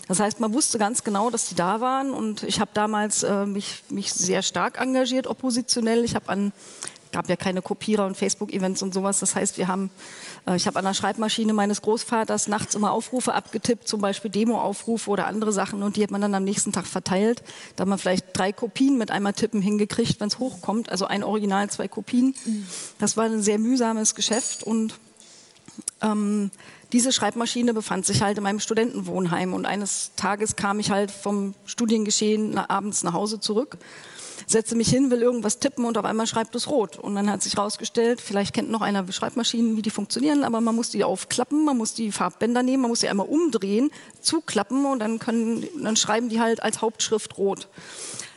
Das 0.08 0.20
heißt, 0.20 0.40
man 0.40 0.54
wusste 0.54 0.78
ganz 0.78 1.04
genau, 1.04 1.30
dass 1.30 1.50
die 1.50 1.56
da 1.56 1.82
waren 1.82 2.12
und 2.12 2.44
ich 2.44 2.60
habe 2.60 2.72
damals 2.74 3.24
äh, 3.24 3.46
mich, 3.46 3.84
mich 3.90 4.14
sehr 4.14 4.44
stark 4.44 4.80
engagiert, 4.80 5.28
oppositionell. 5.28 6.06
Ich 6.06 6.16
habe 6.16 6.30
an 6.30 6.54
gab 7.16 7.30
ja 7.30 7.38
keine 7.38 7.62
Kopierer 7.62 8.06
und 8.06 8.18
Facebook-Events 8.18 8.84
und 8.84 8.94
sowas. 8.94 9.22
Das 9.22 9.36
heißt, 9.36 9.58
wir 9.58 9.70
haben, 9.70 9.90
ich 10.54 10.68
habe 10.68 10.78
an 10.78 10.86
der 10.86 10.94
Schreibmaschine 10.94 11.54
meines 11.54 11.82
Großvaters 11.82 12.48
nachts 12.48 12.76
immer 12.76 12.92
Aufrufe 12.92 13.34
abgetippt, 13.34 13.88
zum 13.88 14.00
Beispiel 14.00 14.30
Demo-Aufrufe 14.30 15.10
oder 15.10 15.26
andere 15.26 15.52
Sachen 15.52 15.82
und 15.82 15.96
die 15.96 16.04
hat 16.04 16.12
man 16.12 16.22
dann 16.22 16.36
am 16.36 16.44
nächsten 16.44 16.72
Tag 16.72 16.86
verteilt. 16.86 17.42
Da 17.76 17.82
hat 17.82 17.88
man 17.88 17.98
vielleicht 17.98 18.28
drei 18.34 18.52
Kopien 18.52 18.98
mit 18.98 19.10
einmal 19.10 19.34
Tippen 19.34 19.62
hingekriegt, 19.62 20.20
wenn 20.20 20.28
es 20.28 20.38
hochkommt. 20.38 20.90
Also 20.90 21.08
ein 21.08 21.24
Original, 21.24 21.68
zwei 21.72 21.88
Kopien. 21.88 22.36
Das 23.00 23.18
war 23.18 23.26
ein 23.26 23.42
sehr 23.42 23.58
mühsames 23.58 24.14
Geschäft 24.14 24.62
und 24.62 24.94
ähm, 26.02 26.52
diese 26.94 27.12
Schreibmaschine 27.12 27.74
befand 27.74 28.06
sich 28.06 28.22
halt 28.22 28.38
in 28.38 28.44
meinem 28.44 28.60
Studentenwohnheim 28.60 29.54
und 29.54 29.66
eines 29.66 30.12
Tages 30.16 30.56
kam 30.56 30.80
ich 30.80 30.92
halt 30.92 31.10
vom 31.10 31.56
Studiengeschehen 31.66 32.58
abends 32.60 33.02
nach 33.02 33.14
Hause 33.14 33.40
zurück 33.40 33.80
setze 34.48 34.76
mich 34.76 34.90
hin, 34.90 35.12
will 35.12 35.22
irgendwas 35.22 35.60
tippen 35.60 35.86
und 35.86 35.98
auf 35.98 36.06
einmal 36.06 36.28
schreibt 36.28 36.56
es 36.56 36.70
rot. 36.70 36.98
Und 36.98 37.16
dann 37.16 37.30
hat 37.30 37.44
sich 37.44 37.56
herausgestellt, 37.56 38.22
vielleicht 38.22 38.54
kennt 38.54 38.70
noch 38.70 38.82
einer 38.82 39.12
Schreibmaschinen, 39.12 39.78
wie 39.78 39.82
die 39.82 39.90
funktionieren, 39.90 40.44
aber 40.44 40.62
man 40.62 40.76
muss 40.76 40.90
die 40.90 41.04
aufklappen, 41.04 41.66
man 41.66 41.78
muss 41.78 41.94
die 41.94 42.12
Farbbänder 42.12 42.64
nehmen, 42.64 42.82
man 42.82 42.90
muss 42.90 43.02
sie 43.02 43.10
einmal 43.10 43.28
umdrehen, 43.28 43.92
zuklappen 44.22 44.86
und 44.86 45.00
dann, 45.00 45.20
können, 45.20 45.66
dann 45.82 45.96
schreiben 45.96 46.30
die 46.30 46.40
halt 46.40 46.62
als 46.62 46.82
Hauptschrift 46.82 47.38
rot. 47.38 47.68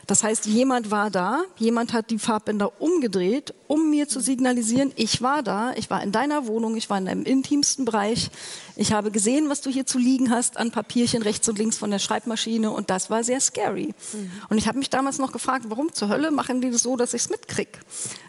Das 0.09 0.23
heißt, 0.23 0.47
jemand 0.47 0.89
war 0.89 1.11
da, 1.11 1.43
jemand 1.57 1.93
hat 1.93 2.09
die 2.09 2.17
Farbbänder 2.17 2.81
umgedreht, 2.81 3.53
um 3.67 3.91
mir 3.91 4.07
zu 4.07 4.21
signalisieren, 4.21 4.91
ich 4.95 5.21
war 5.21 5.43
da, 5.43 5.71
ich 5.75 5.91
war 5.91 6.01
in 6.01 6.11
deiner 6.11 6.47
Wohnung, 6.47 6.75
ich 6.75 6.89
war 6.89 6.97
in 6.97 7.05
deinem 7.05 7.25
intimsten 7.25 7.85
Bereich, 7.85 8.31
ich 8.75 8.91
habe 8.91 9.11
gesehen, 9.11 9.49
was 9.49 9.61
du 9.61 9.69
hier 9.69 9.85
zu 9.85 9.99
liegen 9.99 10.31
hast 10.31 10.57
an 10.57 10.71
Papierchen 10.71 11.21
rechts 11.21 11.47
und 11.47 11.59
links 11.59 11.77
von 11.77 11.91
der 11.91 11.99
Schreibmaschine 11.99 12.71
und 12.71 12.89
das 12.89 13.11
war 13.11 13.23
sehr 13.23 13.39
scary. 13.39 13.93
Mhm. 14.13 14.31
Und 14.49 14.57
ich 14.57 14.67
habe 14.67 14.79
mich 14.79 14.89
damals 14.89 15.19
noch 15.19 15.31
gefragt, 15.31 15.65
warum 15.67 15.93
zur 15.93 16.09
Hölle 16.09 16.31
machen 16.31 16.59
die 16.59 16.71
das 16.71 16.81
so, 16.81 16.95
dass 16.95 17.13
ich 17.13 17.21
es 17.21 17.29
mitkriege? 17.29 17.77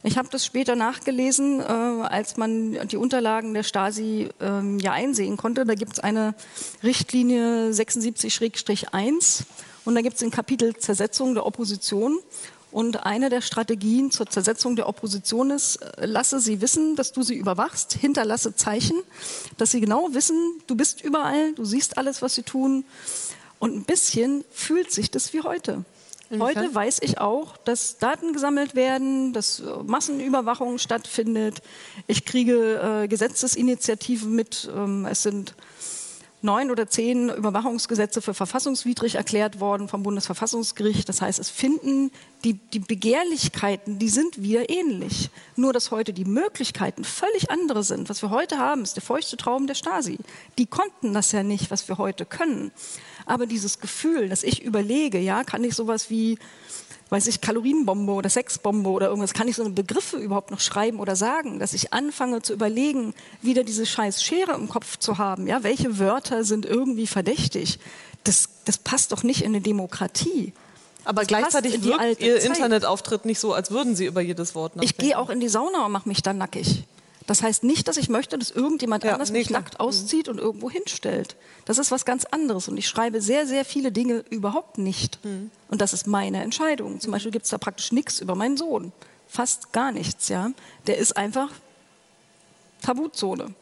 Ich 0.02 0.18
habe 0.18 0.28
das 0.30 0.44
später 0.44 0.76
nachgelesen, 0.76 1.60
äh, 1.60 1.62
als 1.62 2.36
man 2.36 2.88
die 2.88 2.98
Unterlagen 2.98 3.54
der 3.54 3.62
Stasi 3.62 4.28
äh, 4.38 4.76
ja 4.82 4.92
einsehen 4.92 5.38
konnte. 5.38 5.64
Da 5.64 5.74
gibt 5.74 5.94
es 5.94 5.98
eine 5.98 6.34
Richtlinie 6.82 7.70
76-1 7.70 9.44
und 9.84 9.94
da 9.94 10.00
gibt 10.00 10.16
es 10.16 10.22
ein 10.22 10.30
Kapitel 10.30 10.76
Zersetzung 10.76 11.34
der 11.34 11.46
Opposition. 11.46 12.18
Und 12.72 13.04
eine 13.04 13.30
der 13.30 13.40
Strategien 13.40 14.12
zur 14.12 14.26
Zersetzung 14.26 14.76
der 14.76 14.88
Opposition 14.88 15.50
ist, 15.50 15.76
äh, 15.76 16.06
lasse 16.06 16.38
sie 16.38 16.60
wissen, 16.60 16.94
dass 16.94 17.10
du 17.10 17.22
sie 17.22 17.34
überwachst, 17.34 17.94
hinterlasse 17.94 18.54
Zeichen, 18.54 19.02
dass 19.56 19.72
sie 19.72 19.80
genau 19.80 20.08
wissen, 20.12 20.36
du 20.68 20.76
bist 20.76 21.02
überall, 21.02 21.52
du 21.54 21.64
siehst 21.64 21.98
alles, 21.98 22.22
was 22.22 22.36
sie 22.36 22.42
tun. 22.42 22.84
Und 23.58 23.74
ein 23.74 23.84
bisschen 23.84 24.44
fühlt 24.52 24.92
sich 24.92 25.10
das 25.10 25.32
wie 25.32 25.42
heute. 25.42 25.84
Heute 26.38 26.72
weiß 26.72 27.00
ich 27.02 27.18
auch, 27.18 27.56
dass 27.56 27.98
Daten 27.98 28.32
gesammelt 28.32 28.76
werden, 28.76 29.32
dass 29.32 29.58
äh, 29.58 29.64
Massenüberwachung 29.84 30.78
stattfindet. 30.78 31.60
Ich 32.06 32.24
kriege 32.24 33.02
äh, 33.02 33.08
Gesetzesinitiativen 33.08 34.32
mit. 34.32 34.70
Ähm, 34.72 35.06
es 35.06 35.24
sind 35.24 35.54
neun 36.42 36.70
oder 36.70 36.88
zehn 36.88 37.28
Überwachungsgesetze 37.28 38.22
für 38.22 38.34
verfassungswidrig 38.34 39.16
erklärt 39.16 39.60
worden 39.60 39.88
vom 39.88 40.02
Bundesverfassungsgericht. 40.02 41.08
Das 41.08 41.20
heißt, 41.20 41.38
es 41.38 41.50
finden 41.50 42.10
die, 42.44 42.54
die 42.54 42.78
Begehrlichkeiten, 42.78 43.98
die 43.98 44.08
sind 44.08 44.42
wieder 44.42 44.70
ähnlich. 44.70 45.30
Nur, 45.56 45.72
dass 45.72 45.90
heute 45.90 46.12
die 46.12 46.24
Möglichkeiten 46.24 47.04
völlig 47.04 47.50
andere 47.50 47.82
sind. 47.82 48.08
Was 48.08 48.22
wir 48.22 48.30
heute 48.30 48.58
haben, 48.58 48.82
ist 48.82 48.96
der 48.96 49.02
feuchte 49.02 49.36
Traum 49.36 49.66
der 49.66 49.74
Stasi. 49.74 50.18
Die 50.58 50.66
konnten 50.66 51.12
das 51.12 51.32
ja 51.32 51.42
nicht, 51.42 51.70
was 51.70 51.88
wir 51.88 51.98
heute 51.98 52.24
können. 52.24 52.72
Aber 53.30 53.46
dieses 53.46 53.78
Gefühl, 53.78 54.28
dass 54.28 54.42
ich 54.42 54.62
überlege, 54.62 55.18
ja, 55.18 55.44
kann 55.44 55.62
ich 55.62 55.74
sowas 55.74 56.10
wie 56.10 56.38
weiß 57.10 57.26
ich, 57.26 57.40
Kalorienbombe 57.40 58.12
oder 58.12 58.30
Sexbombe 58.30 58.88
oder 58.88 59.08
irgendwas, 59.08 59.34
kann 59.34 59.48
ich 59.48 59.56
so 59.56 59.64
eine 59.64 59.72
Begriffe 59.72 60.16
überhaupt 60.16 60.50
noch 60.50 60.60
schreiben 60.60 61.00
oder 61.00 61.16
sagen, 61.16 61.58
dass 61.58 61.74
ich 61.74 61.92
anfange 61.92 62.40
zu 62.40 62.52
überlegen, 62.52 63.14
wieder 63.42 63.64
diese 63.64 63.84
scheiß 63.84 64.22
Schere 64.22 64.54
im 64.54 64.68
Kopf 64.68 64.96
zu 64.96 65.18
haben, 65.18 65.46
ja, 65.46 65.62
welche 65.64 65.98
Wörter 65.98 66.44
sind 66.44 66.66
irgendwie 66.66 67.08
verdächtig. 67.08 67.80
Das, 68.22 68.48
das 68.64 68.78
passt 68.78 69.10
doch 69.12 69.22
nicht 69.22 69.42
in 69.42 69.48
eine 69.48 69.60
Demokratie. 69.60 70.52
Aber 71.04 71.22
das 71.22 71.28
gleichzeitig 71.28 71.82
wirkt 71.82 72.20
Ihr 72.20 72.38
Zeit. 72.38 72.44
Internetauftritt 72.44 73.24
nicht 73.24 73.40
so, 73.40 73.54
als 73.54 73.70
würden 73.70 73.96
Sie 73.96 74.06
über 74.06 74.20
jedes 74.20 74.54
Wort 74.54 74.76
nachdenken. 74.76 74.94
Ich 74.94 74.96
gehe 74.96 75.18
auch 75.18 75.30
in 75.30 75.40
die 75.40 75.48
Sauna 75.48 75.86
und 75.86 75.92
mache 75.92 76.08
mich 76.08 76.22
dann 76.22 76.38
nackig. 76.38 76.84
Das 77.30 77.44
heißt 77.44 77.62
nicht, 77.62 77.86
dass 77.86 77.96
ich 77.96 78.08
möchte, 78.08 78.36
dass 78.36 78.50
irgendjemand 78.50 79.04
ja, 79.04 79.12
anders 79.12 79.30
mich 79.30 79.50
nackt 79.50 79.78
auszieht 79.78 80.28
und 80.28 80.38
irgendwo 80.38 80.68
hinstellt. 80.68 81.36
Das 81.64 81.78
ist 81.78 81.92
was 81.92 82.04
ganz 82.04 82.24
anderes. 82.24 82.66
Und 82.66 82.76
ich 82.76 82.88
schreibe 82.88 83.20
sehr, 83.20 83.46
sehr 83.46 83.64
viele 83.64 83.92
Dinge 83.92 84.24
überhaupt 84.30 84.78
nicht. 84.78 85.24
Mhm. 85.24 85.52
Und 85.68 85.80
das 85.80 85.92
ist 85.92 86.08
meine 86.08 86.42
Entscheidung. 86.42 86.98
Zum 86.98 87.12
Beispiel 87.12 87.30
gibt 87.30 87.44
es 87.44 87.52
da 87.52 87.58
praktisch 87.58 87.92
nichts 87.92 88.18
über 88.18 88.34
meinen 88.34 88.56
Sohn. 88.56 88.90
Fast 89.28 89.72
gar 89.72 89.92
nichts, 89.92 90.28
ja. 90.28 90.50
Der 90.88 90.98
ist 90.98 91.16
einfach 91.16 91.52
Tabuzone. 92.82 93.54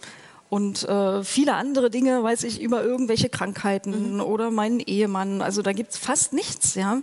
Und 0.48 0.88
äh, 0.88 1.22
viele 1.22 1.52
andere 1.52 1.90
Dinge 1.90 2.22
weiß 2.22 2.44
ich 2.44 2.62
über 2.62 2.82
irgendwelche 2.82 3.28
Krankheiten 3.28 4.14
mhm. 4.14 4.20
oder 4.22 4.50
meinen 4.50 4.80
Ehemann. 4.80 5.42
Also 5.42 5.60
da 5.60 5.74
gibt 5.74 5.90
es 5.90 5.98
fast 5.98 6.32
nichts, 6.32 6.74
ja. 6.74 7.02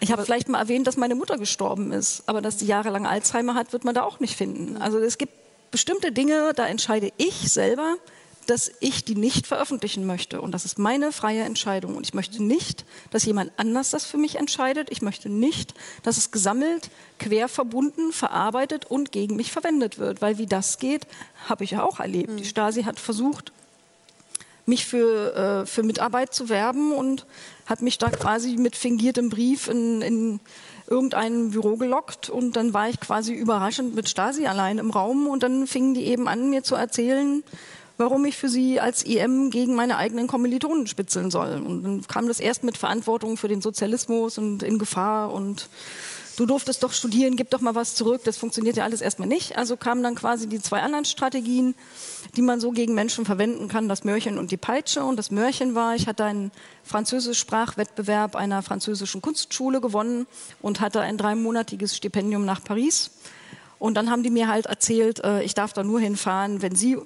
Mhm. 0.00 0.04
Ich 0.04 0.12
habe 0.12 0.24
vielleicht 0.24 0.48
mal 0.48 0.60
erwähnt, 0.60 0.86
dass 0.86 0.96
meine 0.96 1.14
Mutter 1.14 1.38
gestorben 1.38 1.92
ist, 1.92 2.22
aber 2.26 2.40
dass 2.40 2.58
sie 2.58 2.66
jahrelang 2.66 3.06
Alzheimer 3.06 3.54
hat, 3.54 3.72
wird 3.72 3.84
man 3.84 3.94
da 3.94 4.02
auch 4.02 4.20
nicht 4.20 4.36
finden. 4.36 4.76
Also 4.76 4.98
es 4.98 5.18
gibt 5.18 5.32
bestimmte 5.70 6.12
Dinge, 6.12 6.52
da 6.54 6.66
entscheide 6.66 7.12
ich 7.16 7.52
selber, 7.52 7.96
dass 8.48 8.72
ich 8.80 9.04
die 9.04 9.14
nicht 9.14 9.46
veröffentlichen 9.46 10.06
möchte. 10.06 10.40
Und 10.40 10.52
das 10.52 10.64
ist 10.64 10.78
meine 10.78 11.12
freie 11.12 11.42
Entscheidung. 11.42 11.96
Und 11.96 12.06
ich 12.06 12.14
möchte 12.14 12.42
nicht, 12.42 12.86
dass 13.10 13.26
jemand 13.26 13.52
anders 13.58 13.90
das 13.90 14.06
für 14.06 14.16
mich 14.16 14.36
entscheidet. 14.36 14.88
Ich 14.90 15.02
möchte 15.02 15.28
nicht, 15.28 15.74
dass 16.02 16.16
es 16.16 16.30
gesammelt, 16.30 16.88
quer 17.18 17.48
verbunden, 17.48 18.10
verarbeitet 18.10 18.86
und 18.86 19.12
gegen 19.12 19.36
mich 19.36 19.52
verwendet 19.52 19.98
wird. 19.98 20.22
Weil 20.22 20.38
wie 20.38 20.46
das 20.46 20.78
geht, 20.78 21.06
habe 21.46 21.64
ich 21.64 21.72
ja 21.72 21.82
auch 21.82 22.00
erlebt. 22.00 22.30
Mhm. 22.30 22.36
Die 22.38 22.46
Stasi 22.46 22.84
hat 22.84 22.98
versucht, 22.98 23.52
mich 24.64 24.86
für, 24.86 25.34
äh, 25.34 25.66
für 25.66 25.82
Mitarbeit 25.82 26.32
zu 26.32 26.48
werben 26.48 26.92
und 26.92 27.26
hat 27.68 27.82
mich 27.82 27.98
da 27.98 28.08
quasi 28.08 28.56
mit 28.56 28.76
fingiertem 28.76 29.28
Brief 29.28 29.68
in, 29.68 30.00
in 30.00 30.40
irgendein 30.88 31.50
Büro 31.50 31.76
gelockt 31.76 32.30
und 32.30 32.56
dann 32.56 32.72
war 32.72 32.88
ich 32.88 32.98
quasi 32.98 33.34
überraschend 33.34 33.94
mit 33.94 34.08
Stasi 34.08 34.46
allein 34.46 34.78
im 34.78 34.90
Raum 34.90 35.26
und 35.26 35.42
dann 35.42 35.66
fingen 35.66 35.92
die 35.92 36.06
eben 36.06 36.28
an, 36.28 36.48
mir 36.48 36.62
zu 36.62 36.74
erzählen, 36.76 37.44
warum 37.98 38.24
ich 38.24 38.36
für 38.36 38.48
sie 38.48 38.80
als 38.80 39.02
IM 39.02 39.50
gegen 39.50 39.74
meine 39.74 39.98
eigenen 39.98 40.28
Kommilitonen 40.28 40.86
spitzeln 40.86 41.30
soll. 41.30 41.60
Und 41.60 41.82
dann 41.82 42.06
kam 42.06 42.26
das 42.26 42.40
erst 42.40 42.64
mit 42.64 42.78
Verantwortung 42.78 43.36
für 43.36 43.48
den 43.48 43.60
Sozialismus 43.60 44.38
und 44.38 44.62
in 44.62 44.78
Gefahr 44.78 45.32
und 45.32 45.68
du 46.38 46.46
durftest 46.46 46.84
doch 46.84 46.92
studieren, 46.92 47.34
gib 47.36 47.50
doch 47.50 47.60
mal 47.60 47.74
was 47.74 47.96
zurück. 47.96 48.22
Das 48.24 48.36
funktioniert 48.36 48.76
ja 48.76 48.84
alles 48.84 49.00
erstmal 49.00 49.26
nicht. 49.26 49.58
Also 49.58 49.76
kamen 49.76 50.04
dann 50.04 50.14
quasi 50.14 50.48
die 50.48 50.60
zwei 50.60 50.80
anderen 50.80 51.04
Strategien, 51.04 51.74
die 52.36 52.42
man 52.42 52.60
so 52.60 52.70
gegen 52.70 52.94
Menschen 52.94 53.24
verwenden 53.24 53.66
kann, 53.66 53.88
das 53.88 54.04
Mörchen 54.04 54.38
und 54.38 54.52
die 54.52 54.56
Peitsche. 54.56 55.02
Und 55.02 55.16
das 55.16 55.32
Mörchen 55.32 55.74
war, 55.74 55.96
ich 55.96 56.06
hatte 56.06 56.24
einen 56.24 56.52
Französisch-Sprachwettbewerb 56.84 58.36
einer 58.36 58.62
französischen 58.62 59.20
Kunstschule 59.20 59.80
gewonnen 59.80 60.28
und 60.62 60.80
hatte 60.80 61.00
ein 61.00 61.18
dreimonatiges 61.18 61.96
Stipendium 61.96 62.44
nach 62.44 62.62
Paris. 62.62 63.10
Und 63.80 63.94
dann 63.94 64.08
haben 64.08 64.22
die 64.22 64.30
mir 64.30 64.46
halt 64.46 64.66
erzählt, 64.66 65.24
äh, 65.24 65.42
ich 65.42 65.54
darf 65.54 65.72
da 65.72 65.82
nur 65.82 65.98
hinfahren, 65.98 66.62
wenn 66.62 66.76
sie 66.76 66.98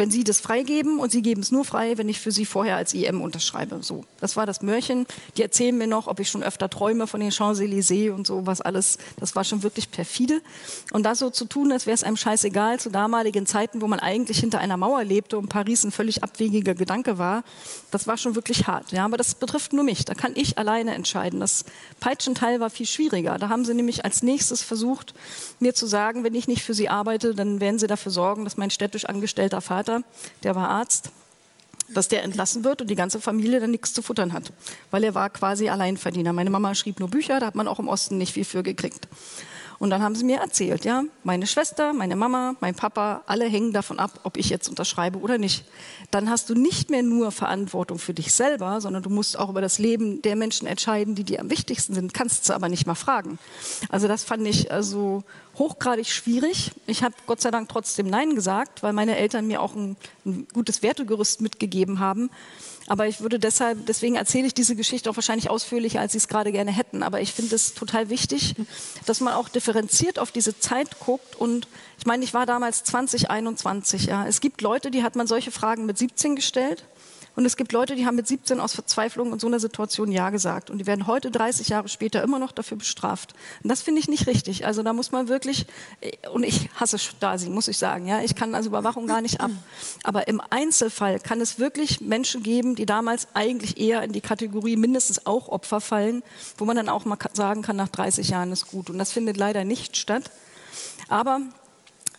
wenn 0.00 0.10
Sie 0.10 0.24
das 0.24 0.40
freigeben 0.40 0.98
und 0.98 1.12
Sie 1.12 1.20
geben 1.20 1.42
es 1.42 1.52
nur 1.52 1.64
frei, 1.64 1.98
wenn 1.98 2.08
ich 2.08 2.20
für 2.20 2.32
Sie 2.32 2.46
vorher 2.46 2.76
als 2.76 2.94
IM 2.94 3.20
unterschreibe. 3.20 3.82
So, 3.82 4.04
das 4.18 4.34
war 4.34 4.46
das 4.46 4.62
Mörchen. 4.62 5.06
Die 5.36 5.42
erzählen 5.42 5.76
mir 5.76 5.86
noch, 5.86 6.06
ob 6.06 6.18
ich 6.20 6.30
schon 6.30 6.42
öfter 6.42 6.70
träume 6.70 7.06
von 7.06 7.20
den 7.20 7.30
Champs-Élysées 7.30 8.10
und 8.10 8.26
so 8.26 8.46
was 8.46 8.62
alles. 8.62 8.96
Das 9.18 9.36
war 9.36 9.44
schon 9.44 9.62
wirklich 9.62 9.90
perfide. 9.90 10.40
Und 10.92 11.04
das 11.04 11.18
so 11.18 11.28
zu 11.28 11.44
tun, 11.44 11.70
als 11.70 11.84
wäre 11.84 11.94
es 11.94 12.02
einem 12.02 12.16
scheißegal 12.16 12.80
zu 12.80 12.90
damaligen 12.90 13.44
Zeiten, 13.44 13.82
wo 13.82 13.86
man 13.88 14.00
eigentlich 14.00 14.40
hinter 14.40 14.58
einer 14.58 14.78
Mauer 14.78 15.04
lebte 15.04 15.36
und 15.36 15.48
Paris 15.48 15.84
ein 15.84 15.92
völlig 15.92 16.24
abwegiger 16.24 16.74
Gedanke 16.74 17.18
war, 17.18 17.44
das 17.90 18.06
war 18.06 18.16
schon 18.16 18.34
wirklich 18.34 18.66
hart. 18.66 18.92
Ja, 18.92 19.04
aber 19.04 19.18
das 19.18 19.34
betrifft 19.34 19.74
nur 19.74 19.84
mich. 19.84 20.06
Da 20.06 20.14
kann 20.14 20.32
ich 20.34 20.56
alleine 20.56 20.94
entscheiden. 20.94 21.40
Das 21.40 21.66
Peitschenteil 22.00 22.58
war 22.58 22.70
viel 22.70 22.86
schwieriger. 22.86 23.36
Da 23.36 23.50
haben 23.50 23.66
sie 23.66 23.74
nämlich 23.74 24.02
als 24.02 24.22
nächstes 24.22 24.62
versucht, 24.62 25.12
mir 25.58 25.74
zu 25.74 25.86
sagen, 25.86 26.24
wenn 26.24 26.34
ich 26.34 26.48
nicht 26.48 26.62
für 26.62 26.72
Sie 26.72 26.88
arbeite, 26.88 27.34
dann 27.34 27.60
werden 27.60 27.78
Sie 27.78 27.86
dafür 27.86 28.12
sorgen, 28.12 28.44
dass 28.44 28.56
mein 28.56 28.70
städtisch 28.70 29.04
angestellter 29.04 29.60
Vater, 29.90 30.04
der 30.42 30.54
war 30.54 30.68
Arzt, 30.68 31.10
dass 31.88 32.08
der 32.08 32.22
entlassen 32.22 32.62
wird 32.62 32.80
und 32.82 32.88
die 32.88 32.94
ganze 32.94 33.20
Familie 33.20 33.58
dann 33.58 33.72
nichts 33.72 33.92
zu 33.92 34.02
futtern 34.02 34.32
hat, 34.32 34.52
weil 34.90 35.02
er 35.02 35.14
war 35.14 35.28
quasi 35.30 35.68
Alleinverdiener. 35.68 36.32
Meine 36.32 36.50
Mama 36.50 36.74
schrieb 36.74 37.00
nur 37.00 37.10
Bücher, 37.10 37.40
da 37.40 37.46
hat 37.46 37.56
man 37.56 37.66
auch 37.66 37.80
im 37.80 37.88
Osten 37.88 38.16
nicht 38.16 38.34
viel 38.34 38.44
für 38.44 38.62
gekriegt. 38.62 39.08
Und 39.80 39.88
dann 39.88 40.02
haben 40.02 40.14
sie 40.14 40.24
mir 40.24 40.40
erzählt, 40.40 40.84
ja, 40.84 41.04
meine 41.24 41.46
Schwester, 41.46 41.94
meine 41.94 42.14
Mama, 42.14 42.54
mein 42.60 42.74
Papa, 42.74 43.22
alle 43.24 43.46
hängen 43.46 43.72
davon 43.72 43.98
ab, 43.98 44.20
ob 44.24 44.36
ich 44.36 44.50
jetzt 44.50 44.68
unterschreibe 44.68 45.18
oder 45.18 45.38
nicht. 45.38 45.64
Dann 46.10 46.28
hast 46.28 46.50
du 46.50 46.54
nicht 46.54 46.90
mehr 46.90 47.02
nur 47.02 47.32
Verantwortung 47.32 47.98
für 47.98 48.12
dich 48.12 48.34
selber, 48.34 48.82
sondern 48.82 49.02
du 49.02 49.08
musst 49.08 49.38
auch 49.38 49.48
über 49.48 49.62
das 49.62 49.78
Leben 49.78 50.20
der 50.20 50.36
Menschen 50.36 50.66
entscheiden, 50.66 51.14
die 51.14 51.24
dir 51.24 51.40
am 51.40 51.48
wichtigsten 51.48 51.94
sind, 51.94 52.12
kannst 52.12 52.46
du 52.46 52.52
aber 52.52 52.68
nicht 52.68 52.86
mal 52.86 52.94
fragen. 52.94 53.38
Also 53.88 54.06
das 54.06 54.22
fand 54.22 54.46
ich 54.46 54.70
also 54.70 55.24
hochgradig 55.56 56.12
schwierig. 56.12 56.72
Ich 56.86 57.02
habe 57.02 57.14
Gott 57.26 57.40
sei 57.40 57.50
Dank 57.50 57.70
trotzdem 57.70 58.06
Nein 58.06 58.34
gesagt, 58.34 58.82
weil 58.82 58.92
meine 58.92 59.16
Eltern 59.16 59.46
mir 59.46 59.62
auch 59.62 59.74
ein, 59.74 59.96
ein 60.26 60.46
gutes 60.52 60.82
Wertegerüst 60.82 61.40
mitgegeben 61.40 62.00
haben. 62.00 62.28
Aber 62.90 63.06
ich 63.06 63.20
würde 63.20 63.38
deshalb, 63.38 63.86
deswegen 63.86 64.16
erzähle 64.16 64.48
ich 64.48 64.54
diese 64.54 64.74
Geschichte 64.74 65.08
auch 65.08 65.14
wahrscheinlich 65.14 65.48
ausführlicher, 65.48 66.00
als 66.00 66.10
Sie 66.10 66.18
es 66.18 66.26
gerade 66.26 66.50
gerne 66.50 66.72
hätten. 66.72 67.04
Aber 67.04 67.20
ich 67.20 67.32
finde 67.32 67.54
es 67.54 67.72
total 67.72 68.10
wichtig, 68.10 68.56
dass 69.06 69.20
man 69.20 69.32
auch 69.32 69.48
differenziert 69.48 70.18
auf 70.18 70.32
diese 70.32 70.58
Zeit 70.58 70.98
guckt. 70.98 71.36
Und 71.36 71.68
ich 71.98 72.06
meine, 72.06 72.24
ich 72.24 72.34
war 72.34 72.46
damals 72.46 72.82
2021. 72.82 74.06
Ja. 74.06 74.26
Es 74.26 74.40
gibt 74.40 74.60
Leute, 74.60 74.90
die 74.90 75.04
hat 75.04 75.14
man 75.14 75.28
solche 75.28 75.52
Fragen 75.52 75.86
mit 75.86 75.98
17 75.98 76.34
gestellt. 76.34 76.82
Und 77.36 77.46
es 77.46 77.56
gibt 77.56 77.72
Leute, 77.72 77.94
die 77.94 78.06
haben 78.06 78.16
mit 78.16 78.26
17 78.26 78.60
aus 78.60 78.74
Verzweiflung 78.74 79.32
in 79.32 79.38
so 79.38 79.46
einer 79.46 79.60
Situation 79.60 80.10
Ja 80.10 80.30
gesagt. 80.30 80.70
Und 80.70 80.78
die 80.78 80.86
werden 80.86 81.06
heute, 81.06 81.30
30 81.30 81.68
Jahre 81.68 81.88
später, 81.88 82.22
immer 82.22 82.38
noch 82.38 82.52
dafür 82.52 82.76
bestraft. 82.76 83.34
Und 83.62 83.70
das 83.70 83.82
finde 83.82 84.00
ich 84.00 84.08
nicht 84.08 84.26
richtig. 84.26 84.66
Also 84.66 84.82
da 84.82 84.92
muss 84.92 85.12
man 85.12 85.28
wirklich, 85.28 85.66
und 86.32 86.44
ich 86.44 86.70
hasse 86.74 86.98
Stasi, 86.98 87.48
muss 87.48 87.68
ich 87.68 87.78
sagen. 87.78 88.06
Ja, 88.06 88.20
ich 88.20 88.34
kann 88.34 88.54
also 88.54 88.68
Überwachung 88.68 89.06
gar 89.06 89.20
nicht 89.20 89.40
ab. 89.40 89.50
Aber 90.02 90.28
im 90.28 90.40
Einzelfall 90.50 91.20
kann 91.20 91.40
es 91.40 91.58
wirklich 91.58 92.00
Menschen 92.00 92.42
geben, 92.42 92.74
die 92.74 92.86
damals 92.86 93.28
eigentlich 93.34 93.78
eher 93.78 94.02
in 94.02 94.12
die 94.12 94.20
Kategorie 94.20 94.76
mindestens 94.76 95.26
auch 95.26 95.48
Opfer 95.48 95.80
fallen, 95.80 96.22
wo 96.58 96.64
man 96.64 96.76
dann 96.76 96.88
auch 96.88 97.04
mal 97.04 97.18
sagen 97.32 97.62
kann, 97.62 97.76
nach 97.76 97.88
30 97.88 98.28
Jahren 98.28 98.52
ist 98.52 98.68
gut. 98.68 98.90
Und 98.90 98.98
das 98.98 99.12
findet 99.12 99.36
leider 99.36 99.64
nicht 99.64 99.96
statt. 99.96 100.30
Aber 101.08 101.40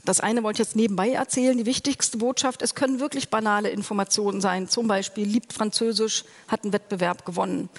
das 0.06 0.20
eine 0.20 0.44
wollte 0.44 0.62
ich 0.62 0.68
jetzt 0.68 0.76
nebenbei 0.76 1.12
erzählen. 1.12 1.58
Die 1.58 1.66
wichtigste 1.66 2.18
Botschaft, 2.18 2.62
es 2.62 2.76
können 2.76 3.00
wirklich 3.00 3.30
banale 3.30 3.70
Informationen 3.70 4.42
sein. 4.42 4.68
Zum 4.68 4.88
Beispiel, 4.88 5.28
liebt 5.28 5.54
Französisch, 5.54 6.24
hat 6.48 6.64
einen 6.64 6.74
Wettbewerb 6.74 7.26
gewonnen. 7.26 7.70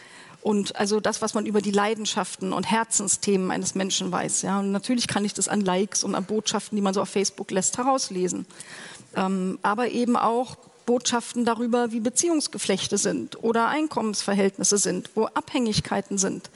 Und 0.43 0.75
also 0.77 0.99
das, 0.99 1.23
was 1.23 1.35
man 1.35 1.47
über 1.47 1.61
die 1.61 1.71
Leidenschaften 1.71 2.53
und 2.53 2.69
Herzensthemen 2.69 3.51
eines 3.51 3.75
Menschen 3.75 4.11
weiß. 4.11 4.43
Ja. 4.43 4.59
Und 4.59 4.73
natürlich 4.73 5.07
kann 5.07 5.25
ich 5.25 5.35
das 5.35 5.49
an 5.49 5.61
Likes 5.61 6.03
und 6.03 6.15
an 6.15 6.25
Botschaften, 6.25 6.75
die 6.77 6.83
man 6.83 6.95
so 6.95 7.01
auf 7.01 7.09
Facebook 7.09 7.51
lässt, 7.53 7.79
herauslesen. 7.79 8.47
Ähm, 9.15 9.59
aber 9.63 9.91
eben 9.91 10.17
auch 10.17 10.57
Botschaften 10.85 11.45
darüber, 11.45 11.93
wie 11.93 12.01
Beziehungsgeflechte 12.01 12.99
sind 12.99 13.43
oder 13.43 13.69
Einkommensverhältnisse 13.69 14.79
sind, 14.79 15.11
wo 15.15 15.27
Abhängigkeiten 15.27 16.19
sind. 16.19 16.51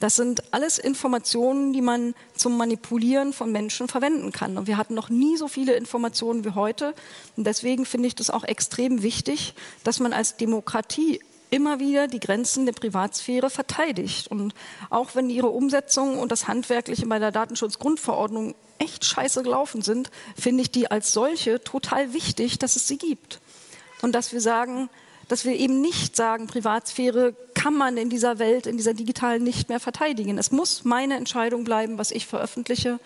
Das 0.00 0.16
sind 0.16 0.42
alles 0.52 0.78
Informationen, 0.78 1.74
die 1.74 1.82
man 1.82 2.14
zum 2.34 2.56
Manipulieren 2.56 3.34
von 3.34 3.52
Menschen 3.52 3.86
verwenden 3.86 4.32
kann. 4.32 4.56
Und 4.56 4.66
wir 4.66 4.78
hatten 4.78 4.94
noch 4.94 5.10
nie 5.10 5.36
so 5.36 5.46
viele 5.46 5.74
Informationen 5.74 6.44
wie 6.44 6.54
heute. 6.54 6.94
Und 7.36 7.46
deswegen 7.46 7.84
finde 7.84 8.08
ich 8.08 8.14
das 8.14 8.30
auch 8.30 8.42
extrem 8.42 9.02
wichtig, 9.02 9.54
dass 9.84 10.00
man 10.00 10.14
als 10.14 10.36
Demokratie 10.38 11.20
immer 11.50 11.80
wieder 11.80 12.08
die 12.08 12.20
Grenzen 12.20 12.64
der 12.64 12.72
Privatsphäre 12.72 13.50
verteidigt. 13.50 14.28
Und 14.28 14.54
auch 14.88 15.14
wenn 15.14 15.28
ihre 15.28 15.48
Umsetzung 15.48 16.18
und 16.18 16.32
das 16.32 16.48
Handwerkliche 16.48 17.06
bei 17.06 17.18
der 17.18 17.32
Datenschutzgrundverordnung 17.32 18.54
echt 18.78 19.04
scheiße 19.04 19.42
gelaufen 19.42 19.82
sind, 19.82 20.10
finde 20.34 20.62
ich 20.62 20.70
die 20.70 20.90
als 20.90 21.12
solche 21.12 21.62
total 21.62 22.14
wichtig, 22.14 22.58
dass 22.58 22.76
es 22.76 22.88
sie 22.88 22.96
gibt. 22.96 23.40
Und 24.00 24.14
dass 24.14 24.32
wir 24.32 24.40
sagen, 24.40 24.88
dass 25.30 25.44
wir 25.44 25.54
eben 25.54 25.80
nicht 25.80 26.16
sagen, 26.16 26.48
Privatsphäre 26.48 27.34
kann 27.54 27.72
man 27.76 27.96
in 27.96 28.10
dieser 28.10 28.40
Welt, 28.40 28.66
in 28.66 28.76
dieser 28.76 28.94
digitalen 28.94 29.44
nicht 29.44 29.68
mehr 29.68 29.78
verteidigen. 29.78 30.38
Es 30.38 30.50
muss 30.50 30.82
meine 30.82 31.16
Entscheidung 31.16 31.62
bleiben, 31.62 31.98
was 31.98 32.10
ich 32.10 32.26
veröffentliche. 32.26 32.98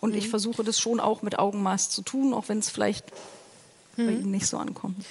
Und 0.00 0.12
mhm. 0.12 0.18
ich 0.18 0.28
versuche 0.28 0.62
das 0.62 0.78
schon 0.78 1.00
auch 1.00 1.22
mit 1.22 1.36
Augenmaß 1.36 1.90
zu 1.90 2.02
tun, 2.02 2.32
auch 2.32 2.48
wenn 2.48 2.60
es 2.60 2.70
vielleicht 2.70 3.04
mhm. 3.96 4.06
bei 4.06 4.12
Ihnen 4.12 4.30
nicht 4.30 4.46
so 4.46 4.58
ankommt. 4.58 5.04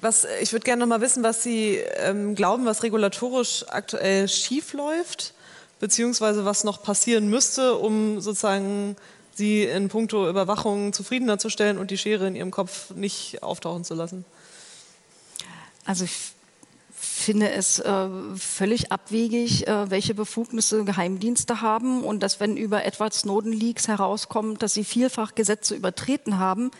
Was, 0.00 0.28
ich 0.40 0.52
würde 0.52 0.62
gerne 0.62 0.78
noch 0.78 0.86
mal 0.86 1.00
wissen, 1.00 1.24
was 1.24 1.42
Sie 1.42 1.78
ähm, 1.96 2.36
glauben, 2.36 2.64
was 2.64 2.84
regulatorisch 2.84 3.64
aktuell 3.68 4.28
schief 4.28 4.74
läuft, 4.74 5.34
beziehungsweise 5.80 6.44
was 6.44 6.62
noch 6.62 6.84
passieren 6.84 7.28
müsste, 7.28 7.74
um 7.74 8.20
sozusagen 8.20 8.94
Sie 9.34 9.64
in 9.64 9.88
puncto 9.88 10.28
Überwachung 10.28 10.92
zufriedener 10.92 11.38
zu 11.38 11.48
stellen 11.48 11.78
und 11.78 11.90
die 11.90 11.98
Schere 11.98 12.28
in 12.28 12.36
Ihrem 12.36 12.52
Kopf 12.52 12.90
nicht 12.90 13.42
auftauchen 13.42 13.82
zu 13.82 13.94
lassen. 13.94 14.24
Also 15.84 16.04
ich 16.04 16.12
finde 17.02 17.50
es 17.50 17.78
äh, 17.80 18.08
völlig 18.36 18.92
abwegig, 18.92 19.66
äh, 19.66 19.90
welche 19.90 20.14
Befugnisse 20.14 20.84
Geheimdienste 20.84 21.60
haben 21.60 22.04
und 22.04 22.22
dass, 22.22 22.40
wenn 22.40 22.56
über 22.56 22.84
Edward 22.84 23.12
Snowden 23.12 23.52
Leaks 23.52 23.88
herauskommt, 23.88 24.62
dass 24.62 24.74
sie 24.74 24.84
vielfach 24.84 25.34
Gesetze 25.34 25.74
übertreten 25.74 26.38
haben, 26.38 26.70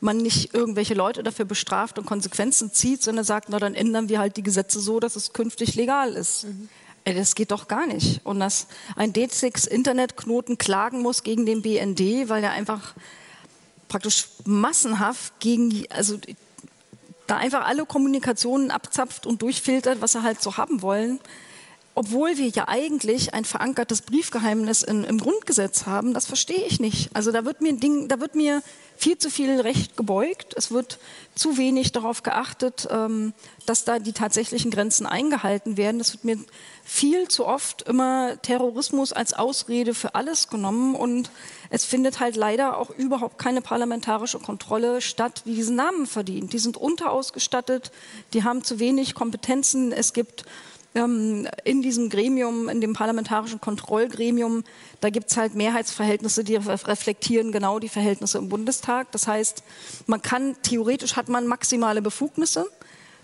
man 0.00 0.18
nicht 0.18 0.54
irgendwelche 0.54 0.94
Leute 0.94 1.22
dafür 1.22 1.46
bestraft 1.46 1.98
und 1.98 2.04
Konsequenzen 2.04 2.72
zieht, 2.72 3.02
sondern 3.02 3.24
sagt, 3.24 3.48
na 3.48 3.58
dann 3.58 3.74
ändern 3.74 4.08
wir 4.08 4.18
halt 4.18 4.36
die 4.36 4.42
Gesetze 4.42 4.80
so, 4.80 5.00
dass 5.00 5.16
es 5.16 5.32
künftig 5.32 5.74
legal 5.74 6.12
ist. 6.12 6.44
Mhm. 6.44 6.68
Das 7.04 7.34
geht 7.34 7.50
doch 7.50 7.68
gar 7.68 7.86
nicht. 7.86 8.20
Und 8.24 8.40
dass 8.40 8.66
ein 8.96 9.12
D6-Internetknoten 9.12 10.56
klagen 10.58 11.02
muss 11.02 11.22
gegen 11.22 11.46
den 11.46 11.62
BND, 11.62 12.28
weil 12.28 12.44
er 12.44 12.52
einfach 12.52 12.94
praktisch 13.88 14.28
massenhaft 14.44 15.38
gegen, 15.40 15.84
also 15.90 16.18
da 17.26 17.36
einfach 17.36 17.66
alle 17.66 17.86
Kommunikationen 17.86 18.70
abzapft 18.70 19.26
und 19.26 19.42
durchfiltert, 19.42 20.00
was 20.00 20.12
sie 20.12 20.22
halt 20.22 20.42
so 20.42 20.56
haben 20.56 20.82
wollen. 20.82 21.20
obwohl 21.96 22.36
wir 22.36 22.48
ja 22.48 22.66
eigentlich 22.66 23.34
ein 23.34 23.44
verankertes 23.44 24.02
Briefgeheimnis 24.02 24.82
in, 24.82 25.04
im 25.04 25.18
Grundgesetz 25.18 25.86
haben, 25.86 26.12
das 26.12 26.26
verstehe 26.26 26.64
ich 26.66 26.80
nicht. 26.80 27.10
Also 27.14 27.30
da 27.30 27.44
wird 27.44 27.60
mir 27.60 27.72
Ding, 27.74 28.08
da 28.08 28.18
wird 28.20 28.34
mir 28.34 28.62
viel 28.96 29.18
zu 29.18 29.30
viel 29.30 29.60
Recht 29.60 29.96
gebeugt. 29.96 30.54
Es 30.56 30.70
wird 30.70 30.98
zu 31.34 31.56
wenig 31.56 31.92
darauf 31.92 32.22
geachtet, 32.22 32.88
ähm, 32.90 33.32
dass 33.66 33.84
da 33.84 33.98
die 33.98 34.12
tatsächlichen 34.12 34.70
Grenzen 34.70 35.06
eingehalten 35.06 35.76
werden. 35.76 36.00
Es 36.00 36.12
wird 36.12 36.24
mir 36.24 36.38
viel 36.84 37.28
zu 37.28 37.46
oft 37.46 37.82
immer 37.82 38.40
Terrorismus 38.42 39.12
als 39.12 39.32
Ausrede 39.32 39.94
für 39.94 40.14
alles 40.14 40.48
genommen 40.48 40.94
und 40.94 41.30
es 41.70 41.84
findet 41.84 42.20
halt 42.20 42.36
leider 42.36 42.78
auch 42.78 42.90
überhaupt 42.90 43.38
keine 43.38 43.62
parlamentarische 43.62 44.38
Kontrolle 44.38 45.00
statt, 45.00 45.42
die 45.46 45.54
diesen 45.54 45.76
Namen 45.76 46.06
verdient. 46.06 46.52
Die 46.52 46.58
sind 46.58 46.76
unterausgestattet, 46.76 47.90
die 48.32 48.44
haben 48.44 48.62
zu 48.62 48.78
wenig 48.78 49.14
Kompetenzen. 49.14 49.92
Es 49.92 50.12
gibt 50.12 50.44
ähm, 50.94 51.46
in 51.64 51.82
diesem 51.82 52.08
Gremium, 52.08 52.68
in 52.68 52.80
dem 52.80 52.92
parlamentarischen 52.92 53.60
Kontrollgremium, 53.60 54.64
da 55.00 55.10
gibt 55.10 55.30
es 55.30 55.36
halt 55.36 55.54
Mehrheitsverhältnisse, 55.54 56.44
die 56.44 56.56
reflektieren 56.56 57.52
genau 57.52 57.78
die 57.78 57.88
Verhältnisse 57.88 58.38
im 58.38 58.48
Bundestag. 58.48 59.10
Das 59.12 59.26
heißt, 59.26 59.62
man 60.06 60.22
kann, 60.22 60.56
theoretisch 60.62 61.16
hat 61.16 61.28
man 61.28 61.46
maximale 61.46 62.02
Befugnisse, 62.02 62.66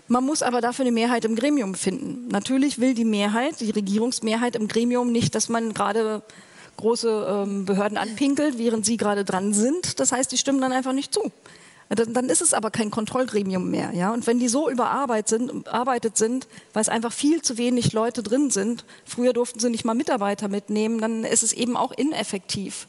man 0.07 0.25
muss 0.25 0.43
aber 0.43 0.59
dafür 0.59 0.83
eine 0.83 0.91
Mehrheit 0.91 1.23
im 1.23 1.37
Gremium 1.37 1.73
finden. 1.73 2.27
Natürlich 2.27 2.79
will 2.79 2.93
die 2.93 3.05
Mehrheit, 3.05 3.61
die 3.61 3.71
Regierungsmehrheit 3.71 4.57
im 4.57 4.67
Gremium 4.67 5.09
nicht, 5.11 5.35
dass 5.35 5.47
man 5.47 5.73
gerade 5.73 6.21
große 6.75 7.45
ähm, 7.47 7.65
Behörden 7.65 7.97
anpinkelt, 7.97 8.57
während 8.57 8.85
sie 8.85 8.97
gerade 8.97 9.23
dran 9.23 9.53
sind. 9.53 10.01
Das 10.01 10.11
heißt, 10.11 10.31
die 10.31 10.37
stimmen 10.37 10.59
dann 10.59 10.73
einfach 10.73 10.91
nicht 10.91 11.13
zu. 11.13 11.31
Dann 11.93 12.29
ist 12.29 12.41
es 12.41 12.53
aber 12.53 12.71
kein 12.71 12.89
Kontrollgremium 12.89 13.69
mehr. 13.69 13.91
Ja? 13.93 14.13
Und 14.13 14.25
wenn 14.25 14.39
die 14.39 14.47
so 14.47 14.69
überarbeitet 14.69 16.17
sind, 16.17 16.31
sind, 16.31 16.47
weil 16.73 16.81
es 16.81 16.89
einfach 16.89 17.11
viel 17.11 17.41
zu 17.41 17.57
wenig 17.57 17.93
Leute 17.93 18.23
drin 18.23 18.49
sind, 18.49 18.85
früher 19.05 19.33
durften 19.33 19.59
sie 19.59 19.69
nicht 19.69 19.85
mal 19.85 19.93
Mitarbeiter 19.93 20.47
mitnehmen, 20.47 20.99
dann 20.99 21.23
ist 21.23 21.43
es 21.43 21.53
eben 21.53 21.75
auch 21.75 21.91
ineffektiv. 21.91 22.87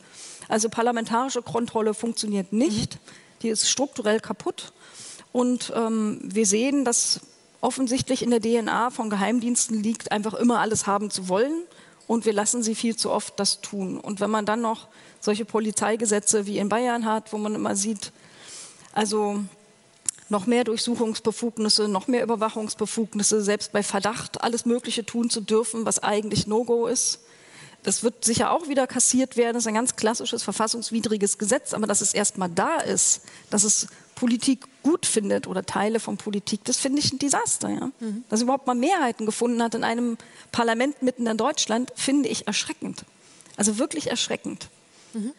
Also 0.49 0.69
parlamentarische 0.69 1.43
Kontrolle 1.43 1.95
funktioniert 1.95 2.53
nicht, 2.53 2.99
die 3.43 3.49
ist 3.49 3.69
strukturell 3.69 4.21
kaputt. 4.21 4.73
Und 5.33 5.73
ähm, 5.75 6.21
wir 6.23 6.47
sehen, 6.47 6.85
dass 6.85 7.21
offensichtlich 7.61 8.23
in 8.23 8.31
der 8.31 8.41
DNA 8.41 8.91
von 8.91 9.09
Geheimdiensten 9.09 9.83
liegt, 9.83 10.13
einfach 10.13 10.35
immer 10.35 10.61
alles 10.61 10.87
haben 10.87 11.11
zu 11.11 11.29
wollen. 11.29 11.63
Und 12.07 12.27
wir 12.27 12.33
lassen 12.33 12.63
sie 12.63 12.75
viel 12.75 12.97
zu 12.97 13.11
oft 13.11 13.39
das 13.41 13.61
tun. 13.61 13.99
Und 13.99 14.21
wenn 14.21 14.31
man 14.31 14.45
dann 14.45 14.61
noch 14.61 14.89
solche 15.21 15.45
Polizeigesetze 15.45 16.47
wie 16.47 16.59
in 16.59 16.69
Bayern 16.69 17.07
hat, 17.07 17.33
wo 17.33 17.39
man 17.39 17.55
immer 17.55 17.77
sieht, 17.77 18.13
also 18.93 19.41
noch 20.29 20.47
mehr 20.47 20.65
Durchsuchungsbefugnisse, 20.65 21.89
noch 21.89 22.09
mehr 22.09 22.23
Überwachungsbefugnisse, 22.23 23.43
selbst 23.43 23.73
bei 23.73 23.83
Verdacht 23.83 24.43
alles 24.43 24.65
Mögliche 24.65 25.05
tun 25.05 25.31
zu 25.31 25.41
dürfen, 25.41 25.85
was 25.85 26.03
eigentlich 26.03 26.47
No-Go 26.47 26.87
ist. 26.87 27.21
Das 27.83 28.03
wird 28.03 28.25
sicher 28.25 28.53
auch 28.53 28.69
wieder 28.69 28.87
kassiert 28.87 29.37
werden. 29.37 29.55
Das 29.55 29.65
ist 29.65 29.67
ein 29.67 29.75
ganz 29.75 29.97
klassisches 29.97 30.43
verfassungswidriges 30.43 31.39
Gesetz, 31.39 31.75
aber 31.75 31.87
dass 31.87 32.01
es 32.01 32.15
erstmal 32.15 32.49
da 32.49 32.79
ist, 32.79 33.23
dass 33.51 33.65
es 33.65 33.89
Politik 34.15 34.67
gut 34.83 35.05
findet 35.05 35.49
oder 35.49 35.67
Teile 35.67 35.99
von 35.99 36.17
Politik, 36.17 36.65
das 36.65 36.77
finde 36.77 37.01
ich 37.01 37.13
ein 37.13 37.19
Desaster. 37.19 37.69
Ja? 37.69 37.91
Mhm. 37.99 38.25
Dass 38.29 38.39
es 38.39 38.45
überhaupt 38.45 38.69
mal 38.69 38.75
Mehrheiten 38.75 39.27
gefunden 39.27 39.63
hat 39.63 39.75
in 39.75 39.85
einem 39.85 40.17
Parlament 40.53 41.03
mitten 41.03 41.27
in 41.27 41.37
Deutschland, 41.37 41.93
finde 41.97 42.29
ich 42.29 42.47
erschreckend. 42.47 43.05
Also 43.57 43.79
wirklich 43.79 44.11
erschreckend. 44.11 44.69
Mhm. 45.13 45.33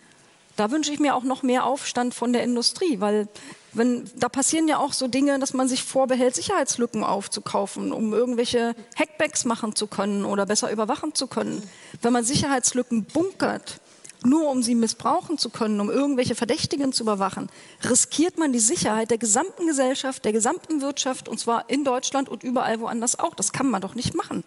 Da 0.55 0.71
wünsche 0.71 0.91
ich 0.91 0.99
mir 0.99 1.15
auch 1.15 1.23
noch 1.23 1.43
mehr 1.43 1.65
Aufstand 1.65 2.13
von 2.13 2.33
der 2.33 2.43
Industrie, 2.43 2.99
weil 2.99 3.27
wenn, 3.73 4.09
da 4.15 4.29
passieren 4.29 4.67
ja 4.67 4.77
auch 4.77 4.93
so 4.93 5.07
Dinge, 5.07 5.39
dass 5.39 5.53
man 5.53 5.67
sich 5.67 5.83
vorbehält, 5.83 6.35
Sicherheitslücken 6.35 7.03
aufzukaufen, 7.03 7.91
um 7.91 8.13
irgendwelche 8.13 8.75
Hackbacks 8.95 9.45
machen 9.45 9.75
zu 9.75 9.87
können 9.87 10.25
oder 10.25 10.45
besser 10.45 10.71
überwachen 10.71 11.15
zu 11.15 11.25
können. 11.25 11.63
Wenn 12.01 12.13
man 12.13 12.23
Sicherheitslücken 12.23 13.05
bunkert, 13.05 13.79
nur 14.23 14.49
um 14.49 14.63
sie 14.63 14.75
missbrauchen 14.75 15.37
zu 15.37 15.49
können, 15.49 15.79
um 15.81 15.89
irgendwelche 15.89 16.35
Verdächtigen 16.35 16.93
zu 16.93 17.03
überwachen, 17.03 17.49
riskiert 17.83 18.37
man 18.37 18.53
die 18.53 18.59
Sicherheit 18.59 19.11
der 19.11 19.17
gesamten 19.17 19.67
Gesellschaft, 19.67 20.23
der 20.23 20.33
gesamten 20.33 20.81
Wirtschaft, 20.81 21.27
und 21.27 21.39
zwar 21.39 21.69
in 21.69 21.83
Deutschland 21.83 22.29
und 22.29 22.43
überall 22.43 22.79
woanders 22.79 23.19
auch. 23.19 23.35
Das 23.35 23.51
kann 23.51 23.69
man 23.69 23.81
doch 23.81 23.95
nicht 23.95 24.15
machen. 24.15 24.43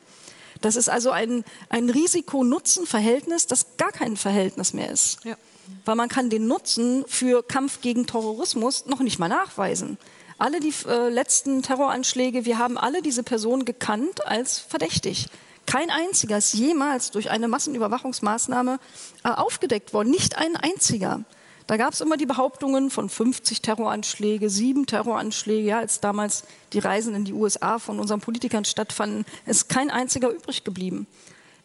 Das 0.62 0.76
ist 0.76 0.88
also 0.88 1.10
ein, 1.10 1.44
ein 1.68 1.90
Risiko-Nutzen-Verhältnis, 1.90 3.46
das 3.46 3.76
gar 3.76 3.92
kein 3.92 4.16
Verhältnis 4.16 4.72
mehr 4.72 4.90
ist. 4.90 5.18
Ja. 5.24 5.36
Weil 5.84 5.96
man 5.96 6.08
kann 6.08 6.30
den 6.30 6.46
Nutzen 6.46 7.04
für 7.06 7.42
Kampf 7.42 7.80
gegen 7.80 8.06
Terrorismus 8.06 8.86
noch 8.86 9.00
nicht 9.00 9.18
mal 9.18 9.28
nachweisen. 9.28 9.98
Alle 10.38 10.60
die 10.60 10.74
äh, 10.86 11.08
letzten 11.08 11.62
Terroranschläge, 11.62 12.44
wir 12.44 12.58
haben 12.58 12.76
alle 12.76 13.00
diese 13.00 13.22
Personen 13.22 13.64
gekannt 13.64 14.26
als 14.26 14.58
verdächtig. 14.58 15.28
Kein 15.66 15.90
einziger 15.90 16.38
ist 16.38 16.52
jemals 16.52 17.10
durch 17.10 17.30
eine 17.30 17.48
Massenüberwachungsmaßnahme 17.48 18.78
äh, 19.24 19.28
aufgedeckt 19.28 19.92
worden. 19.92 20.10
Nicht 20.10 20.36
ein 20.36 20.56
einziger. 20.56 21.24
Da 21.66 21.76
gab 21.76 21.94
es 21.94 22.00
immer 22.00 22.16
die 22.16 22.26
Behauptungen 22.26 22.90
von 22.90 23.08
50 23.08 23.60
Terroranschläge, 23.60 24.48
sieben 24.50 24.86
Terroranschläge, 24.86 25.66
ja, 25.66 25.78
als 25.78 26.00
damals 26.00 26.44
die 26.72 26.78
Reisen 26.78 27.14
in 27.16 27.24
die 27.24 27.32
USA 27.32 27.80
von 27.80 27.98
unseren 27.98 28.20
Politikern 28.20 28.64
stattfanden, 28.64 29.24
ist 29.46 29.68
kein 29.68 29.90
einziger 29.90 30.30
übrig 30.30 30.62
geblieben. 30.62 31.08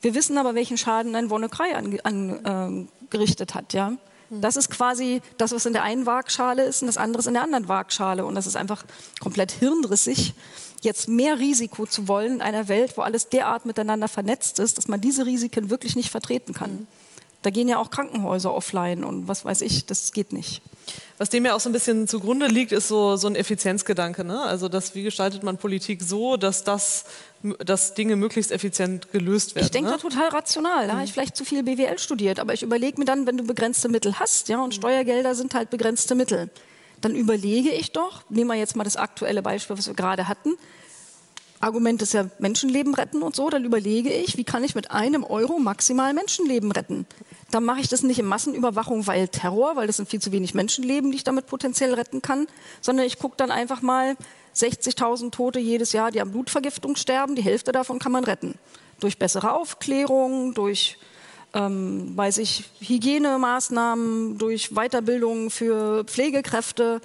Wir 0.01 0.15
wissen 0.15 0.39
aber, 0.39 0.55
welchen 0.55 0.77
Schaden 0.77 1.15
ein 1.15 1.29
Wonnekrei 1.29 1.75
angerichtet 1.75 2.05
an, 2.07 2.87
äh, 2.89 3.00
hat. 3.55 3.73
Ja? 3.73 3.93
Das 4.29 4.55
ist 4.55 4.69
quasi 4.69 5.21
das, 5.37 5.51
was 5.51 5.65
in 5.65 5.73
der 5.73 5.83
einen 5.83 6.05
Waagschale 6.05 6.63
ist 6.63 6.81
und 6.81 6.87
das 6.87 6.97
andere 6.97 7.19
ist 7.19 7.27
in 7.27 7.33
der 7.33 7.43
anderen 7.43 7.67
Waagschale. 7.67 8.25
Und 8.25 8.35
das 8.35 8.47
ist 8.47 8.55
einfach 8.55 8.85
komplett 9.19 9.51
hirnrissig, 9.51 10.33
jetzt 10.81 11.09
mehr 11.09 11.37
Risiko 11.37 11.85
zu 11.85 12.07
wollen 12.07 12.35
in 12.35 12.41
einer 12.41 12.69
Welt, 12.69 12.97
wo 12.97 13.01
alles 13.01 13.27
derart 13.27 13.65
miteinander 13.65 14.07
vernetzt 14.07 14.59
ist, 14.59 14.77
dass 14.77 14.87
man 14.87 15.01
diese 15.01 15.25
Risiken 15.25 15.69
wirklich 15.69 15.97
nicht 15.97 16.09
vertreten 16.09 16.53
kann. 16.53 16.87
Da 17.41 17.49
gehen 17.49 17.67
ja 17.67 17.77
auch 17.77 17.89
Krankenhäuser 17.89 18.53
offline 18.53 19.03
und 19.03 19.27
was 19.27 19.43
weiß 19.43 19.61
ich, 19.61 19.85
das 19.85 20.13
geht 20.13 20.31
nicht. 20.31 20.61
Was 21.17 21.29
dem 21.29 21.45
ja 21.45 21.53
auch 21.53 21.59
so 21.59 21.69
ein 21.69 21.73
bisschen 21.73 22.07
zugrunde 22.07 22.47
liegt, 22.47 22.71
ist 22.71 22.87
so, 22.87 23.15
so 23.15 23.27
ein 23.27 23.35
Effizienzgedanke. 23.35 24.23
Ne? 24.23 24.41
Also 24.41 24.69
das, 24.69 24.95
wie 24.95 25.03
gestaltet 25.03 25.43
man 25.43 25.57
Politik 25.57 26.01
so, 26.03 26.37
dass, 26.37 26.63
das, 26.63 27.05
dass 27.59 27.93
Dinge 27.93 28.15
möglichst 28.15 28.51
effizient 28.51 29.11
gelöst 29.11 29.55
werden? 29.55 29.65
Ich 29.65 29.71
denke 29.71 29.89
ne? 29.89 29.97
da 29.97 30.01
total 30.01 30.29
rational. 30.29 30.87
Da 30.87 30.93
mhm. 30.93 30.97
habe 30.97 31.05
ich 31.05 31.13
vielleicht 31.13 31.35
zu 31.35 31.45
viel 31.45 31.63
BWL 31.63 31.97
studiert. 31.99 32.39
Aber 32.39 32.53
ich 32.53 32.63
überlege 32.63 32.99
mir 32.99 33.05
dann, 33.05 33.25
wenn 33.25 33.37
du 33.37 33.43
begrenzte 33.43 33.89
Mittel 33.89 34.19
hast, 34.19 34.49
ja, 34.49 34.61
und 34.61 34.69
mhm. 34.69 34.79
Steuergelder 34.79 35.35
sind 35.35 35.53
halt 35.53 35.69
begrenzte 35.69 36.15
Mittel, 36.15 36.49
dann 37.01 37.15
überlege 37.15 37.71
ich 37.71 37.91
doch, 37.91 38.23
nehmen 38.29 38.49
wir 38.49 38.55
jetzt 38.55 38.75
mal 38.75 38.83
das 38.83 38.95
aktuelle 38.95 39.41
Beispiel, 39.41 39.77
was 39.77 39.87
wir 39.87 39.95
gerade 39.95 40.27
hatten, 40.27 40.55
Argument 41.61 42.01
ist 42.01 42.13
ja 42.13 42.25
Menschenleben 42.39 42.93
retten 42.93 43.21
und 43.21 43.35
so, 43.35 43.49
dann 43.49 43.63
überlege 43.63 44.11
ich, 44.11 44.37
wie 44.37 44.43
kann 44.43 44.63
ich 44.63 44.75
mit 44.75 44.91
einem 44.91 45.23
Euro 45.23 45.59
maximal 45.59 46.13
Menschenleben 46.13 46.71
retten. 46.71 47.05
Dann 47.51 47.63
mache 47.65 47.81
ich 47.81 47.87
das 47.87 48.03
nicht 48.03 48.19
in 48.19 48.25
Massenüberwachung, 48.25 49.07
weil 49.07 49.27
Terror, 49.27 49.75
weil 49.75 49.87
das 49.87 49.97
sind 49.97 50.09
viel 50.09 50.21
zu 50.21 50.31
wenig 50.31 50.53
Menschenleben, 50.53 51.11
die 51.11 51.17
ich 51.17 51.23
damit 51.23 51.47
potenziell 51.47 51.93
retten 51.93 52.21
kann, 52.21 52.47
sondern 52.81 53.05
ich 53.05 53.19
gucke 53.19 53.37
dann 53.37 53.51
einfach 53.51 53.81
mal 53.81 54.15
60.000 54.55 55.31
Tote 55.31 55.59
jedes 55.59 55.93
Jahr, 55.93 56.11
die 56.11 56.21
an 56.21 56.31
Blutvergiftung 56.31 56.95
sterben, 56.95 57.35
die 57.35 57.43
Hälfte 57.43 57.71
davon 57.71 57.99
kann 57.99 58.11
man 58.11 58.23
retten. 58.23 58.55
Durch 58.99 59.17
bessere 59.17 59.53
Aufklärung, 59.53 60.53
durch 60.53 60.97
ähm, 61.53 62.15
weiß 62.15 62.37
ich, 62.37 62.65
Hygienemaßnahmen, 62.79 64.37
durch 64.37 64.69
Weiterbildung 64.69 65.49
für 65.49 66.03
Pflegekräfte. 66.05 67.01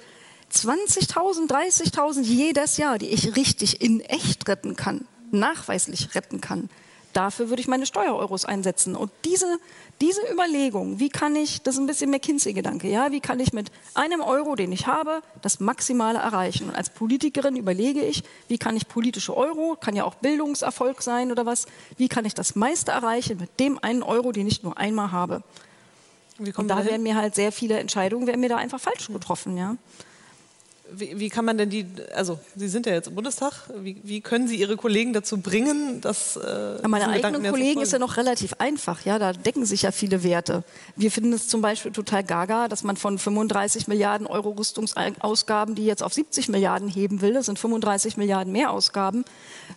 20.000, 0.53 1.49
30.000 1.49 2.21
jedes 2.21 2.77
Jahr, 2.77 2.97
die 2.97 3.09
ich 3.09 3.35
richtig 3.35 3.81
in 3.81 3.99
echt 3.99 4.47
retten 4.47 4.75
kann, 4.75 5.05
nachweislich 5.31 6.15
retten 6.15 6.39
kann. 6.39 6.69
Dafür 7.17 7.49
würde 7.49 7.61
ich 7.61 7.67
meine 7.67 7.87
Steuereuros 7.87 8.45
einsetzen. 8.45 8.95
Und 8.95 9.09
diese, 9.25 9.57
diese 10.01 10.21
Überlegung, 10.31 10.99
wie 10.99 11.09
kann 11.09 11.35
ich, 11.35 11.63
das 11.63 11.73
ist 11.73 11.81
ein 11.81 11.87
bisschen 11.87 12.11
McKinsey-Gedanke, 12.11 12.87
ja, 12.87 13.11
wie 13.11 13.21
kann 13.21 13.39
ich 13.39 13.53
mit 13.53 13.71
einem 13.95 14.21
Euro, 14.21 14.55
den 14.55 14.71
ich 14.71 14.85
habe, 14.85 15.23
das 15.41 15.59
Maximale 15.59 16.19
erreichen? 16.19 16.69
Und 16.69 16.75
als 16.75 16.91
Politikerin 16.91 17.55
überlege 17.55 18.01
ich, 18.01 18.23
wie 18.49 18.59
kann 18.59 18.77
ich 18.77 18.87
politische 18.87 19.35
Euro, 19.35 19.75
kann 19.81 19.95
ja 19.95 20.03
auch 20.03 20.13
Bildungserfolg 20.13 21.01
sein 21.01 21.31
oder 21.31 21.47
was, 21.47 21.65
wie 21.97 22.07
kann 22.07 22.23
ich 22.23 22.35
das 22.35 22.55
meiste 22.55 22.91
erreichen 22.91 23.39
mit 23.39 23.59
dem 23.59 23.79
einen 23.83 24.03
Euro, 24.03 24.31
den 24.31 24.45
ich 24.45 24.61
nur 24.61 24.77
einmal 24.77 25.11
habe? 25.11 25.41
Und 26.37 26.67
da 26.67 26.85
werden 26.85 27.01
mir 27.01 27.15
halt 27.15 27.33
sehr 27.33 27.51
viele 27.51 27.79
Entscheidungen, 27.79 28.27
werden 28.27 28.41
mir 28.41 28.49
da 28.49 28.57
einfach 28.57 28.79
falsch 28.79 29.07
getroffen, 29.07 29.57
ja. 29.57 29.75
Wie, 30.91 31.19
wie, 31.19 31.29
kann 31.29 31.45
man 31.45 31.57
denn 31.57 31.69
die, 31.69 31.85
also 32.15 32.39
Sie 32.55 32.67
sind 32.67 32.85
ja 32.85 32.93
jetzt 32.93 33.07
im 33.07 33.15
Bundestag, 33.15 33.53
wie, 33.81 33.97
wie 34.03 34.21
können 34.21 34.47
Sie 34.47 34.55
Ihre 34.55 34.77
Kollegen 34.77 35.13
dazu 35.13 35.37
bringen, 35.37 36.01
dass. 36.01 36.37
Äh, 36.37 36.87
meine 36.87 37.09
eigenen 37.09 37.51
Kollegen 37.51 37.81
ist 37.81 37.91
ja 37.91 37.99
noch 37.99 38.17
relativ 38.17 38.53
einfach, 38.59 39.03
ja, 39.03 39.19
da 39.19 39.33
decken 39.33 39.65
sich 39.65 39.81
ja 39.81 39.91
viele 39.91 40.23
Werte. 40.23 40.63
Wir 40.95 41.11
finden 41.11 41.33
es 41.33 41.47
zum 41.47 41.61
Beispiel 41.61 41.91
total 41.91 42.23
gaga, 42.23 42.67
dass 42.67 42.83
man 42.83 42.95
von 42.95 43.19
35 43.19 43.87
Milliarden 43.87 44.27
Euro 44.27 44.51
Rüstungsausgaben, 44.51 45.75
die 45.75 45.85
jetzt 45.85 46.03
auf 46.03 46.13
70 46.13 46.49
Milliarden 46.49 46.87
heben 46.87 47.21
will, 47.21 47.33
das 47.33 47.47
sind 47.47 47.59
35 47.59 48.17
Milliarden 48.17 48.53
mehr 48.53 48.71
Ausgaben, 48.71 49.25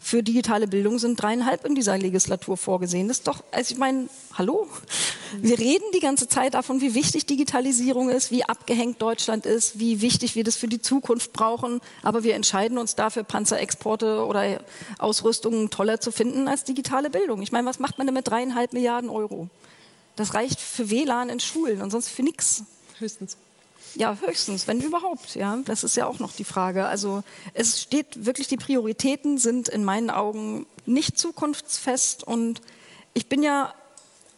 für 0.01 0.23
digitale 0.23 0.68
Bildung 0.68 0.99
sind 0.99 1.20
dreieinhalb 1.20 1.66
in 1.66 1.75
dieser 1.75 1.99
Legislatur 1.99 2.57
vorgesehen. 2.57 3.09
Das 3.09 3.18
ist 3.18 3.27
doch, 3.27 3.42
also 3.51 3.73
ich 3.73 3.79
meine, 3.79 4.09
hallo? 4.35 4.68
Wir 5.40 5.59
reden 5.59 5.85
die 5.94 6.01
ganze 6.01 6.29
Zeit 6.29 6.55
davon, 6.55 6.81
wie 6.81 6.94
wichtig 6.94 7.27
Digitalisierung 7.27 8.11
ist, 8.11 8.31
wie 8.31 8.44
abgehängt 8.44 9.03
Deutschland 9.03 9.46
ist, 9.46 9.79
wie 9.79 10.01
wichtig 10.01 10.35
wir 10.35 10.44
das 10.44 10.57
für 10.57 10.68
die 10.68 10.81
Zukunft 10.81 11.00
brauchen. 11.01 11.81
Aber 12.03 12.23
wir 12.23 12.35
entscheiden 12.35 12.79
uns 12.79 12.95
dafür, 12.95 13.23
Panzerexporte 13.23 14.25
oder 14.25 14.61
Ausrüstungen 14.99 15.71
toller 15.71 16.01
zu 16.01 16.13
finden 16.13 16.49
als 16.49 16.65
digitale 16.65 17.11
Bildung. 17.11 17.43
Ich 17.43 17.53
meine, 17.53 17.69
was 17.69 17.79
macht 17.79 17.99
man 17.99 18.07
denn 18.07 18.15
mit 18.15 18.29
dreieinhalb 18.29 18.73
Milliarden 18.73 19.11
Euro? 19.11 19.49
Das 20.17 20.35
reicht 20.35 20.61
für 20.61 20.91
WLAN 20.91 21.29
in 21.29 21.41
Schulen 21.41 21.83
und 21.83 21.91
sonst 21.91 22.09
für 22.09 22.23
nichts. 22.23 22.65
Höchstens. 22.99 23.37
Ja, 23.95 24.17
höchstens, 24.25 24.69
wenn 24.69 24.81
überhaupt. 24.81 25.35
Ja, 25.35 25.59
das 25.65 25.83
ist 25.83 25.97
ja 25.97 26.07
auch 26.07 26.18
noch 26.18 26.33
die 26.33 26.45
Frage. 26.45 26.87
Also 26.87 27.22
es 27.55 27.81
steht 27.81 28.24
wirklich, 28.24 28.47
die 28.47 28.57
Prioritäten 28.57 29.39
sind 29.39 29.68
in 29.68 29.85
meinen 29.85 30.11
Augen 30.11 30.66
nicht 30.87 31.18
zukunftsfest 31.18 32.24
und 32.24 32.61
ich 33.14 33.29
bin 33.29 33.43
ja 33.43 33.74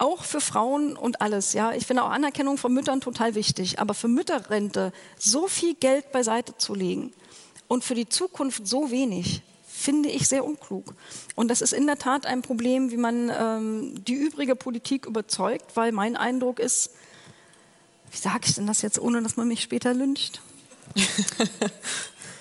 auch 0.03 0.24
für 0.24 0.40
Frauen 0.40 0.96
und 0.96 1.20
alles. 1.20 1.53
Ja, 1.53 1.72
ich 1.72 1.86
finde 1.86 2.03
auch 2.03 2.11
Anerkennung 2.11 2.59
von 2.59 2.74
Müttern 2.74 3.00
total 3.00 3.36
wichtig. 3.36 3.78
Aber 3.78 3.94
für 3.94 4.09
Mütterrente 4.09 4.92
so 5.16 5.46
viel 5.46 5.74
Geld 5.74 6.11
beiseite 6.11 6.59
zu 6.59 6.74
legen 6.74 7.12
und 7.68 7.84
für 7.84 7.94
die 7.94 8.09
Zukunft 8.09 8.66
so 8.66 8.90
wenig, 8.90 9.42
finde 9.64 10.09
ich 10.09 10.28
sehr 10.28 10.44
unklug. 10.44 10.94
Und 11.36 11.48
das 11.48 11.62
ist 11.62 11.72
in 11.72 11.86
der 11.86 11.98
Tat 11.98 12.26
ein 12.26 12.42
Problem, 12.42 12.90
wie 12.90 12.96
man 12.96 13.30
ähm, 13.30 14.05
die 14.05 14.14
übrige 14.14 14.57
Politik 14.57 15.07
überzeugt, 15.07 15.76
weil 15.76 15.92
mein 15.92 16.16
Eindruck 16.16 16.59
ist, 16.59 16.90
wie 18.11 18.18
sage 18.18 18.40
ich 18.44 18.55
denn 18.57 18.66
das 18.66 18.82
jetzt, 18.82 18.98
ohne 18.98 19.22
dass 19.22 19.36
man 19.36 19.48
mich 19.48 19.62
später 19.62 19.94
lyncht? 19.94 20.42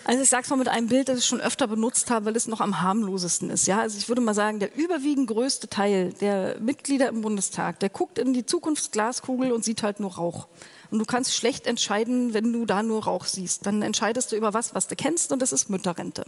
Also 0.04 0.24
ich 0.24 0.30
sage 0.30 0.44
es 0.44 0.50
mal 0.50 0.56
mit 0.56 0.68
einem 0.68 0.88
Bild, 0.88 1.10
das 1.10 1.20
ich 1.20 1.26
schon 1.26 1.42
öfter 1.42 1.68
benutzt 1.68 2.10
habe, 2.10 2.26
weil 2.26 2.36
es 2.36 2.48
noch 2.48 2.60
am 2.60 2.82
harmlosesten 2.82 3.50
ist. 3.50 3.68
Ja, 3.68 3.80
also 3.80 3.98
ich 3.98 4.10
würde 4.10 4.22
mal 4.22 4.34
sagen, 4.34 4.60
der 4.60 4.76
überwiegend 4.76 5.28
größte 5.28 5.68
Teil 5.68 6.14
der 6.14 6.60
Mitglieder 6.60 7.10
im 7.10 7.22
Bundestag, 7.22 7.80
der 7.80 7.90
guckt 7.90 8.18
in 8.18 8.34
die 8.34 8.46
Zukunftsglaskugel 8.46 9.52
und 9.52 9.64
sieht 9.64 9.84
halt 9.84 10.00
nur 10.00 10.16
Rauch. 10.16 10.48
Und 10.90 11.00
du 11.00 11.06
kannst 11.06 11.34
schlecht 11.36 11.68
entscheiden, 11.68 12.34
wenn 12.34 12.52
du 12.52 12.66
da 12.66 12.84
nur 12.84 13.04
Rauch 13.04 13.26
siehst. 13.26 13.66
Dann 13.66 13.82
entscheidest 13.82 14.32
du 14.32 14.36
über 14.36 14.54
was, 14.54 14.76
was 14.76 14.88
du 14.88 14.96
kennst, 14.96 15.32
und 15.32 15.42
das 15.42 15.54
ist 15.54 15.70
Mütterrente. 15.70 16.26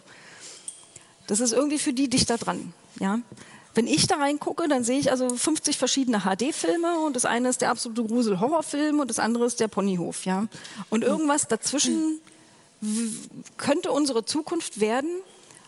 Das 1.28 1.40
ist 1.40 1.52
irgendwie 1.52 1.80
für 1.80 1.94
die 1.94 2.10
dichter 2.10 2.38
dran. 2.38 2.74
Ja? 3.00 3.20
Wenn 3.76 3.88
ich 3.88 4.08
da 4.08 4.18
reingucke, 4.18 4.68
dann 4.68 4.84
sehe 4.84 5.00
ich 5.00 5.10
also 5.10 5.30
50 5.36 5.78
verschiedene 5.78 6.22
HD-Filme 6.22 7.00
und 7.00 7.16
das 7.16 7.26
eine 7.26 7.50
ist 7.50 7.62
der 7.62 7.72
absolute 7.72 8.04
Grusel-Horrorfilm 8.04 9.00
und 9.00 9.10
das 9.10 9.20
andere 9.20 9.46
ist 9.46 9.60
der 9.60 9.68
Ponyhof. 9.68 10.26
Ja? 10.26 10.48
Und 10.90 11.04
irgendwas 11.04 11.48
dazwischen 11.48 12.20
könnte 13.58 13.92
unsere 13.92 14.26
Zukunft 14.26 14.80
werden. 14.80 15.10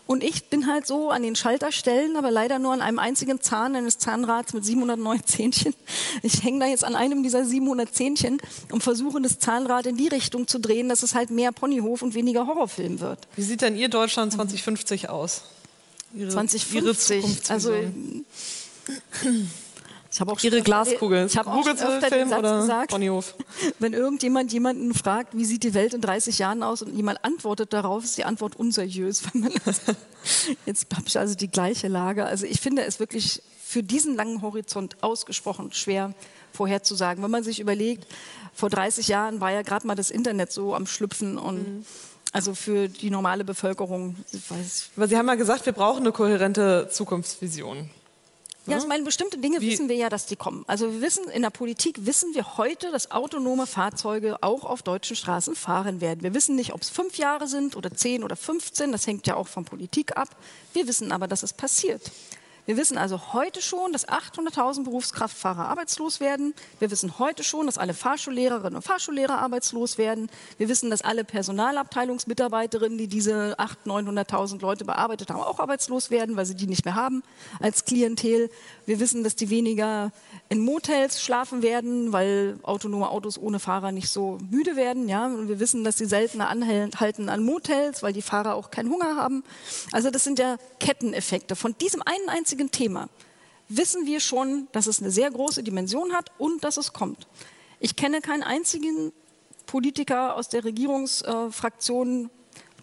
Und 0.06 0.22
ich 0.22 0.50
bin 0.50 0.68
halt 0.68 0.86
so 0.86 1.10
an 1.10 1.24
den 1.24 1.34
Schalterstellen, 1.34 2.16
aber 2.16 2.30
leider 2.30 2.60
nur 2.60 2.72
an 2.72 2.80
einem 2.80 3.00
einzigen 3.00 3.40
Zahn 3.40 3.74
eines 3.74 3.98
Zahnrads 3.98 4.52
mit 4.52 4.64
709 4.64 5.24
Zähnchen. 5.24 5.74
Ich 6.22 6.44
hänge 6.44 6.60
da 6.60 6.66
jetzt 6.66 6.84
an 6.84 6.94
einem 6.94 7.24
dieser 7.24 7.44
700 7.44 7.92
Zähnchen 7.92 8.38
und 8.70 8.84
versuche 8.84 9.20
das 9.20 9.40
Zahnrad 9.40 9.86
in 9.86 9.96
die 9.96 10.06
Richtung 10.06 10.46
zu 10.46 10.60
drehen, 10.60 10.88
dass 10.88 11.02
es 11.02 11.16
halt 11.16 11.30
mehr 11.30 11.50
Ponyhof 11.50 12.02
und 12.02 12.14
weniger 12.14 12.46
Horrorfilm 12.46 13.00
wird. 13.00 13.26
Wie 13.34 13.42
sieht 13.42 13.62
denn 13.62 13.76
Ihr 13.76 13.88
Deutschland 13.88 14.32
2050 14.32 15.08
aus? 15.08 15.42
Ihre, 16.14 16.30
2050, 16.30 17.24
ihre 17.24 17.52
also 17.52 17.74
ich 20.10 20.20
habe 20.20 20.32
auch 20.32 20.42
Ihre 20.42 20.62
Glaskugel. 20.62 21.26
Ich 21.26 21.36
habe 21.36 21.50
auch 21.50 21.64
schon 21.64 21.78
öfter 21.78 22.10
den 22.10 22.28
Satz 22.28 22.42
gesagt, 22.42 22.90
Ponyhof. 22.90 23.34
wenn 23.78 23.92
irgendjemand 23.92 24.52
jemanden 24.52 24.94
fragt, 24.94 25.36
wie 25.36 25.44
sieht 25.44 25.62
die 25.62 25.74
Welt 25.74 25.94
in 25.94 26.00
30 26.00 26.38
Jahren 26.38 26.62
aus 26.62 26.82
und 26.82 26.94
jemand 26.94 27.24
antwortet 27.24 27.72
darauf, 27.72 28.04
ist 28.04 28.18
die 28.18 28.24
Antwort 28.24 28.56
unseriös. 28.56 29.22
Jetzt 30.66 30.86
habe 30.94 31.04
ich 31.06 31.18
also 31.18 31.34
die 31.34 31.48
gleiche 31.48 31.88
Lage. 31.88 32.24
Also 32.24 32.46
ich 32.46 32.60
finde 32.60 32.84
es 32.84 33.00
wirklich 33.00 33.42
für 33.62 33.82
diesen 33.82 34.16
langen 34.16 34.42
Horizont 34.42 35.02
ausgesprochen 35.02 35.72
schwer 35.72 36.14
vorherzusagen. 36.52 37.22
Wenn 37.22 37.30
man 37.30 37.42
sich 37.42 37.60
überlegt, 37.60 38.06
vor 38.54 38.70
30 38.70 39.08
Jahren 39.08 39.40
war 39.40 39.50
ja 39.50 39.62
gerade 39.62 39.86
mal 39.86 39.94
das 39.94 40.10
Internet 40.10 40.52
so 40.52 40.74
am 40.74 40.86
Schlüpfen 40.86 41.38
und 41.38 41.56
mhm. 41.56 41.84
Also 42.32 42.54
für 42.54 42.88
die 42.88 43.08
normale 43.08 43.44
Bevölkerung. 43.44 44.14
Aber 44.96 45.08
Sie 45.08 45.16
haben 45.16 45.26
ja 45.26 45.36
gesagt, 45.36 45.64
wir 45.64 45.72
brauchen 45.72 46.00
eine 46.00 46.12
kohärente 46.12 46.88
Zukunftsvision. 46.90 47.88
Ja, 48.66 48.78
ich 48.78 48.86
meine, 48.86 49.04
bestimmte 49.04 49.38
Dinge 49.38 49.60
Wie? 49.60 49.70
wissen 49.70 49.88
wir 49.88 49.96
ja, 49.96 50.08
dass 50.08 50.26
die 50.26 50.36
kommen. 50.36 50.64
Also 50.66 50.92
wir 50.92 51.00
wissen, 51.00 51.28
in 51.28 51.42
der 51.42 51.50
Politik 51.50 52.04
wissen 52.06 52.34
wir 52.34 52.56
heute, 52.56 52.90
dass 52.90 53.10
autonome 53.10 53.66
Fahrzeuge 53.66 54.42
auch 54.42 54.64
auf 54.64 54.82
deutschen 54.82 55.16
Straßen 55.16 55.54
fahren 55.54 56.00
werden. 56.00 56.22
Wir 56.22 56.34
wissen 56.34 56.56
nicht, 56.56 56.72
ob 56.72 56.82
es 56.82 56.90
fünf 56.90 57.16
Jahre 57.16 57.46
sind 57.46 57.76
oder 57.76 57.92
zehn 57.92 58.24
oder 58.24 58.36
15, 58.36 58.92
das 58.92 59.06
hängt 59.06 59.26
ja 59.26 59.36
auch 59.36 59.48
von 59.48 59.64
Politik 59.64 60.16
ab. 60.16 60.28
Wir 60.72 60.88
wissen 60.88 61.12
aber, 61.12 61.28
dass 61.28 61.42
es 61.42 61.52
passiert. 61.52 62.10
Wir 62.66 62.76
wissen 62.76 62.98
also 62.98 63.32
heute 63.32 63.62
schon, 63.62 63.92
dass 63.92 64.08
800.000 64.08 64.82
Berufskraftfahrer 64.82 65.68
arbeitslos 65.68 66.18
werden. 66.18 66.52
Wir 66.80 66.90
wissen 66.90 67.20
heute 67.20 67.44
schon, 67.44 67.66
dass 67.66 67.78
alle 67.78 67.94
Fahrschullehrerinnen 67.94 68.74
und 68.74 68.82
Fahrschullehrer 68.82 69.38
arbeitslos 69.38 69.98
werden. 69.98 70.28
Wir 70.58 70.68
wissen, 70.68 70.90
dass 70.90 71.02
alle 71.02 71.22
Personalabteilungsmitarbeiterinnen, 71.22 72.98
die 72.98 73.06
diese 73.06 73.56
800.000, 73.60 74.26
900.000 74.26 74.60
Leute 74.60 74.84
bearbeitet 74.84 75.30
haben, 75.30 75.40
auch 75.40 75.60
arbeitslos 75.60 76.10
werden, 76.10 76.34
weil 76.36 76.44
sie 76.44 76.56
die 76.56 76.66
nicht 76.66 76.84
mehr 76.84 76.96
haben 76.96 77.22
als 77.60 77.84
Klientel. 77.84 78.50
Wir 78.84 78.98
wissen, 78.98 79.22
dass 79.22 79.36
die 79.36 79.48
weniger 79.48 80.10
in 80.48 80.58
Motels 80.58 81.22
schlafen 81.22 81.62
werden, 81.62 82.12
weil 82.12 82.58
autonome 82.64 83.10
Autos 83.10 83.38
ohne 83.38 83.60
Fahrer 83.60 83.92
nicht 83.92 84.08
so 84.08 84.38
müde 84.50 84.74
werden. 84.74 85.08
Ja? 85.08 85.26
Und 85.26 85.48
wir 85.48 85.60
wissen, 85.60 85.84
dass 85.84 85.98
sie 85.98 86.06
seltener 86.06 86.48
anhalten 86.48 87.28
an 87.28 87.44
Motels, 87.44 88.02
weil 88.02 88.12
die 88.12 88.22
Fahrer 88.22 88.56
auch 88.56 88.72
keinen 88.72 88.90
Hunger 88.90 89.14
haben. 89.14 89.44
Also 89.92 90.10
das 90.10 90.24
sind 90.24 90.40
ja 90.40 90.56
Ketteneffekte. 90.80 91.54
Von 91.54 91.78
diesem 91.78 92.02
einen 92.02 92.28
einzigen 92.28 92.55
einzigen 92.56 92.70
Thema 92.70 93.08
wissen 93.68 94.06
wir 94.06 94.20
schon, 94.20 94.68
dass 94.72 94.86
es 94.86 95.00
eine 95.00 95.10
sehr 95.10 95.30
große 95.30 95.62
Dimension 95.62 96.12
hat 96.12 96.30
und 96.38 96.62
dass 96.62 96.76
es 96.76 96.92
kommt. 96.92 97.26
Ich 97.80 97.96
kenne 97.96 98.20
keinen 98.20 98.44
einzigen 98.44 99.12
Politiker 99.66 100.36
aus 100.36 100.48
der 100.48 100.64
Regierungsfraktion, 100.64 102.30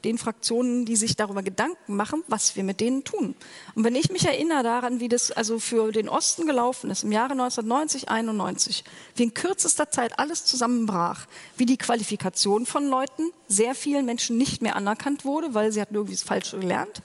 den 0.03 0.17
Fraktionen, 0.17 0.83
die 0.83 0.97
sich 0.97 1.15
darüber 1.15 1.41
Gedanken 1.41 1.95
machen, 1.95 2.23
was 2.27 2.57
wir 2.57 2.65
mit 2.65 2.81
denen 2.81 3.05
tun. 3.05 3.35
Und 3.73 3.85
wenn 3.85 3.95
ich 3.95 4.11
mich 4.11 4.25
erinnere 4.25 4.61
daran, 4.61 4.99
wie 4.99 5.07
das 5.07 5.31
also 5.31 5.59
für 5.59 5.93
den 5.93 6.09
Osten 6.09 6.45
gelaufen 6.45 6.91
ist, 6.91 7.03
im 7.03 7.13
Jahre 7.13 7.31
1990, 7.31 8.09
91, 8.09 8.83
wie 9.15 9.23
in 9.23 9.33
kürzester 9.33 9.89
Zeit 9.89 10.19
alles 10.19 10.43
zusammenbrach, 10.43 11.25
wie 11.55 11.65
die 11.65 11.77
Qualifikation 11.77 12.65
von 12.65 12.89
Leuten 12.89 13.31
sehr 13.47 13.73
vielen 13.73 14.05
Menschen 14.05 14.37
nicht 14.37 14.61
mehr 14.61 14.75
anerkannt 14.75 15.23
wurde, 15.23 15.53
weil 15.53 15.71
sie 15.71 15.79
hatten 15.79 15.95
irgendwie 15.95 16.15
das 16.15 16.23
Falsche 16.23 16.59
gelernt, 16.59 17.01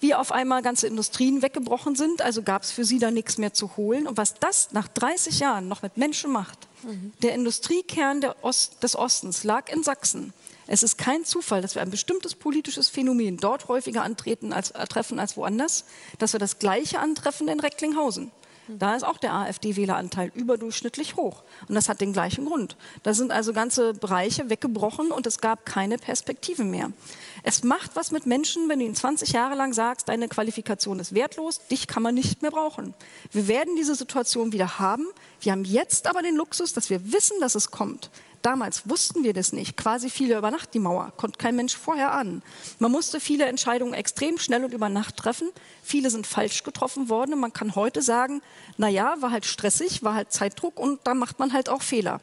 wie 0.00 0.14
auf 0.14 0.32
einmal 0.32 0.62
ganze 0.62 0.86
Industrien 0.86 1.42
weggebrochen 1.42 1.96
sind, 1.96 2.22
also 2.22 2.42
gab 2.42 2.62
es 2.62 2.70
für 2.70 2.84
sie 2.84 2.98
da 2.98 3.10
nichts 3.10 3.38
mehr 3.38 3.52
zu 3.52 3.76
holen. 3.76 4.06
Und 4.06 4.16
was 4.16 4.34
das 4.34 4.72
nach 4.72 4.88
30 4.88 5.40
Jahren 5.40 5.68
noch 5.68 5.82
mit 5.82 5.96
Menschen 5.96 6.30
macht, 6.30 6.68
mhm. 6.84 7.12
der 7.22 7.34
Industriekern 7.34 8.24
Ost, 8.42 8.82
des 8.82 8.96
Ostens 8.96 9.44
lag 9.44 9.72
in 9.72 9.82
Sachsen. 9.82 10.32
Es 10.66 10.82
ist 10.82 10.98
kein 10.98 11.24
Zufall, 11.24 11.62
dass 11.62 11.74
wir 11.74 11.82
ein 11.82 11.90
bestimmtes 11.90 12.34
politisches 12.34 12.88
Phänomen 12.88 13.38
dort 13.38 13.68
häufiger 13.68 14.02
antreten 14.02 14.52
als, 14.52 14.70
äh, 14.70 14.86
treffen 14.86 15.18
als 15.18 15.36
woanders, 15.36 15.84
dass 16.18 16.34
wir 16.34 16.40
das 16.40 16.58
Gleiche 16.58 17.00
antreffen 17.00 17.48
in 17.48 17.58
Recklinghausen. 17.58 18.30
Da 18.68 18.96
ist 18.96 19.02
auch 19.02 19.18
der 19.18 19.32
AfD-Wähleranteil 19.32 20.30
überdurchschnittlich 20.34 21.16
hoch. 21.16 21.42
Und 21.68 21.74
das 21.74 21.88
hat 21.88 22.00
den 22.00 22.12
gleichen 22.12 22.44
Grund. 22.44 22.76
Da 23.02 23.14
sind 23.14 23.32
also 23.32 23.52
ganze 23.52 23.94
Bereiche 23.94 24.50
weggebrochen 24.50 25.10
und 25.10 25.26
es 25.26 25.40
gab 25.40 25.64
keine 25.64 25.96
Perspektive 25.96 26.64
mehr. 26.64 26.92
Es 27.42 27.64
macht 27.64 27.96
was 27.96 28.10
mit 28.10 28.26
Menschen, 28.26 28.68
wenn 28.68 28.80
du 28.80 28.84
ihnen 28.84 28.94
20 28.94 29.32
Jahre 29.32 29.54
lang 29.54 29.72
sagst, 29.72 30.08
deine 30.08 30.28
Qualifikation 30.28 30.98
ist 31.00 31.14
wertlos, 31.14 31.60
dich 31.68 31.86
kann 31.86 32.02
man 32.02 32.14
nicht 32.14 32.42
mehr 32.42 32.50
brauchen. 32.50 32.94
Wir 33.32 33.48
werden 33.48 33.76
diese 33.76 33.94
Situation 33.94 34.52
wieder 34.52 34.78
haben. 34.78 35.06
Wir 35.40 35.52
haben 35.52 35.64
jetzt 35.64 36.06
aber 36.06 36.22
den 36.22 36.36
Luxus, 36.36 36.72
dass 36.72 36.90
wir 36.90 37.12
wissen, 37.12 37.40
dass 37.40 37.54
es 37.54 37.70
kommt. 37.70 38.10
Damals 38.42 38.88
wussten 38.88 39.24
wir 39.24 39.32
das 39.32 39.52
nicht. 39.52 39.76
Quasi 39.76 40.10
viele 40.10 40.38
über 40.38 40.50
Nacht 40.50 40.72
die 40.72 40.78
Mauer. 40.78 41.12
Konnte 41.16 41.38
kein 41.38 41.56
Mensch 41.56 41.76
vorher 41.76 42.12
ahnen. 42.12 42.42
Man 42.78 42.92
musste 42.92 43.20
viele 43.20 43.46
Entscheidungen 43.46 43.94
extrem 43.94 44.38
schnell 44.38 44.64
und 44.64 44.72
über 44.72 44.88
Nacht 44.88 45.16
treffen. 45.16 45.50
Viele 45.82 46.10
sind 46.10 46.26
falsch 46.26 46.62
getroffen 46.62 47.08
worden. 47.08 47.34
Und 47.34 47.40
man 47.40 47.52
kann 47.52 47.74
heute 47.74 48.00
sagen, 48.00 48.40
na 48.76 48.88
ja, 48.88 49.16
war 49.20 49.32
halt 49.32 49.44
stressig, 49.44 50.02
war 50.02 50.14
halt 50.14 50.32
Zeitdruck 50.32 50.78
und 50.78 51.00
da 51.04 51.14
macht 51.14 51.38
man 51.38 51.52
halt 51.52 51.68
auch 51.68 51.82
Fehler. 51.82 52.20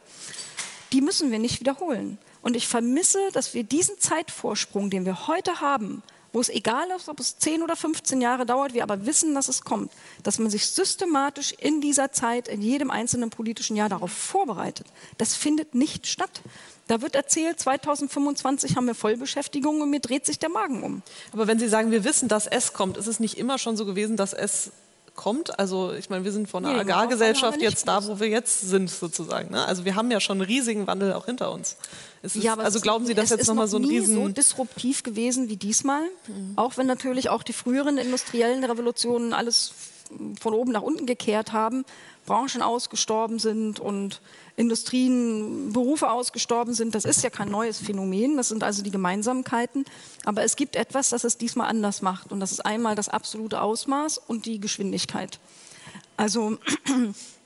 Die 0.94 1.02
müssen 1.02 1.32
wir 1.32 1.40
nicht 1.40 1.60
wiederholen. 1.60 2.18
Und 2.42 2.56
ich 2.56 2.68
vermisse, 2.68 3.20
dass 3.34 3.54
wir 3.54 3.64
diesen 3.64 4.00
Zeitvorsprung, 4.00 4.90
den 4.90 5.06
wir 5.06 5.28
heute 5.28 5.62
haben, 5.62 6.04
wo 6.36 6.42
es 6.42 6.50
egal 6.50 6.90
ist, 6.94 7.08
ob 7.08 7.22
es 7.22 7.38
10 7.38 7.64
oder 7.64 7.78
15 7.78 8.20
Jahre 8.20 8.46
dauert, 8.46 8.74
wir 8.74 8.84
aber 8.84 9.06
wissen, 9.06 9.34
dass 9.34 9.48
es 9.48 9.62
kommt, 9.62 9.90
dass 10.22 10.38
man 10.38 10.50
sich 10.50 10.68
systematisch 10.68 11.54
in 11.54 11.80
dieser 11.80 12.12
Zeit, 12.12 12.50
in 12.50 12.62
jedem 12.62 12.92
einzelnen 12.92 13.30
politischen 13.30 13.78
Jahr 13.78 13.88
darauf 13.88 14.12
vorbereitet. 14.12 14.86
Das 15.18 15.34
findet 15.34 15.76
nicht 15.76 16.08
statt. 16.08 16.42
Da 16.88 17.02
wird 17.02 17.16
erzählt, 17.16 17.62
2025 17.62 18.76
haben 18.76 18.86
wir 18.86 18.96
Vollbeschäftigung 18.96 19.80
und 19.80 19.90
mir 19.90 20.02
dreht 20.02 20.26
sich 20.26 20.38
der 20.38 20.50
Magen 20.50 20.84
um. 20.84 21.04
Aber 21.32 21.48
wenn 21.48 21.58
Sie 21.58 21.70
sagen, 21.70 21.92
wir 21.92 22.04
wissen, 22.04 22.28
dass 22.28 22.48
es 22.48 22.74
kommt, 22.74 22.98
ist 22.98 23.08
es 23.08 23.22
nicht 23.22 23.38
immer 23.38 23.58
schon 23.58 23.78
so 23.78 23.86
gewesen, 23.86 24.18
dass 24.18 24.34
es 24.34 24.72
kommt. 25.16 25.58
Also 25.60 25.94
ich 25.94 26.10
meine, 26.10 26.24
wir 26.24 26.32
sind 26.32 26.48
von 26.50 26.66
einer 26.66 26.76
nee, 26.76 26.82
Agrargesellschaft 26.82 27.62
jetzt 27.62 27.88
da, 27.88 28.06
wo 28.06 28.20
wir 28.20 28.28
jetzt 28.28 28.62
sind 28.62 28.90
sozusagen. 28.90 29.52
Ne? 29.52 29.66
Also 29.66 29.86
wir 29.86 29.96
haben 29.96 30.12
ja 30.12 30.20
schon 30.20 30.40
einen 30.40 30.48
riesigen 30.48 30.88
Wandel 30.88 31.14
auch 31.14 31.26
hinter 31.26 31.52
uns. 31.52 31.78
Ist, 32.22 32.36
ja, 32.36 32.56
also 32.56 32.80
glauben 32.80 33.06
Sie, 33.06 33.14
dass 33.14 33.30
jetzt 33.30 33.48
nochmal 33.48 33.68
so 33.68 33.78
ein 33.78 33.86
riesen... 33.86 34.16
so 34.16 34.28
disruptiv 34.28 35.04
gewesen 35.04 35.50
wie 35.50 35.58
diesmal. 35.58 36.02
Mhm. 36.28 36.54
Auch 36.56 36.78
wenn 36.78 36.88
natürlich 36.88 37.30
auch 37.30 37.44
die 37.44 37.54
früheren 37.54 37.98
industriellen 37.98 38.64
Revolutionen 38.64 39.34
alles 39.34 39.74
von 40.40 40.54
oben 40.54 40.72
nach 40.72 40.82
unten 40.82 41.06
gekehrt 41.06 41.54
haben, 41.54 41.86
Branchen 42.26 42.62
ausgestorben 42.62 43.40
sind 43.40 43.80
und 43.80 44.22
Industrien, 44.56 45.74
Berufe 45.74 46.10
ausgestorben 46.10 46.74
sind. 46.74 46.96
Das 46.96 47.06
ist 47.06 47.24
ja 47.24 47.30
kein 47.30 47.50
neues 47.50 47.80
Phänomen, 47.80 48.38
das 48.38 48.50
sind 48.50 48.64
also 48.64 48.84
die 48.84 48.92
Gemeinsamkeiten. 48.92 49.86
Aber 50.24 50.44
es 50.44 50.56
gibt 50.56 50.76
etwas, 50.76 51.10
das 51.10 51.24
es 51.24 51.38
diesmal 51.38 51.68
anders 51.70 52.02
macht. 52.02 52.32
Und 52.32 52.40
das 52.40 52.52
ist 52.52 52.66
einmal 52.66 52.96
das 52.96 53.10
absolute 53.10 53.62
Ausmaß 53.62 54.18
und 54.18 54.46
die 54.46 54.60
Geschwindigkeit. 54.60 55.40
Also 56.18 56.58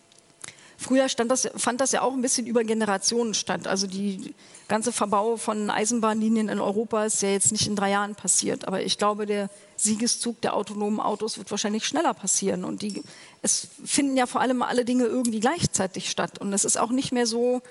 Früher 0.81 1.07
das, 1.07 1.49
fand 1.57 1.81
das 1.81 1.91
ja 1.91 2.01
auch 2.01 2.13
ein 2.13 2.21
bisschen 2.21 2.47
über 2.47 2.63
Generationen 2.63 3.33
statt. 3.33 3.67
Also 3.67 3.85
die 3.85 4.33
ganze 4.69 4.93
Verbau 4.93 5.35
von 5.35 5.69
Eisenbahnlinien 5.69 6.47
in 6.47 6.61
Europa 6.61 7.03
ist 7.03 7.21
ja 7.21 7.29
jetzt 7.29 7.51
nicht 7.51 7.67
in 7.67 7.75
drei 7.75 7.89
Jahren 7.89 8.15
passiert. 8.15 8.65
Aber 8.65 8.81
ich 8.81 8.97
glaube, 8.97 9.25
der 9.25 9.49
Siegeszug 9.75 10.39
der 10.39 10.55
autonomen 10.55 11.01
Autos 11.01 11.37
wird 11.37 11.51
wahrscheinlich 11.51 11.85
schneller 11.85 12.13
passieren. 12.13 12.63
Und 12.63 12.81
die, 12.81 13.03
es 13.41 13.67
finden 13.83 14.15
ja 14.15 14.25
vor 14.25 14.39
allem 14.39 14.61
alle 14.61 14.85
Dinge 14.85 15.03
irgendwie 15.03 15.41
gleichzeitig 15.41 16.09
statt. 16.09 16.39
Und 16.39 16.53
es 16.53 16.63
ist 16.63 16.79
auch 16.79 16.91
nicht 16.91 17.11
mehr 17.11 17.27
so, 17.27 17.61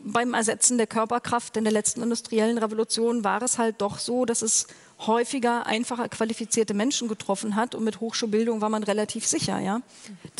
beim 0.00 0.34
Ersetzen 0.34 0.78
der 0.78 0.86
Körperkraft 0.86 1.56
in 1.56 1.64
der 1.64 1.72
letzten 1.72 2.02
industriellen 2.02 2.58
Revolution 2.58 3.24
war 3.24 3.42
es 3.42 3.58
halt 3.58 3.80
doch 3.80 3.98
so, 3.98 4.24
dass 4.24 4.42
es 4.42 4.66
häufiger 5.06 5.66
einfacher 5.66 6.08
qualifizierte 6.08 6.72
Menschen 6.72 7.08
getroffen 7.08 7.56
hat 7.56 7.74
und 7.74 7.84
mit 7.84 8.00
Hochschulbildung 8.00 8.60
war 8.60 8.70
man 8.70 8.82
relativ 8.82 9.26
sicher. 9.26 9.60
Ja? 9.60 9.82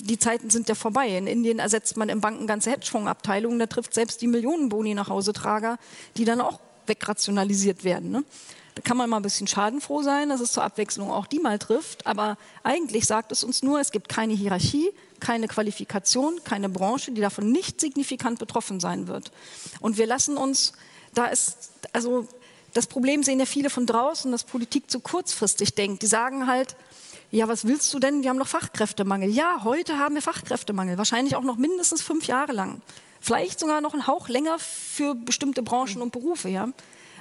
Die 0.01 0.19
Zeiten 0.19 0.51
sind 0.51 0.69
ja 0.69 0.75
vorbei. 0.75 1.09
In 1.09 1.27
Indien 1.27 1.59
ersetzt 1.59 1.97
man 1.97 2.09
im 2.09 2.21
Banken 2.21 2.47
ganze 2.47 2.71
Hedgefondsabteilungen, 2.71 3.59
da 3.59 3.67
trifft 3.67 3.93
selbst 3.93 4.23
die 4.23 4.27
Millionenboni 4.27 4.95
nach 4.95 5.09
Hause 5.09 5.33
Trager, 5.33 5.79
die 6.17 6.25
dann 6.25 6.41
auch 6.41 6.61
wegrationalisiert 6.87 7.85
werden. 7.85 8.11
Ne? 8.11 8.25
Da 8.77 8.83
kann 8.83 8.99
man 8.99 9.09
mal 9.09 9.17
ein 9.17 9.23
bisschen 9.23 9.47
schadenfroh 9.47 10.03
sein, 10.03 10.29
dass 10.29 10.41
es 10.41 10.53
zur 10.53 10.63
Abwechslung 10.63 11.11
auch 11.11 11.27
die 11.27 11.39
mal 11.39 11.59
trifft. 11.59 12.07
Aber 12.07 12.37
eigentlich 12.63 13.07
sagt 13.07 13.33
es 13.33 13.43
uns 13.43 13.63
nur, 13.63 13.81
es 13.81 13.91
gibt 13.91 14.11
keine 14.11 14.35
Hierarchie, 14.35 14.91
keine 15.19 15.49
Qualifikation, 15.49 16.45
keine 16.45 16.69
Branche, 16.69 17.11
die 17.11 17.23
davon 17.23 17.51
nicht 17.51 17.81
signifikant 17.81 18.39
betroffen 18.39 18.79
sein 18.79 19.09
wird. 19.09 19.33
Und 19.81 19.97
wir 19.97 20.07
lassen 20.07 20.37
uns, 20.37 20.75
da 21.15 21.25
ist, 21.25 21.71
also 21.95 22.29
das 22.75 22.87
Problem 22.87 23.23
sehen 23.23 23.41
ja 23.41 23.47
viele 23.47 23.71
von 23.71 23.87
draußen, 23.87 24.31
dass 24.31 24.45
Politik 24.45 24.91
zu 24.91 25.01
kurzfristig 25.01 25.75
denkt. 25.75 26.03
Die 26.03 26.07
sagen 26.07 26.47
halt, 26.47 26.77
ja, 27.31 27.49
was 27.49 27.67
willst 27.67 27.95
du 27.95 27.99
denn? 27.99 28.23
Wir 28.23 28.29
haben 28.29 28.37
noch 28.37 28.47
Fachkräftemangel. 28.47 29.31
Ja, 29.31 29.65
heute 29.65 29.99
haben 29.99 30.17
wir 30.17 30.23
Fachkräftemangel, 30.23 30.99
wahrscheinlich 30.99 31.35
auch 31.35 31.45
noch 31.45 31.57
mindestens 31.57 32.03
fünf 32.03 32.27
Jahre 32.27 32.53
lang. 32.53 32.83
Vielleicht 33.23 33.59
sogar 33.59 33.81
noch 33.81 33.95
einen 33.95 34.07
Hauch 34.07 34.29
länger 34.29 34.59
für 34.59 35.15
bestimmte 35.15 35.63
Branchen 35.63 36.03
und 36.03 36.13
Berufe. 36.13 36.51
Ja? 36.51 36.69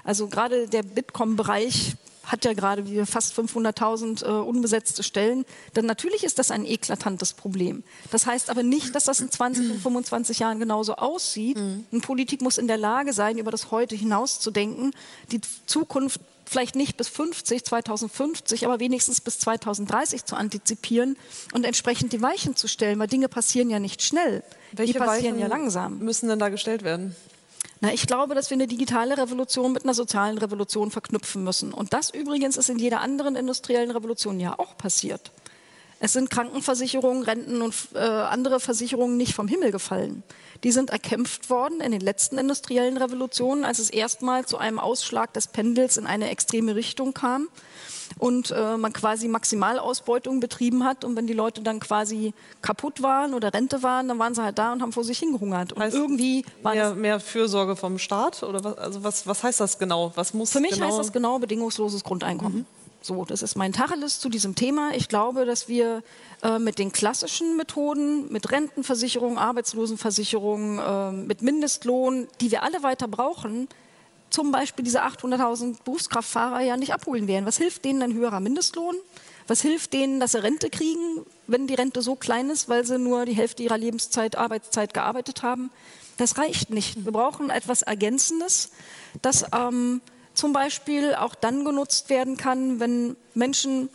Also 0.06 0.28
gerade 0.28 0.68
der 0.68 0.84
Bitkom-Bereich 0.84 1.95
hat 2.26 2.45
ja 2.45 2.53
gerade 2.53 2.89
wieder 2.89 3.06
fast 3.06 3.38
500.000 3.38 4.26
äh, 4.26 4.30
unbesetzte 4.30 5.03
Stellen, 5.03 5.45
dann 5.74 5.86
natürlich 5.86 6.24
ist 6.24 6.39
das 6.39 6.51
ein 6.51 6.66
eklatantes 6.66 7.34
Problem. 7.34 7.84
Das 8.12 8.26
heißt 8.26 8.49
aber 8.49 8.64
nicht, 8.64 8.95
dass 8.95 9.06
das 9.06 9.20
in 9.20 9.30
20 9.30 9.72
und 9.72 9.80
25 9.82 10.39
Jahren 10.39 10.60
genauso 10.60 10.95
aussieht. 10.95 11.58
Mhm. 11.58 11.86
Und 11.91 12.01
Politik 12.01 12.41
muss 12.41 12.58
in 12.58 12.68
der 12.68 12.78
Lage 12.78 13.14
sein, 13.14 13.38
über 13.38 13.51
das 13.51 13.72
Heute 13.72 13.95
hinaus 13.95 14.39
zu 14.39 14.51
denken, 14.51 14.91
die 15.32 15.41
Zukunft 15.66 16.20
vielleicht 16.45 16.76
nicht 16.76 16.95
bis 16.97 17.08
50, 17.08 17.64
2050, 17.66 18.66
aber 18.66 18.80
wenigstens 18.80 19.20
bis 19.20 19.39
2030 19.39 20.26
zu 20.26 20.36
antizipieren 20.36 21.18
und 21.53 21.66
entsprechend 21.66 22.14
die 22.14 22.22
Weichen 22.22 22.56
zu 22.56 22.68
stellen, 22.68 22.99
weil 22.99 23.08
Dinge 23.08 23.30
passieren 23.30 23.70
ja 23.70 23.80
nicht 23.80 24.03
schnell. 24.03 24.43
Welche 24.72 24.93
die 24.93 24.99
passieren 24.99 25.36
Weichen 25.36 25.39
ja 25.39 25.47
langsam. 25.47 25.99
Müssen 25.99 26.30
denn 26.30 26.39
da 26.39 26.49
gestellt 26.49 26.84
werden? 26.84 27.16
Na, 27.82 27.93
ich 27.93 28.07
glaube, 28.07 28.36
dass 28.36 28.49
wir 28.49 28.55
eine 28.55 28.67
digitale 28.67 29.17
Revolution 29.17 29.73
mit 29.73 29.84
einer 29.84 29.93
sozialen 29.93 30.38
Revolution 30.38 30.91
verknüpfen 30.91 31.43
müssen. 31.43 31.73
Und 31.73 31.93
das 31.93 32.09
übrigens 32.09 32.57
ist 32.57 32.69
in 32.69 32.80
jeder 32.80 33.01
anderen 33.01 33.36
industriellen 33.36 33.91
Revolution 33.91 34.39
ja 34.39 34.57
auch 34.57 34.78
passiert. 34.78 35.32
Es 35.99 36.13
sind 36.13 36.30
Krankenversicherungen, 36.30 37.23
Renten 37.23 37.61
und 37.61 37.73
äh, 37.93 37.99
andere 37.99 38.59
Versicherungen 38.59 39.17
nicht 39.17 39.34
vom 39.34 39.47
Himmel 39.47 39.71
gefallen. 39.71 40.23
Die 40.63 40.71
sind 40.71 40.89
erkämpft 40.89 41.49
worden 41.49 41.82
in 41.82 41.91
den 41.91 42.01
letzten 42.01 42.38
industriellen 42.38 42.97
Revolutionen, 42.97 43.63
als 43.63 43.80
es 43.80 43.89
erstmal 43.89 44.45
zu 44.45 44.57
einem 44.57 44.80
Ausschlag 44.80 45.34
des 45.34 45.47
Pendels 45.47 45.97
in 45.97 46.05
eine 46.05 46.30
extreme 46.30 46.76
Richtung 46.76 47.13
kam 47.13 47.47
und 48.18 48.51
äh, 48.51 48.78
man 48.78 48.93
quasi 48.93 49.28
Maximalausbeutung 49.28 50.39
betrieben 50.39 50.84
hat. 50.84 51.03
Und 51.03 51.16
wenn 51.16 51.28
die 51.28 51.34
Leute 51.34 51.61
dann 51.61 51.80
quasi 51.80 52.34
kaputt 52.61 53.01
waren 53.01 53.34
oder 53.34 53.53
Rente 53.53 53.84
waren, 53.84 54.07
dann 54.07 54.20
waren 54.20 54.34
sie 54.34 54.43
halt 54.43 54.57
da 54.57 54.74
und 54.74 54.82
haben 54.82 54.91
vor 54.91 55.03
sich 55.03 55.20
hingehungert. 55.20 55.74
Und 55.74 55.82
heißt 55.82 55.95
irgendwie 55.95 56.45
war 56.61 56.74
mehr, 56.74 56.95
mehr 56.95 57.20
Fürsorge 57.20 57.76
vom 57.76 57.97
Staat 57.99 58.43
oder 58.43 58.63
was, 58.63 58.78
also 58.78 59.03
was, 59.03 59.28
was 59.28 59.43
heißt 59.43 59.59
das 59.59 59.78
genau? 59.78 60.11
Was 60.16 60.34
muss 60.34 60.51
Für 60.51 60.59
mich 60.59 60.72
genau 60.72 60.88
heißt 60.88 60.99
das 60.99 61.11
genau 61.11 61.39
bedingungsloses 61.39 62.03
Grundeinkommen. 62.03 62.59
Mhm. 62.59 62.66
So, 63.01 63.24
das 63.24 63.43
ist 63.43 63.55
mein 63.55 63.72
Tacheles 63.72 64.20
zu 64.20 64.30
diesem 64.30 64.55
Thema. 64.55 64.95
Ich 64.95 65.09
glaube, 65.09 65.45
dass 65.45 65.68
wir 65.68 66.01
äh, 66.41 66.57
mit 66.57 66.80
den 66.80 66.91
klassischen 66.91 67.55
Methoden, 67.55 68.32
mit 68.32 68.51
Rentenversicherung, 68.51 69.38
Arbeitslosenversicherung, 69.38 70.80
äh, 70.80 71.11
mit 71.11 71.43
Mindestlohn, 71.43 72.28
die 72.41 72.49
wir 72.49 72.63
alle 72.63 72.82
weiter 72.82 73.07
brauchen, 73.07 73.68
zum 74.30 74.51
Beispiel 74.51 74.84
diese 74.84 75.03
800.000 75.03 75.78
Berufskraftfahrer 75.84 76.61
ja 76.61 76.78
nicht 76.78 76.93
abholen 76.93 77.28
werden. 77.28 77.45
Was 77.45 77.57
hilft 77.57 77.86
denen 77.86 78.01
ein 78.01 78.13
höherer 78.13 78.39
Mindestlohn? 78.39 78.95
Was 79.47 79.61
hilft 79.61 79.93
denen, 79.93 80.19
dass 80.19 80.32
sie 80.32 80.41
Rente 80.41 80.69
kriegen, 80.69 81.26
wenn 81.47 81.67
die 81.67 81.76
Rente 81.76 82.01
so 82.01 82.15
klein 82.15 82.49
ist, 82.49 82.67
weil 82.67 82.86
sie 82.86 82.97
nur 82.97 83.26
die 83.26 83.36
Hälfte 83.36 83.63
ihrer 83.63 83.78
Lebenszeit, 83.78 84.36
Arbeitszeit 84.36 84.93
gearbeitet 84.93 85.43
haben? 85.43 85.71
Das 86.17 86.38
reicht 86.38 86.69
nicht. 86.69 87.05
Wir 87.05 87.11
brauchen 87.11 87.49
etwas 87.49 87.82
Ergänzendes, 87.82 88.71
das 89.21 89.45
ähm, 89.53 90.01
zum 90.34 90.53
Beispiel 90.53 91.13
auch 91.15 91.36
dann 91.36 91.63
genutzt 91.65 92.09
werden 92.09 92.38
kann, 92.38 92.80
wenn 92.80 93.15
Menschen 93.34 93.89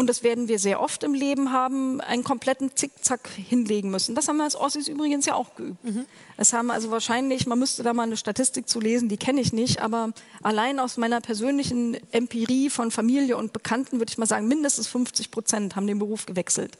und 0.00 0.06
das 0.06 0.22
werden 0.22 0.48
wir 0.48 0.58
sehr 0.58 0.80
oft 0.80 1.04
im 1.04 1.12
Leben 1.12 1.52
haben, 1.52 2.00
einen 2.00 2.24
kompletten 2.24 2.74
Zickzack 2.74 3.28
hinlegen 3.28 3.90
müssen. 3.90 4.14
Das 4.14 4.28
haben 4.28 4.38
wir 4.38 4.44
als 4.44 4.56
Ossis 4.56 4.88
übrigens 4.88 5.26
ja 5.26 5.34
auch 5.34 5.54
geübt. 5.56 5.84
Mhm. 5.84 6.06
Es 6.38 6.54
haben 6.54 6.70
also 6.70 6.90
wahrscheinlich, 6.90 7.46
man 7.46 7.58
müsste 7.58 7.82
da 7.82 7.92
mal 7.92 8.04
eine 8.04 8.16
Statistik 8.16 8.66
zu 8.66 8.80
lesen, 8.80 9.10
die 9.10 9.18
kenne 9.18 9.42
ich 9.42 9.52
nicht, 9.52 9.82
aber 9.82 10.14
allein 10.42 10.78
aus 10.78 10.96
meiner 10.96 11.20
persönlichen 11.20 11.98
Empirie 12.12 12.70
von 12.70 12.90
Familie 12.90 13.36
und 13.36 13.52
Bekannten 13.52 13.98
würde 13.98 14.10
ich 14.10 14.16
mal 14.16 14.24
sagen, 14.24 14.48
mindestens 14.48 14.86
50 14.86 15.30
Prozent 15.30 15.76
haben 15.76 15.86
den 15.86 15.98
Beruf 15.98 16.24
gewechselt. 16.24 16.78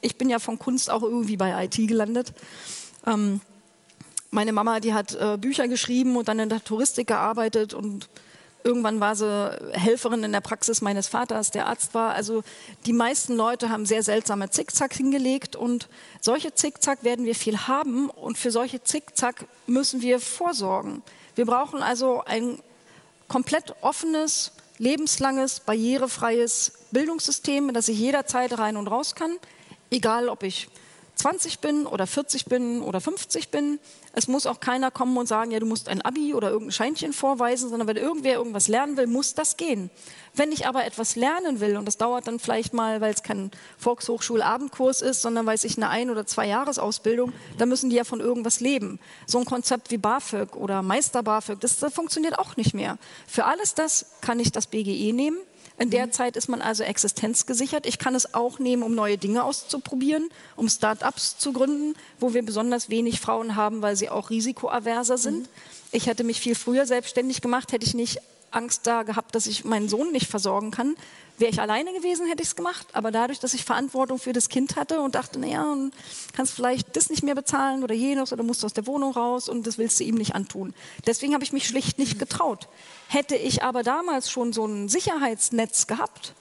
Ich 0.00 0.16
bin 0.16 0.30
ja 0.30 0.38
von 0.38 0.58
Kunst 0.58 0.88
auch 0.88 1.02
irgendwie 1.02 1.36
bei 1.36 1.66
IT 1.66 1.76
gelandet. 1.76 2.32
Ähm, 3.06 3.42
meine 4.30 4.54
Mama, 4.54 4.80
die 4.80 4.94
hat 4.94 5.14
äh, 5.14 5.36
Bücher 5.36 5.68
geschrieben 5.68 6.16
und 6.16 6.26
dann 6.26 6.38
in 6.38 6.48
der 6.48 6.64
Touristik 6.64 7.08
gearbeitet 7.08 7.74
und 7.74 8.08
Irgendwann 8.64 9.00
war 9.00 9.16
sie 9.16 9.58
Helferin 9.72 10.22
in 10.24 10.32
der 10.32 10.40
Praxis 10.40 10.80
meines 10.80 11.08
Vaters, 11.08 11.50
der 11.50 11.66
Arzt 11.66 11.94
war. 11.94 12.14
Also 12.14 12.42
die 12.86 12.92
meisten 12.92 13.34
Leute 13.34 13.70
haben 13.70 13.86
sehr 13.86 14.02
seltsame 14.02 14.50
Zickzack 14.50 14.94
hingelegt 14.94 15.56
und 15.56 15.88
solche 16.20 16.54
Zickzack 16.54 17.02
werden 17.02 17.24
wir 17.24 17.34
viel 17.34 17.58
haben 17.66 18.08
und 18.08 18.38
für 18.38 18.50
solche 18.50 18.82
Zickzack 18.82 19.46
müssen 19.66 20.02
wir 20.02 20.20
vorsorgen. 20.20 21.02
Wir 21.34 21.46
brauchen 21.46 21.82
also 21.82 22.22
ein 22.24 22.58
komplett 23.26 23.74
offenes, 23.80 24.52
lebenslanges, 24.78 25.60
barrierefreies 25.60 26.72
Bildungssystem, 26.90 27.68
in 27.68 27.74
das 27.74 27.88
ich 27.88 27.98
jederzeit 27.98 28.58
rein 28.58 28.76
und 28.76 28.88
raus 28.88 29.14
kann, 29.14 29.38
egal 29.90 30.28
ob 30.28 30.42
ich 30.42 30.68
20 31.14 31.60
bin 31.60 31.86
oder 31.86 32.06
40 32.06 32.46
bin 32.46 32.82
oder 32.82 33.00
50 33.00 33.50
bin. 33.50 33.78
Es 34.14 34.28
muss 34.28 34.46
auch 34.46 34.60
keiner 34.60 34.90
kommen 34.90 35.16
und 35.16 35.26
sagen, 35.26 35.50
ja, 35.50 35.58
du 35.58 35.66
musst 35.66 35.88
ein 35.88 36.02
Abi 36.02 36.34
oder 36.34 36.50
irgendein 36.50 36.72
Scheinchen 36.72 37.12
vorweisen, 37.12 37.68
sondern 37.68 37.86
wenn 37.88 37.96
irgendwer 37.96 38.34
irgendwas 38.34 38.68
lernen 38.68 38.96
will, 38.96 39.06
muss 39.06 39.34
das 39.34 39.56
gehen. 39.56 39.90
Wenn 40.34 40.52
ich 40.52 40.66
aber 40.66 40.84
etwas 40.84 41.14
lernen 41.14 41.60
will, 41.60 41.76
und 41.76 41.84
das 41.86 41.98
dauert 41.98 42.26
dann 42.26 42.38
vielleicht 42.38 42.72
mal, 42.72 43.00
weil 43.00 43.12
es 43.12 43.22
kein 43.22 43.50
Volkshochschulabendkurs 43.78 45.02
ist, 45.02 45.22
sondern 45.22 45.46
weil 45.46 45.58
ich 45.62 45.76
eine 45.76 45.90
Ein- 45.90 46.10
oder 46.10 46.26
zwei 46.26 46.48
Jahresausbildung, 46.48 47.32
dann 47.58 47.68
müssen 47.68 47.90
die 47.90 47.96
ja 47.96 48.04
von 48.04 48.20
irgendwas 48.20 48.60
leben. 48.60 48.98
So 49.26 49.38
ein 49.38 49.44
Konzept 49.44 49.90
wie 49.90 49.98
BAföG 49.98 50.56
oder 50.56 50.82
Meister 50.82 51.22
BAföG, 51.22 51.60
das, 51.60 51.78
das 51.78 51.92
funktioniert 51.92 52.38
auch 52.38 52.56
nicht 52.56 52.74
mehr. 52.74 52.98
Für 53.26 53.44
alles 53.44 53.74
das 53.74 54.06
kann 54.20 54.40
ich 54.40 54.50
das 54.52 54.66
BGE 54.66 55.12
nehmen 55.12 55.38
in 55.78 55.90
der 55.90 56.06
mhm. 56.06 56.12
Zeit 56.12 56.36
ist 56.36 56.48
man 56.48 56.62
also 56.62 56.82
existenzgesichert. 56.82 57.86
Ich 57.86 57.98
kann 57.98 58.14
es 58.14 58.34
auch 58.34 58.58
nehmen, 58.58 58.82
um 58.82 58.94
neue 58.94 59.18
Dinge 59.18 59.44
auszuprobieren, 59.44 60.28
um 60.56 60.68
Start-ups 60.68 61.38
zu 61.38 61.52
gründen, 61.52 61.94
wo 62.20 62.34
wir 62.34 62.44
besonders 62.44 62.88
wenig 62.88 63.20
Frauen 63.20 63.56
haben, 63.56 63.82
weil 63.82 63.96
sie 63.96 64.10
auch 64.10 64.30
risikoaverser 64.30 65.18
sind. 65.18 65.42
Mhm. 65.42 65.48
Ich 65.92 66.06
hätte 66.06 66.24
mich 66.24 66.40
viel 66.40 66.54
früher 66.54 66.86
selbstständig 66.86 67.40
gemacht, 67.40 67.72
hätte 67.72 67.86
ich 67.86 67.94
nicht 67.94 68.20
Angst 68.50 68.86
da 68.86 69.02
gehabt, 69.02 69.34
dass 69.34 69.46
ich 69.46 69.64
meinen 69.64 69.88
Sohn 69.88 70.12
nicht 70.12 70.26
versorgen 70.26 70.70
kann. 70.70 70.94
Wäre 71.38 71.50
ich 71.50 71.60
alleine 71.60 71.92
gewesen, 71.92 72.26
hätte 72.26 72.42
ich 72.42 72.48
es 72.48 72.56
gemacht. 72.56 72.86
Aber 72.92 73.10
dadurch, 73.10 73.40
dass 73.40 73.54
ich 73.54 73.64
Verantwortung 73.64 74.18
für 74.18 74.32
das 74.32 74.48
Kind 74.48 74.76
hatte 74.76 75.00
und 75.00 75.14
dachte, 75.14 75.38
naja, 75.38 75.74
kannst 76.34 76.54
vielleicht 76.54 76.96
das 76.96 77.10
nicht 77.10 77.22
mehr 77.22 77.34
bezahlen 77.34 77.82
oder 77.82 77.94
jenes 77.94 78.32
oder 78.32 78.42
musst 78.42 78.62
du 78.62 78.66
aus 78.66 78.74
der 78.74 78.86
Wohnung 78.86 79.12
raus 79.12 79.48
und 79.48 79.66
das 79.66 79.78
willst 79.78 79.98
du 79.98 80.04
ihm 80.04 80.14
nicht 80.14 80.34
antun. 80.34 80.74
Deswegen 81.06 81.34
habe 81.34 81.42
ich 81.44 81.52
mich 81.52 81.66
schlicht 81.66 81.98
nicht 81.98 82.18
getraut. 82.18 82.68
Hätte 83.08 83.34
ich 83.34 83.62
aber 83.62 83.82
damals 83.82 84.30
schon 84.30 84.52
so 84.52 84.66
ein 84.66 84.88
Sicherheitsnetz 84.88 85.86
gehabt, 85.86 86.34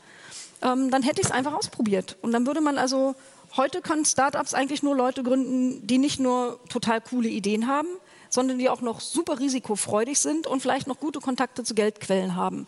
ähm, 0.61 0.91
dann 0.91 1.03
hätte 1.03 1.21
ich 1.21 1.27
es 1.27 1.31
einfach 1.31 1.53
ausprobiert. 1.53 2.17
Und 2.21 2.31
dann 2.31 2.45
würde 2.45 2.61
man 2.61 2.77
also, 2.77 3.15
heute 3.57 3.81
können 3.81 4.05
Startups 4.05 4.53
eigentlich 4.53 4.83
nur 4.83 4.95
Leute 4.95 5.23
gründen, 5.23 5.85
die 5.87 5.97
nicht 5.97 6.19
nur 6.19 6.59
total 6.69 7.01
coole 7.01 7.29
Ideen 7.29 7.67
haben, 7.67 7.87
sondern 8.29 8.59
die 8.59 8.69
auch 8.69 8.81
noch 8.81 9.01
super 9.01 9.39
risikofreudig 9.39 10.19
sind 10.19 10.47
und 10.47 10.61
vielleicht 10.61 10.87
noch 10.87 10.99
gute 10.99 11.19
Kontakte 11.19 11.63
zu 11.63 11.75
Geldquellen 11.75 12.35
haben. 12.35 12.67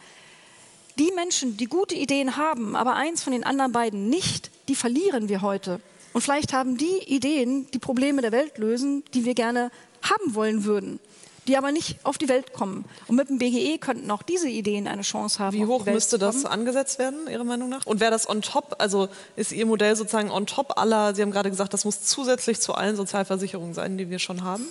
Die 1.00 1.12
Menschen, 1.16 1.58
die 1.58 1.66
gute 1.66 1.96
Ideen 1.96 2.38
haben, 2.38 2.76
aber 2.76 2.94
eins 2.96 3.24
von 3.24 3.34
den 3.34 3.44
anderen 3.44 3.72
beiden 3.72 4.10
nicht, 4.10 4.52
die 4.68 4.76
verlieren 4.76 5.28
wir 5.28 5.42
heute. 5.42 5.80
Und 6.14 6.22
vielleicht 6.22 6.54
haben 6.54 6.78
die 6.78 7.00
Ideen, 7.08 7.68
die 7.72 7.80
Probleme 7.80 8.22
der 8.22 8.32
Welt 8.32 8.60
lösen, 8.60 9.04
die 9.14 9.26
wir 9.26 9.34
gerne 9.34 9.72
haben 10.04 10.36
wollen 10.36 10.64
würden, 10.64 11.00
die 11.48 11.58
aber 11.58 11.72
nicht 11.72 11.98
auf 12.04 12.20
die 12.20 12.30
Welt 12.30 12.54
kommen. 12.54 12.86
Und 13.08 13.16
mit 13.16 13.30
dem 13.30 13.40
BGE 13.40 13.80
könnten 13.80 14.12
auch 14.12 14.22
diese 14.22 14.48
Ideen 14.48 14.88
eine 14.88 15.02
Chance 15.02 15.40
haben. 15.40 15.58
Wie 15.58 15.66
hoch 15.66 15.86
müsste 15.86 16.20
das 16.20 16.46
angesetzt 16.46 17.00
werden, 17.00 17.28
Ihrer 17.28 17.44
Meinung 17.44 17.70
nach? 17.70 17.86
Und 17.88 18.00
wäre 18.00 18.12
das 18.12 18.30
on 18.30 18.44
top, 18.44 18.76
also 18.78 19.10
ist 19.36 19.52
Ihr 19.52 19.66
Modell 19.66 19.96
sozusagen 19.96 20.30
on 20.30 20.46
top 20.46 20.78
aller, 20.78 21.16
Sie 21.16 21.24
haben 21.24 21.32
gerade 21.32 21.50
gesagt, 21.50 21.74
das 21.74 21.86
muss 21.86 22.04
zusätzlich 22.04 22.60
zu 22.60 22.76
allen 22.76 22.96
Sozialversicherungen 22.96 23.74
sein, 23.74 23.98
die 23.98 24.12
wir 24.12 24.20
schon 24.20 24.44
haben? 24.44 24.68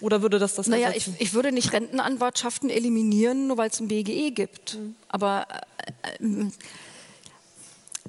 Oder 0.00 0.22
würde 0.22 0.38
das 0.38 0.54
das 0.54 0.66
naja, 0.66 0.88
ersetzen? 0.88 1.14
Ich, 1.18 1.28
ich 1.28 1.34
würde 1.34 1.52
nicht 1.52 1.72
Rentenanwartschaften 1.72 2.70
eliminieren, 2.70 3.46
nur 3.48 3.58
weil 3.58 3.70
es 3.70 3.80
ein 3.80 3.88
BGE 3.88 4.30
gibt. 4.30 4.76
Mhm. 4.76 4.94
Aber 5.08 5.46
äh, 6.18 6.24
äh, 6.24 6.50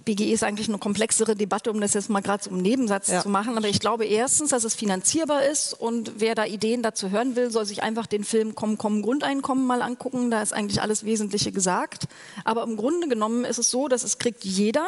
BGE 0.05 0.31
ist 0.31 0.43
eigentlich 0.43 0.67
eine 0.67 0.77
komplexere 0.77 1.35
Debatte, 1.35 1.71
um 1.71 1.79
das 1.79 1.93
jetzt 1.93 2.09
mal 2.09 2.21
gerade 2.21 2.41
zum 2.41 2.57
Nebensatz 2.57 3.09
ja. 3.09 3.21
zu 3.21 3.29
machen. 3.29 3.57
Aber 3.57 3.67
ich 3.67 3.79
glaube 3.79 4.05
erstens, 4.05 4.49
dass 4.49 4.63
es 4.63 4.73
finanzierbar 4.73 5.43
ist 5.45 5.73
und 5.73 6.13
wer 6.17 6.35
da 6.35 6.45
Ideen 6.45 6.81
dazu 6.81 7.11
hören 7.11 7.35
will, 7.35 7.51
soll 7.51 7.65
sich 7.65 7.83
einfach 7.83 8.07
den 8.07 8.23
Film 8.23 8.55
Komm, 8.55 8.77
Komm, 8.77 9.01
Grundeinkommen 9.01 9.65
mal 9.65 9.81
angucken. 9.81 10.31
Da 10.31 10.41
ist 10.41 10.53
eigentlich 10.53 10.81
alles 10.81 11.05
Wesentliche 11.05 11.51
gesagt. 11.51 12.07
Aber 12.43 12.63
im 12.63 12.77
Grunde 12.77 13.07
genommen 13.07 13.45
ist 13.45 13.59
es 13.59 13.69
so, 13.69 13.87
dass 13.87 14.03
es 14.03 14.17
kriegt 14.17 14.43
jeder. 14.43 14.87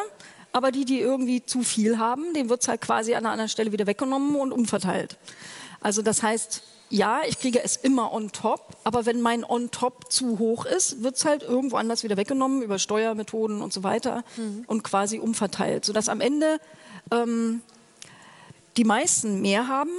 Aber 0.52 0.70
die, 0.70 0.84
die 0.84 1.00
irgendwie 1.00 1.44
zu 1.44 1.62
viel 1.62 1.98
haben, 1.98 2.32
dem 2.32 2.48
wird 2.48 2.62
es 2.62 2.68
halt 2.68 2.80
quasi 2.80 3.14
an 3.14 3.24
einer 3.24 3.32
anderen 3.32 3.48
Stelle 3.48 3.72
wieder 3.72 3.86
weggenommen 3.86 4.36
und 4.36 4.52
umverteilt. 4.52 5.16
Also 5.84 6.00
das 6.00 6.22
heißt, 6.22 6.62
ja, 6.88 7.20
ich 7.28 7.38
kriege 7.38 7.62
es 7.62 7.76
immer 7.76 8.10
on 8.10 8.32
top, 8.32 8.78
aber 8.84 9.04
wenn 9.04 9.20
mein 9.20 9.44
on 9.44 9.70
top 9.70 10.10
zu 10.10 10.38
hoch 10.38 10.64
ist, 10.64 11.02
wird 11.02 11.16
es 11.16 11.26
halt 11.26 11.42
irgendwo 11.42 11.76
anders 11.76 12.04
wieder 12.04 12.16
weggenommen 12.16 12.62
über 12.62 12.78
Steuermethoden 12.78 13.60
und 13.60 13.70
so 13.70 13.82
weiter 13.82 14.24
mhm. 14.38 14.64
und 14.66 14.82
quasi 14.82 15.18
umverteilt, 15.18 15.84
sodass 15.84 16.08
am 16.08 16.22
Ende 16.22 16.58
ähm, 17.10 17.60
die 18.78 18.84
meisten 18.84 19.42
mehr 19.42 19.68
haben, 19.68 19.90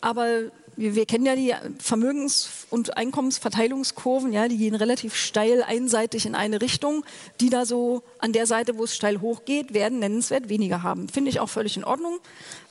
aber 0.00 0.44
wir, 0.80 0.94
wir 0.94 1.04
kennen 1.04 1.26
ja 1.26 1.36
die 1.36 1.54
Vermögens- 1.78 2.66
und 2.70 2.96
Einkommensverteilungskurven, 2.96 4.32
ja, 4.32 4.48
die 4.48 4.56
gehen 4.56 4.74
relativ 4.74 5.14
steil 5.14 5.62
einseitig 5.62 6.24
in 6.24 6.34
eine 6.34 6.62
Richtung. 6.62 7.04
Die 7.40 7.50
da 7.50 7.66
so 7.66 8.02
an 8.18 8.32
der 8.32 8.46
Seite, 8.46 8.78
wo 8.78 8.84
es 8.84 8.96
steil 8.96 9.20
hochgeht, 9.20 9.74
werden 9.74 9.98
nennenswert 9.98 10.48
weniger 10.48 10.82
haben. 10.82 11.08
Finde 11.08 11.30
ich 11.30 11.38
auch 11.38 11.50
völlig 11.50 11.76
in 11.76 11.84
Ordnung, 11.84 12.18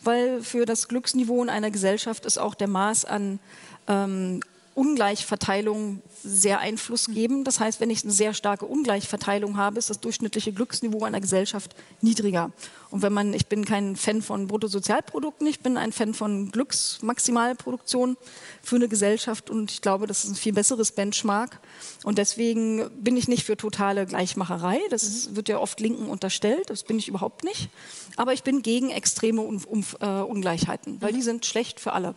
weil 0.03 0.41
für 0.41 0.66
das 0.66 0.88
Glücksniveau 0.88 1.43
in 1.43 1.49
einer 1.49 1.70
Gesellschaft 1.70 2.26
ist 2.26 2.39
auch 2.39 2.55
der 2.55 2.68
Maß 2.68 3.05
an 3.05 3.39
ähm, 3.88 4.41
Ungleichverteilung 4.74 6.01
sehr 6.24 6.60
Einfluss 6.60 7.07
geben. 7.07 7.43
Das 7.43 7.60
heißt, 7.60 7.80
wenn 7.80 7.89
ich 7.89 8.03
eine 8.03 8.14
sehr 8.14 8.34
starke 8.34 8.66
Ungleichverteilung 8.66 9.57
habe, 9.57 9.78
ist 9.78 9.89
das 9.89 9.99
durchschnittliche 9.99 10.51
Glücksniveau 10.51 11.03
einer 11.03 11.22
Gesellschaft 11.22 11.76
niedriger. 12.01 12.51
Und 12.92 13.04
wenn 13.04 13.14
man, 13.14 13.34
ich 13.34 13.48
bin 13.48 13.66
kein 13.66 13.96
Fan 13.96 14.22
von 14.22 14.48
Bruttosozialprodukten, 14.48 15.46
ich 15.46 15.60
bin 15.60 15.78
ein 15.78 15.92
Fan 15.92 16.14
von 16.14 16.52
Glücksmaximalproduktion 16.52 18.18
für 18.64 18.78
eine 18.78 18.88
Gesellschaft 18.88 19.50
und 19.52 19.72
ich 19.72 19.82
glaube, 19.82 20.08
das 20.08 20.24
ist 20.24 20.32
ein 20.32 20.36
viel 20.36 20.54
besseres 20.54 20.92
Benchmark. 20.92 21.60
Und 22.04 22.18
deswegen 22.18 22.90
bin 23.00 23.16
ich 23.16 23.28
nicht 23.28 23.44
für 23.44 23.58
totale 23.58 24.08
Gleichmacherei. 24.08 24.80
Das 24.90 25.36
wird 25.36 25.50
ja 25.50 25.60
oft 25.60 25.80
Linken 25.80 26.08
unterstellt. 26.08 26.70
Das 26.70 26.84
bin 26.84 26.98
ich 26.98 27.08
überhaupt 27.08 27.44
nicht. 27.44 27.70
Aber 28.16 28.34
ich 28.34 28.44
bin 28.44 28.64
gegen 28.64 28.90
extreme 28.90 29.42
Un 29.42 29.62
Un 29.70 29.86
äh, 30.00 30.22
Ungleichheiten, 30.22 31.02
weil 31.02 31.14
die 31.14 31.22
sind 31.22 31.46
schlecht 31.46 31.80
für 31.80 31.94
alle. 31.94 32.16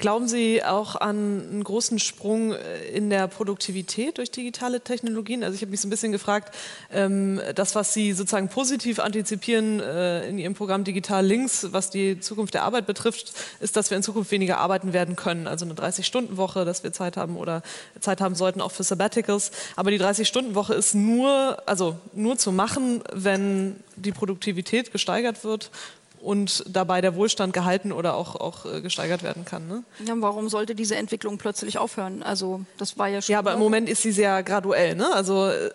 Glauben 0.00 0.28
Sie 0.28 0.64
auch 0.64 0.96
an 0.96 1.42
einen 1.50 1.62
großen 1.62 1.98
Sprung 1.98 2.54
äh, 2.54 2.86
in 2.88 3.10
der 3.10 3.28
Produktivität 3.28 4.16
durch 4.16 4.30
digitale 4.30 4.80
Technologien? 4.80 5.44
Also 5.44 5.56
ich 5.56 5.60
habe 5.60 5.70
mich 5.70 5.82
so 5.82 5.88
ein 5.88 5.90
bisschen 5.90 6.10
gefragt, 6.10 6.54
ähm, 6.90 7.38
das, 7.54 7.74
was 7.74 7.92
Sie 7.92 8.14
sozusagen 8.14 8.48
positiv 8.48 8.98
antizipieren 8.98 9.78
äh, 9.78 10.26
in 10.26 10.38
Ihrem 10.38 10.54
Programm 10.54 10.84
Digital 10.84 11.26
Links, 11.26 11.66
was 11.72 11.90
die 11.90 12.18
Zukunft 12.18 12.54
der 12.54 12.62
Arbeit 12.62 12.86
betrifft, 12.86 13.34
ist, 13.60 13.76
dass 13.76 13.90
wir 13.90 13.98
in 13.98 14.02
Zukunft 14.02 14.30
weniger 14.30 14.56
arbeiten 14.56 14.94
werden 14.94 15.16
können. 15.16 15.46
Also 15.46 15.66
eine 15.66 15.74
30-Stunden-Woche, 15.74 16.64
dass 16.64 16.82
wir 16.82 16.94
Zeit 16.94 17.18
haben 17.18 17.36
oder 17.36 17.62
Zeit 18.00 18.22
haben 18.22 18.34
sollten 18.34 18.62
auch 18.62 18.72
für 18.72 18.84
Sabbaticals. 18.84 19.50
Aber 19.76 19.90
die 19.90 20.00
30-Stunden-Woche 20.00 20.72
ist 20.72 20.94
nur, 20.94 21.62
also 21.66 21.98
nur 22.14 22.38
zu 22.38 22.52
machen, 22.52 23.02
wenn 23.12 23.76
die 23.96 24.12
Produktivität 24.12 24.92
gesteigert 24.92 25.44
wird 25.44 25.70
und 26.20 26.64
dabei 26.68 27.00
der 27.00 27.14
Wohlstand 27.14 27.52
gehalten 27.52 27.92
oder 27.92 28.14
auch, 28.14 28.36
auch 28.36 28.66
äh, 28.66 28.80
gesteigert 28.80 29.22
werden 29.22 29.44
kann. 29.44 29.66
Ne? 29.66 29.82
Ja, 30.06 30.14
warum 30.18 30.48
sollte 30.48 30.74
diese 30.74 30.96
Entwicklung 30.96 31.38
plötzlich 31.38 31.78
aufhören? 31.78 32.22
Also 32.22 32.62
das 32.78 32.98
war 32.98 33.08
ja 33.08 33.22
schon. 33.22 33.32
Ja, 33.32 33.38
aber 33.38 33.54
im 33.54 33.58
Moment 33.58 33.88
ist 33.88 34.02
sie 34.02 34.12
sehr 34.12 34.42
graduell. 34.42 34.94
Ne? 34.94 35.12
Also 35.12 35.48
äh, 35.48 35.70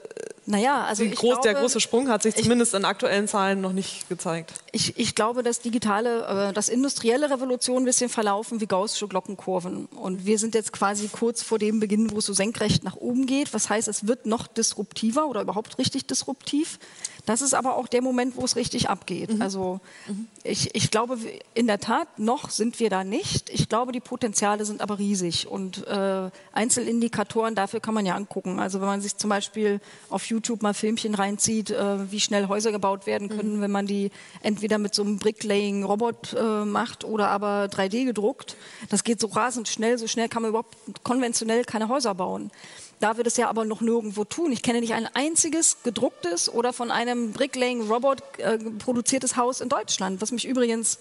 naja, 0.48 0.84
also 0.84 1.04
groß, 1.04 1.20
glaube, 1.20 1.42
der 1.44 1.54
große 1.56 1.80
Sprung 1.80 2.08
hat 2.08 2.22
sich 2.22 2.36
zumindest 2.36 2.76
in 2.76 2.86
aktuellen 2.86 3.28
Zahlen 3.28 3.62
noch 3.62 3.74
nicht 3.74 4.08
gezeigt. 4.10 4.54
Ich, 4.72 4.98
ich 5.00 5.16
glaube, 5.16 5.42
dass 5.42 5.60
digitale, 5.60 6.50
äh, 6.50 6.54
dass 6.54 6.70
industrielle 6.70 7.32
Revolutionen 7.32 7.84
ein 7.84 7.86
bisschen 7.86 8.10
verlaufen 8.10 8.62
wie 8.62 8.68
gaußsche 8.68 9.08
Glockenkurven. 9.08 9.88
Und 9.88 10.28
wir 10.28 10.38
sind 10.38 10.54
jetzt 10.54 10.72
quasi 10.72 11.08
kurz 11.08 11.42
vor 11.42 11.58
dem 11.58 11.80
Beginn, 11.80 12.12
wo 12.12 12.20
es 12.20 12.26
so 12.26 12.34
senkrecht 12.34 12.84
nach 12.84 12.96
oben 12.96 13.26
geht. 13.26 13.56
Was 13.56 13.70
heißt, 13.70 13.88
es 13.88 14.08
wird 14.08 14.28
noch 14.28 14.46
disruptiver 14.46 15.26
oder 15.28 15.42
überhaupt 15.42 15.80
richtig 15.80 16.06
disruptiv. 16.06 16.78
Das 17.26 17.42
ist 17.42 17.56
aber 17.56 17.76
auch 17.76 17.88
der 17.88 18.04
Moment, 18.04 18.38
wo 18.38 18.46
es 18.46 18.56
richtig 18.56 18.88
abgeht. 18.88 19.34
Mhm. 19.34 19.42
Also 19.42 19.80
mhm. 20.08 20.28
Ich, 20.48 20.76
ich, 20.76 20.92
glaube, 20.92 21.18
in 21.56 21.66
der 21.66 21.80
Tat, 21.80 22.20
noch 22.20 22.52
sind 22.52 22.80
wir 22.80 22.92
da 22.92 23.04
nicht. 23.04 23.50
Ich 23.50 23.68
glaube, 23.68 23.92
die 23.92 24.00
Potenziale 24.00 24.64
sind 24.64 24.80
aber 24.80 25.00
riesig. 25.00 25.48
Und 25.48 25.88
äh, 25.88 26.30
Einzelindikatoren 26.54 27.56
dafür 27.56 27.80
kann 27.80 27.96
man 27.96 28.06
ja 28.06 28.16
angucken. 28.16 28.60
Also 28.60 28.80
wenn 28.80 28.88
man 28.88 29.02
sich 29.02 29.18
zum 29.18 29.32
Beispiel 29.32 29.82
auf 30.10 30.26
YouTube 30.28 30.62
mal 30.62 30.76
Filmchen 30.76 31.16
reinzieht, 31.16 31.72
äh, 31.72 32.12
wie 32.12 32.20
schnell 32.20 32.48
Häuser 32.48 32.72
gebaut 32.72 33.08
werden 33.08 33.30
können, 33.30 33.58
mhm. 33.58 33.62
wenn 33.62 33.72
man 33.72 33.88
die 33.88 34.12
entweder 34.42 34.78
mit 34.78 34.94
so 34.94 35.02
einem 35.02 35.18
Bricklaying-Robot 35.18 36.34
äh, 36.34 36.66
macht 36.66 37.04
oder 37.04 37.30
aber 37.30 37.66
3D 37.66 38.06
gedruckt. 38.06 38.56
Das 38.90 39.04
geht 39.04 39.20
so 39.20 39.28
rasend 39.28 39.68
schnell. 39.68 39.98
So 39.98 40.06
schnell 40.06 40.30
kann 40.30 40.44
man 40.44 40.50
überhaupt 40.50 40.76
konventionell 41.04 41.64
keine 41.66 41.90
Häuser 41.90 42.14
bauen 42.14 42.52
da 43.00 43.18
wir 43.18 43.24
das 43.24 43.38
ja 43.38 43.50
aber 43.50 43.66
noch 43.66 43.82
nirgendwo 43.82 44.24
tun. 44.24 44.52
Ich 44.52 44.62
kenne 44.62 44.80
nicht 44.80 44.94
ein 44.94 45.08
einziges 45.14 45.78
gedrucktes 45.84 46.52
oder 46.52 46.74
von 46.74 46.92
einem 46.92 47.32
Bricklaying-Robot 47.32 48.40
äh, 48.40 48.58
produziertes 48.80 49.36
Haus 49.36 49.62
in 49.62 49.70
Deutschland, 49.70 50.22
was 50.22 50.32
mich 50.32 50.48
übrigens 50.48 51.00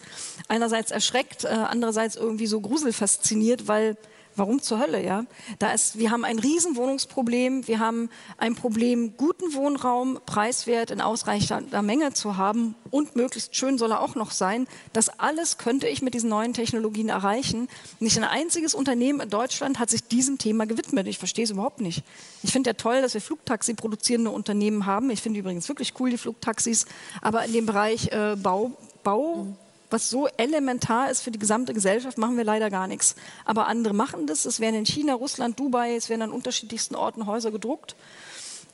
einerseits 0.49 0.91
erschreckt, 0.91 1.45
äh, 1.45 1.49
andererseits 1.49 2.17
irgendwie 2.17 2.47
so 2.47 2.61
gruselfasziniert, 2.61 3.69
weil 3.69 3.97
Warum 4.37 4.61
zur 4.61 4.81
Hölle, 4.81 5.05
ja? 5.05 5.27
Da 5.61 5.73
ist, 5.73 5.99
wir 5.99 6.11
haben 6.11 6.25
ein 6.25 6.41
Riesenwohnungsproblem, 6.41 7.69
wir 7.69 7.79
haben 7.79 8.11
ein 8.37 8.57
Problem, 8.57 9.17
guten 9.17 9.55
Wohnraum 9.55 10.19
preiswert 10.27 10.91
in 10.91 11.01
ausreichender 11.01 11.83
Menge 11.83 12.13
zu 12.15 12.37
haben 12.37 12.75
und 12.91 13.15
möglichst 13.15 13.55
schön 13.55 13.79
soll 13.79 13.93
er 13.93 14.01
auch 14.01 14.17
noch 14.17 14.33
sein. 14.33 14.67
Das 14.93 15.09
alles 15.21 15.57
könnte 15.57 15.87
ich 15.87 16.03
mit 16.03 16.15
diesen 16.15 16.31
neuen 16.31 16.53
Technologien 16.53 17.11
erreichen. 17.11 17.69
Nicht 18.01 18.17
ein 18.17 18.25
einziges 18.25 18.75
Unternehmen 18.75 19.21
in 19.21 19.31
Deutschland 19.31 19.79
hat 19.79 19.91
sich 19.91 20.03
diesem 20.03 20.39
Thema 20.39 20.67
gewidmet. 20.67 21.07
Ich 21.07 21.19
verstehe 21.19 21.45
es 21.45 21.51
überhaupt 21.51 21.81
nicht. 21.81 22.03
Ich 22.43 22.51
finde 22.51 22.71
ja 22.71 22.75
toll, 22.75 23.03
dass 23.03 23.15
wir 23.15 23.21
Flugtaxi 23.21 23.75
produzierende 23.75 24.31
Unternehmen 24.31 24.85
haben. 24.85 25.11
Ich 25.11 25.23
finde 25.23 25.39
übrigens 25.39 25.69
wirklich 25.69 25.93
cool, 26.01 26.11
die 26.11 26.19
Flugtaxis. 26.19 26.87
Aber 27.23 27.45
in 27.45 27.53
dem 27.53 27.67
Bereich 27.67 28.09
äh, 28.09 28.35
Bau, 28.37 28.73
Bau, 29.05 29.47
was 29.95 30.11
so 30.11 30.27
elementar 30.37 31.09
ist 31.09 31.23
für 31.23 31.31
die 31.31 31.39
gesamte 31.39 31.73
Gesellschaft, 31.73 32.19
machen 32.19 32.37
wir 32.37 32.43
leider 32.43 32.69
gar 32.69 32.89
nichts. 32.89 33.15
Aber 33.45 33.69
andere 33.69 33.95
machen 33.95 34.27
das. 34.27 34.45
Es 34.45 34.59
werden 34.59 34.75
in 34.75 34.85
China, 34.85 35.15
Russland, 35.15 35.59
Dubai, 35.59 35.95
es 35.95 36.11
werden 36.11 36.23
an 36.23 36.33
unterschiedlichsten 36.33 36.97
Orten 36.97 37.27
Häuser 37.27 37.53
gedruckt 37.53 37.95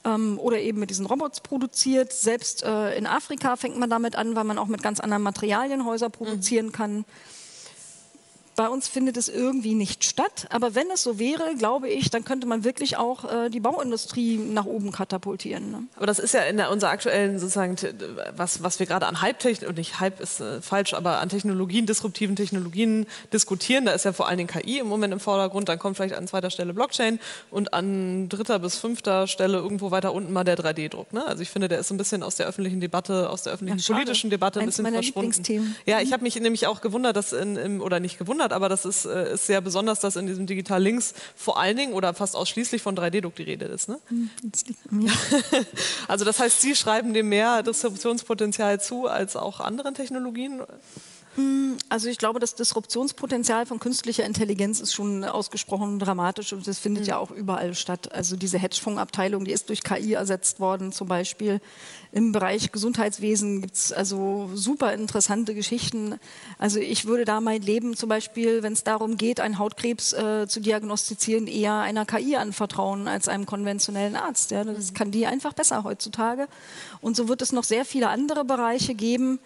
ähm, 0.05 0.39
oder 0.39 0.59
eben 0.59 0.81
mit 0.81 0.89
diesen 0.89 1.05
Robots 1.05 1.43
produziert. 1.43 2.13
Selbst 2.13 2.63
äh, 2.63 2.97
in 2.97 3.07
Afrika 3.07 3.57
fängt 3.57 3.79
man 3.79 3.91
damit 3.91 4.17
an, 4.17 4.35
weil 4.35 4.45
man 4.45 4.59
auch 4.59 4.67
mit 4.67 4.83
ganz 4.83 4.99
anderen 4.99 5.23
Materialien 5.23 5.85
Häuser 5.85 6.09
produzieren 6.09 6.67
mhm. 6.67 6.73
kann. 6.73 7.05
Bei 8.61 8.69
uns 8.69 8.89
findet 8.89 9.17
es 9.17 9.31
irgendwie 9.31 9.73
nicht 9.73 10.05
statt. 10.05 10.47
Aber 10.51 10.75
wenn 10.75 10.91
es 10.91 11.03
so 11.03 11.19
wäre, 11.19 11.55
glaube 11.57 11.89
ich, 11.89 12.11
dann 12.11 12.27
könnte 12.27 12.47
man 12.47 12.63
wirklich 12.63 12.99
auch 12.99 13.25
äh, 13.25 13.49
die 13.49 13.59
Bauindustrie 13.59 14.37
nach 14.37 14.67
oben 14.67 14.93
katapultieren. 14.93 15.71
Ne? 15.71 15.85
Aber 15.97 16.05
das 16.05 16.19
ist 16.19 16.35
ja 16.35 16.43
in 16.43 16.59
der, 16.59 16.71
unserer 16.71 16.91
aktuellen 16.91 17.39
sozusagen, 17.39 17.77
was, 18.37 18.63
was 18.63 18.79
wir 18.79 18.85
gerade 18.85 19.07
an 19.07 19.23
Hype-Technologien, 19.23 19.71
und 19.71 19.79
nicht 19.79 19.99
Hype 19.99 20.21
ist 20.21 20.41
äh, 20.41 20.61
falsch, 20.61 20.93
aber 20.93 21.21
an 21.21 21.31
Technologien, 21.31 21.87
disruptiven 21.87 22.37
Technologien 22.37 23.07
diskutieren. 23.33 23.87
Da 23.87 23.93
ist 23.93 24.05
ja 24.05 24.13
vor 24.13 24.29
allen 24.29 24.37
Dingen 24.37 24.51
KI 24.51 24.81
im 24.81 24.89
Moment 24.89 25.15
im 25.15 25.21
Vordergrund. 25.21 25.71
Dann 25.71 25.79
kommt 25.79 25.97
vielleicht 25.97 26.15
an 26.15 26.29
zweiter 26.29 26.51
Stelle 26.51 26.75
Blockchain 26.75 27.19
und 27.51 27.73
an 27.73 28.29
dritter 28.29 28.59
bis 28.59 28.77
fünfter 28.77 29.27
Stelle 29.27 29.57
irgendwo 29.57 29.91
weiter 29.91 30.13
unten 30.13 30.35
mal 30.35 30.45
der 30.45 30.59
3D-Druck. 30.59 31.15
Ne? 31.15 31.27
Also 31.27 31.43
ich 31.43 31.49
finde, 31.49 31.69
der 31.69 31.79
ist 31.79 31.91
ein 31.93 31.97
bisschen 31.97 32.23
aus 32.23 32.37
der 32.37 32.47
öffentlichen 32.47 32.81
Debatte, 32.81 33.31
aus 33.31 33.45
der 33.45 33.55
öffentlichen 33.55 33.79
ja, 33.79 33.95
politischen 33.95 34.29
Debatte 34.29 34.61
ein 34.61 34.67
bisschen 34.67 34.87
verschwunden. 34.87 35.75
Ja, 35.87 36.01
ich 36.03 36.13
habe 36.13 36.25
mich 36.25 36.39
nämlich 36.39 36.67
auch 36.67 36.83
gewundert, 36.83 37.17
dass 37.17 37.33
in, 37.33 37.57
im, 37.57 37.81
oder 37.81 38.01
nicht 38.01 38.19
gewundert, 38.19 38.50
hat, 38.51 38.57
aber 38.57 38.69
das 38.69 38.85
ist, 38.85 39.05
äh, 39.05 39.35
ist 39.35 39.47
sehr 39.47 39.61
besonders, 39.61 40.01
dass 40.01 40.17
in 40.17 40.27
diesem 40.27 40.47
Digital 40.47 40.83
Links 40.83 41.15
vor 41.35 41.59
allen 41.59 41.77
Dingen 41.77 41.93
oder 41.93 42.15
fast 42.15 42.37
ausschließlich 42.37 42.83
von 42.83 42.97
3D-Druck 42.97 43.35
die 43.37 43.45
Rede 43.45 43.67
ist. 43.67 43.89
Ne? 43.89 43.99
Hm, 44.09 44.31
also 46.09 46.25
das 46.25 46.39
heißt, 46.39 46.61
Sie 46.61 46.75
schreiben 46.75 47.15
dem 47.15 47.29
mehr 47.29 47.63
Distributionspotenzial 47.63 48.81
zu 48.81 49.07
als 49.07 49.37
auch 49.37 49.61
anderen 49.61 49.95
Technologien? 49.95 50.63
Also 51.89 52.09
ich 52.09 52.19
glaube, 52.19 52.39
das 52.39 52.55
Disruptionspotenzial 52.55 53.67
von 53.67 53.81
künstlicher 53.81 54.25
Intelligenz 54.25 54.81
ist 54.81 54.95
schon 54.95 55.25
ausgesprochen 55.25 55.99
dramatisch 55.99 56.53
und 56.53 56.67
das 56.67 56.79
findet 56.79 57.05
mhm. 57.05 57.09
ja 57.09 57.19
auch 57.19 57.31
überall 57.33 57.75
statt. 57.75 58.13
Also 58.13 58.37
diese 58.37 58.59
Hedgefondsabteilung, 58.59 59.45
die 59.45 59.51
ist 59.51 59.69
durch 59.69 59.83
KI 59.83 60.13
ersetzt 60.13 60.61
worden 60.61 60.93
zum 60.93 61.09
Beispiel. 61.09 61.61
Im 62.13 62.33
Bereich 62.33 62.73
Gesundheitswesen 62.73 63.63
gibt 63.63 63.75
es 63.75 63.93
also 63.93 64.51
super 64.55 64.93
interessante 64.95 65.55
Geschichten. 65.55 66.19
Also 66.59 66.79
ich 66.79 67.07
würde 67.07 67.25
da 67.25 67.41
mein 67.41 67.63
Leben 67.63 67.97
zum 67.97 68.09
Beispiel, 68.09 68.63
wenn 68.63 68.73
es 68.73 68.85
darum 68.85 69.17
geht, 69.17 69.41
einen 69.41 69.59
Hautkrebs 69.59 70.13
äh, 70.13 70.47
zu 70.49 70.61
diagnostizieren, 70.61 71.47
eher 71.47 71.75
einer 71.79 72.07
KI 72.07 72.37
anvertrauen 72.37 73.09
als 73.09 73.29
einem 73.29 73.47
konventionellen 73.47 74.17
Arzt. 74.17 74.51
Ja. 74.53 74.65
Das 74.65 74.91
mhm. 74.91 74.95
kann 74.95 75.11
die 75.11 75.27
einfach 75.27 75.55
besser 75.55 75.85
heutzutage. 75.85 76.49
Und 77.01 77.17
so 77.17 77.29
wird 77.29 77.43
es 77.43 77.53
noch 77.53 77.65
sehr 77.65 77.85
viele 77.85 78.09
andere 78.09 78.45
Bereiche 78.45 78.95
geben. 78.95 79.39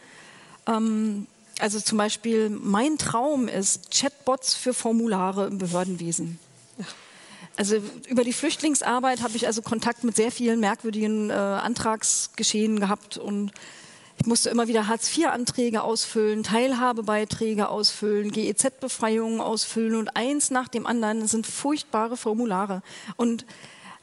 Ähm, 0.67 1.27
also 1.61 1.81
zum 1.81 1.99
Beispiel, 1.99 2.51
mein 2.51 2.99
Traum 2.99 3.49
ist 3.49 3.91
Chatbots 3.91 4.55
für 4.55 4.75
Formulare 4.75 5.47
im 5.47 5.59
Behördenwesen. 5.59 6.39
Also 7.57 7.77
über 8.09 8.25
die 8.25 8.33
Flüchtlingsarbeit 8.33 9.23
habe 9.23 9.37
ich 9.37 9.47
also 9.47 9.63
Kontakt 9.63 10.03
mit 10.03 10.17
sehr 10.17 10.33
vielen 10.33 10.59
merkwürdigen 10.59 11.31
äh, 11.31 11.35
Antragsgeschehen 11.35 12.81
gehabt 12.81 13.17
und 13.17 13.53
ich 14.19 14.27
musste 14.27 14.49
immer 14.49 14.69
wieder 14.69 14.87
Hartz-IV-Anträge 14.87 15.83
ausfüllen, 15.83 16.43
Teilhabebeiträge 16.43 17.69
ausfüllen, 17.69 18.31
GEZ-Befreiungen 18.33 19.41
ausfüllen 19.41 19.97
und 19.97 20.17
eins 20.17 20.51
nach 20.51 20.69
dem 20.69 20.87
anderen. 20.87 21.21
Das 21.21 21.33
sind 21.33 21.47
furchtbare 21.47 22.17
Formulare. 22.17 22.83
Und 23.17 23.45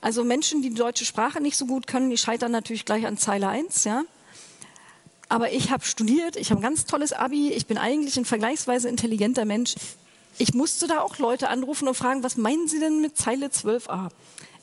also 0.01 0.23
Menschen, 0.23 0.61
die 0.61 0.69
die 0.69 0.75
deutsche 0.75 1.05
Sprache 1.05 1.41
nicht 1.41 1.57
so 1.57 1.65
gut 1.65 1.87
können, 1.87 2.09
die 2.09 2.17
scheitern 2.17 2.51
natürlich 2.51 2.85
gleich 2.85 3.05
an 3.05 3.17
Zeile 3.17 3.47
1, 3.47 3.83
ja. 3.85 4.03
Aber 5.31 5.53
ich 5.53 5.71
habe 5.71 5.85
studiert, 5.85 6.35
ich 6.35 6.51
habe 6.51 6.59
ein 6.59 6.61
ganz 6.61 6.83
tolles 6.85 7.13
Abi, 7.13 7.53
ich 7.53 7.65
bin 7.65 7.77
eigentlich 7.77 8.17
ein 8.17 8.25
vergleichsweise 8.25 8.89
intelligenter 8.89 9.45
Mensch. 9.45 9.75
Ich 10.37 10.53
musste 10.53 10.87
da 10.87 10.99
auch 10.99 11.19
Leute 11.19 11.47
anrufen 11.47 11.87
und 11.87 11.95
fragen, 11.95 12.21
was 12.21 12.35
meinen 12.35 12.67
Sie 12.67 12.79
denn 12.81 12.99
mit 12.99 13.17
Zeile 13.17 13.47
12a? 13.47 14.09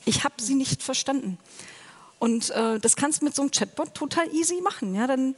Ich 0.05 0.23
habe 0.23 0.35
sie 0.37 0.53
nicht 0.53 0.83
verstanden. 0.83 1.39
Und 2.19 2.51
äh, 2.51 2.79
das 2.79 2.95
kannst 2.95 3.21
du 3.21 3.25
mit 3.25 3.35
so 3.35 3.41
einem 3.41 3.49
Chatbot 3.49 3.95
total 3.95 4.31
easy 4.31 4.61
machen. 4.61 4.93
Ja? 4.93 5.07
Dann 5.07 5.33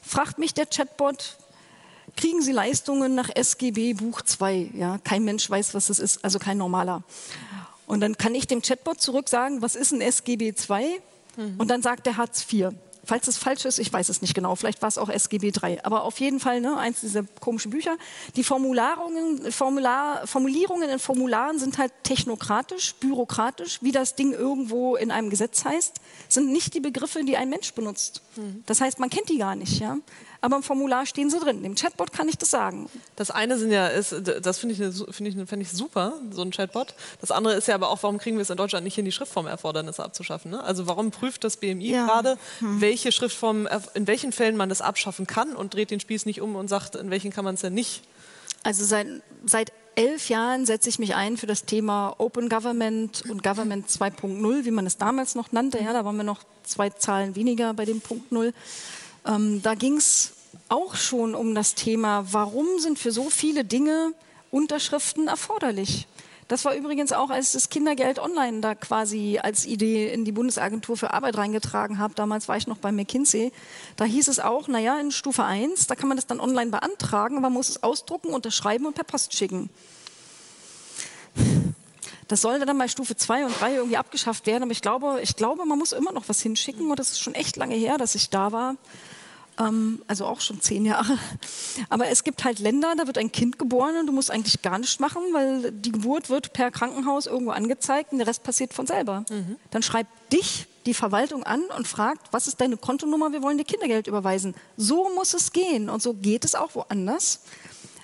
fragt 0.00 0.38
mich 0.38 0.54
der 0.54 0.66
Chatbot, 0.66 1.38
kriegen 2.16 2.40
Sie 2.40 2.52
Leistungen 2.52 3.16
nach 3.16 3.30
SGB 3.34 3.94
Buch 3.94 4.22
2? 4.22 4.70
Ja? 4.74 4.98
Kein 5.02 5.24
Mensch 5.24 5.50
weiß, 5.50 5.74
was 5.74 5.88
das 5.88 5.98
ist, 5.98 6.24
also 6.24 6.38
kein 6.38 6.56
normaler. 6.56 7.02
Und 7.88 7.98
dann 7.98 8.16
kann 8.16 8.32
ich 8.32 8.46
dem 8.46 8.62
Chatbot 8.62 9.00
zurück 9.00 9.28
sagen, 9.28 9.60
was 9.60 9.74
ist 9.74 9.90
ein 9.90 10.02
SGB 10.02 10.54
2? 10.54 11.00
Mhm. 11.36 11.54
Und 11.58 11.66
dann 11.66 11.82
sagt 11.82 12.06
der 12.06 12.16
Hartz 12.16 12.46
IV. 12.48 12.74
Falls 13.08 13.26
es 13.26 13.38
falsch 13.38 13.64
ist, 13.64 13.78
ich 13.78 13.90
weiß 13.90 14.10
es 14.10 14.20
nicht 14.20 14.34
genau, 14.34 14.54
vielleicht 14.54 14.82
war 14.82 14.88
es 14.90 14.98
auch 14.98 15.08
SGB 15.08 15.50
III. 15.62 15.80
Aber 15.82 16.02
auf 16.02 16.20
jeden 16.20 16.40
Fall 16.40 16.60
ne, 16.60 16.76
eins 16.76 17.00
dieser 17.00 17.22
komischen 17.40 17.70
Bücher. 17.70 17.96
Die 18.36 18.44
Formularungen, 18.44 19.50
Formular, 19.50 20.26
Formulierungen 20.26 20.90
in 20.90 20.98
Formularen 20.98 21.58
sind 21.58 21.78
halt 21.78 21.90
technokratisch, 22.02 22.96
bürokratisch, 22.96 23.78
wie 23.80 23.92
das 23.92 24.14
Ding 24.14 24.34
irgendwo 24.34 24.94
in 24.94 25.10
einem 25.10 25.30
Gesetz 25.30 25.64
heißt, 25.64 25.94
sind 26.28 26.52
nicht 26.52 26.74
die 26.74 26.80
Begriffe, 26.80 27.24
die 27.24 27.38
ein 27.38 27.48
Mensch 27.48 27.72
benutzt. 27.72 28.20
Mhm. 28.36 28.62
Das 28.66 28.82
heißt, 28.82 28.98
man 28.98 29.08
kennt 29.08 29.30
die 29.30 29.38
gar 29.38 29.56
nicht. 29.56 29.80
Ja? 29.80 29.96
Aber 30.40 30.56
im 30.56 30.62
Formular 30.62 31.04
stehen 31.06 31.30
sie 31.30 31.38
drin. 31.38 31.62
Dem 31.62 31.74
Chatbot 31.74 32.12
kann 32.12 32.28
ich 32.28 32.38
das 32.38 32.50
sagen. 32.50 32.88
Das 33.16 33.30
eine 33.30 33.58
sind 33.58 33.72
ja, 33.72 33.88
ist, 33.88 34.14
das 34.42 34.58
finde 34.58 34.74
ich, 34.74 35.14
find 35.14 35.28
ich, 35.28 35.48
find 35.48 35.62
ich 35.62 35.70
super, 35.72 36.14
so 36.30 36.42
ein 36.42 36.50
Chatbot. 36.50 36.94
Das 37.20 37.30
andere 37.30 37.54
ist 37.54 37.66
ja 37.66 37.74
aber 37.74 37.90
auch, 37.90 38.02
warum 38.02 38.18
kriegen 38.18 38.36
wir 38.36 38.42
es 38.42 38.50
in 38.50 38.56
Deutschland 38.56 38.84
nicht 38.84 38.94
hin, 38.94 39.04
die 39.04 39.12
Schriftformerfordernisse 39.12 40.04
abzuschaffen? 40.04 40.52
Ne? 40.52 40.62
Also 40.62 40.86
warum 40.86 41.10
prüft 41.10 41.42
das 41.42 41.56
BMI 41.56 41.90
ja. 41.90 42.06
gerade, 42.06 42.38
hm. 42.60 42.80
welche 42.80 43.10
Schriftformen, 43.10 43.68
in 43.94 44.06
welchen 44.06 44.32
Fällen 44.32 44.56
man 44.56 44.68
das 44.68 44.80
abschaffen 44.80 45.26
kann 45.26 45.56
und 45.56 45.74
dreht 45.74 45.90
den 45.90 46.00
Spieß 46.00 46.26
nicht 46.26 46.40
um 46.40 46.54
und 46.54 46.68
sagt, 46.68 46.94
in 46.94 47.10
welchen 47.10 47.32
kann 47.32 47.44
man 47.44 47.54
es 47.54 47.62
denn 47.62 47.74
nicht? 47.74 48.02
Also 48.62 48.84
seit, 48.84 49.06
seit 49.44 49.72
elf 49.98 50.28
Jahren 50.28 50.64
setze 50.64 50.88
ich 50.88 51.00
mich 51.00 51.16
ein 51.16 51.36
für 51.36 51.46
das 51.46 51.64
Thema 51.64 52.14
Open 52.18 52.48
Government 52.48 53.24
und 53.28 53.42
Government 53.42 53.88
2.0, 53.88 54.64
wie 54.64 54.70
man 54.70 54.86
es 54.86 54.96
damals 54.96 55.34
noch 55.34 55.50
nannte. 55.50 55.78
Ja, 55.82 55.92
da 55.92 56.04
waren 56.04 56.16
wir 56.16 56.24
noch 56.24 56.44
zwei 56.62 56.90
Zahlen 56.90 57.34
weniger 57.34 57.74
bei 57.74 57.84
dem 57.84 58.00
Punkt 58.00 58.30
Null. 58.30 58.54
Ähm, 59.28 59.62
da 59.62 59.74
ging 59.74 59.96
es 59.96 60.32
auch 60.68 60.96
schon 60.96 61.34
um 61.34 61.54
das 61.54 61.74
Thema, 61.74 62.24
warum 62.32 62.78
sind 62.78 62.98
für 62.98 63.12
so 63.12 63.30
viele 63.30 63.64
Dinge 63.64 64.12
Unterschriften 64.50 65.28
erforderlich? 65.28 66.08
Das 66.48 66.64
war 66.64 66.74
übrigens 66.74 67.12
auch, 67.12 67.28
als 67.28 67.52
das 67.52 67.68
Kindergeld 67.68 68.18
online 68.18 68.62
da 68.62 68.74
quasi 68.74 69.38
als 69.42 69.66
Idee 69.66 70.10
in 70.10 70.24
die 70.24 70.32
Bundesagentur 70.32 70.96
für 70.96 71.12
Arbeit 71.12 71.36
reingetragen 71.36 71.98
habe. 71.98 72.14
Damals 72.14 72.48
war 72.48 72.56
ich 72.56 72.66
noch 72.66 72.78
bei 72.78 72.90
McKinsey. 72.90 73.52
Da 73.96 74.04
hieß 74.06 74.28
es 74.28 74.40
auch, 74.40 74.66
naja, 74.66 74.98
in 74.98 75.10
Stufe 75.10 75.44
1, 75.44 75.88
da 75.88 75.94
kann 75.94 76.08
man 76.08 76.16
das 76.16 76.26
dann 76.26 76.40
online 76.40 76.70
beantragen, 76.70 77.38
man 77.42 77.52
muss 77.52 77.68
es 77.68 77.82
ausdrucken, 77.82 78.28
unterschreiben 78.28 78.86
und 78.86 78.94
per 78.94 79.04
Post 79.04 79.34
schicken. 79.34 79.68
Das 82.28 82.42
sollte 82.42 82.66
dann 82.66 82.78
bei 82.78 82.88
Stufe 82.88 83.16
2 83.16 83.46
und 83.46 83.60
3 83.60 83.74
irgendwie 83.76 83.96
abgeschafft 83.96 84.46
werden. 84.46 84.62
Aber 84.62 84.72
ich 84.72 84.82
glaube, 84.82 85.20
ich 85.22 85.34
glaube, 85.36 85.64
man 85.64 85.78
muss 85.78 85.92
immer 85.92 86.12
noch 86.12 86.28
was 86.28 86.42
hinschicken. 86.42 86.90
Und 86.90 86.98
das 86.98 87.10
ist 87.10 87.20
schon 87.20 87.34
echt 87.34 87.56
lange 87.56 87.74
her, 87.74 87.96
dass 87.96 88.14
ich 88.14 88.28
da 88.28 88.52
war. 88.52 88.76
Ähm, 89.58 90.02
also 90.06 90.26
auch 90.26 90.40
schon 90.40 90.60
zehn 90.60 90.84
Jahre. 90.84 91.18
Aber 91.88 92.08
es 92.08 92.24
gibt 92.24 92.44
halt 92.44 92.58
Länder, 92.58 92.94
da 92.96 93.06
wird 93.06 93.18
ein 93.18 93.32
Kind 93.32 93.58
geboren 93.58 93.96
und 93.98 94.06
du 94.06 94.12
musst 94.12 94.30
eigentlich 94.30 94.62
gar 94.62 94.78
nichts 94.78 95.00
machen, 95.00 95.22
weil 95.32 95.72
die 95.72 95.92
Geburt 95.92 96.30
wird 96.30 96.52
per 96.52 96.70
Krankenhaus 96.70 97.26
irgendwo 97.26 97.52
angezeigt 97.52 98.12
und 98.12 98.18
der 98.18 98.26
Rest 98.26 98.42
passiert 98.42 98.72
von 98.72 98.86
selber. 98.86 99.24
Mhm. 99.30 99.56
Dann 99.70 99.82
schreibt 99.82 100.10
dich 100.32 100.66
die 100.86 100.94
Verwaltung 100.94 101.42
an 101.42 101.62
und 101.76 101.86
fragt, 101.86 102.32
was 102.32 102.46
ist 102.46 102.60
deine 102.60 102.76
Kontonummer, 102.76 103.32
wir 103.32 103.42
wollen 103.42 103.58
dir 103.58 103.64
Kindergeld 103.64 104.06
überweisen. 104.06 104.54
So 104.76 105.10
muss 105.14 105.34
es 105.34 105.52
gehen 105.52 105.90
und 105.90 106.02
so 106.02 106.14
geht 106.14 106.44
es 106.44 106.54
auch 106.54 106.74
woanders. 106.74 107.40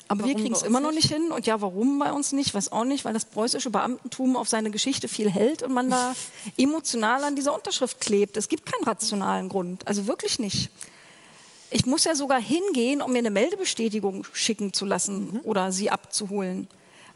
Aber 0.07 0.20
warum 0.20 0.36
wir 0.36 0.42
kriegen 0.42 0.55
es 0.55 0.62
immer 0.62 0.80
noch 0.80 0.92
nicht 0.92 1.11
hin. 1.11 1.32
Und 1.32 1.46
ja, 1.46 1.62
warum 1.62 1.98
bei 1.98 2.12
uns 2.12 2.32
nicht? 2.32 2.52
Weiß 2.52 2.72
auch 2.72 2.84
nicht, 2.84 3.07
weil 3.07 3.14
das 3.14 3.24
preußische 3.24 3.70
Beamtentum 3.70 4.36
auf 4.36 4.48
seine 4.48 4.70
Geschichte 4.70 5.09
viel 5.09 5.30
hält 5.30 5.62
und 5.62 5.72
man 5.72 5.88
da 5.88 6.14
emotional 6.59 7.24
an 7.24 7.36
dieser 7.36 7.55
Unterschrift 7.55 8.00
klebt. 8.00 8.36
Es 8.36 8.48
gibt 8.48 8.70
keinen 8.70 8.84
rationalen 8.84 9.48
Grund. 9.48 9.86
Also 9.88 10.07
wirklich 10.07 10.38
nicht. 10.38 10.70
Ich 11.75 11.87
muss 11.87 12.05
ja 12.05 12.14
sogar 12.14 12.41
hingehen, 12.41 13.03
um 13.03 13.11
mir 13.11 13.18
eine 13.18 13.33
Meldebestätigung 13.33 14.25
schicken 14.33 14.72
zu 14.72 14.85
lassen 14.85 15.33
mhm. 15.33 15.41
oder 15.43 15.72
sie 15.72 15.91
abzuholen. 15.91 16.68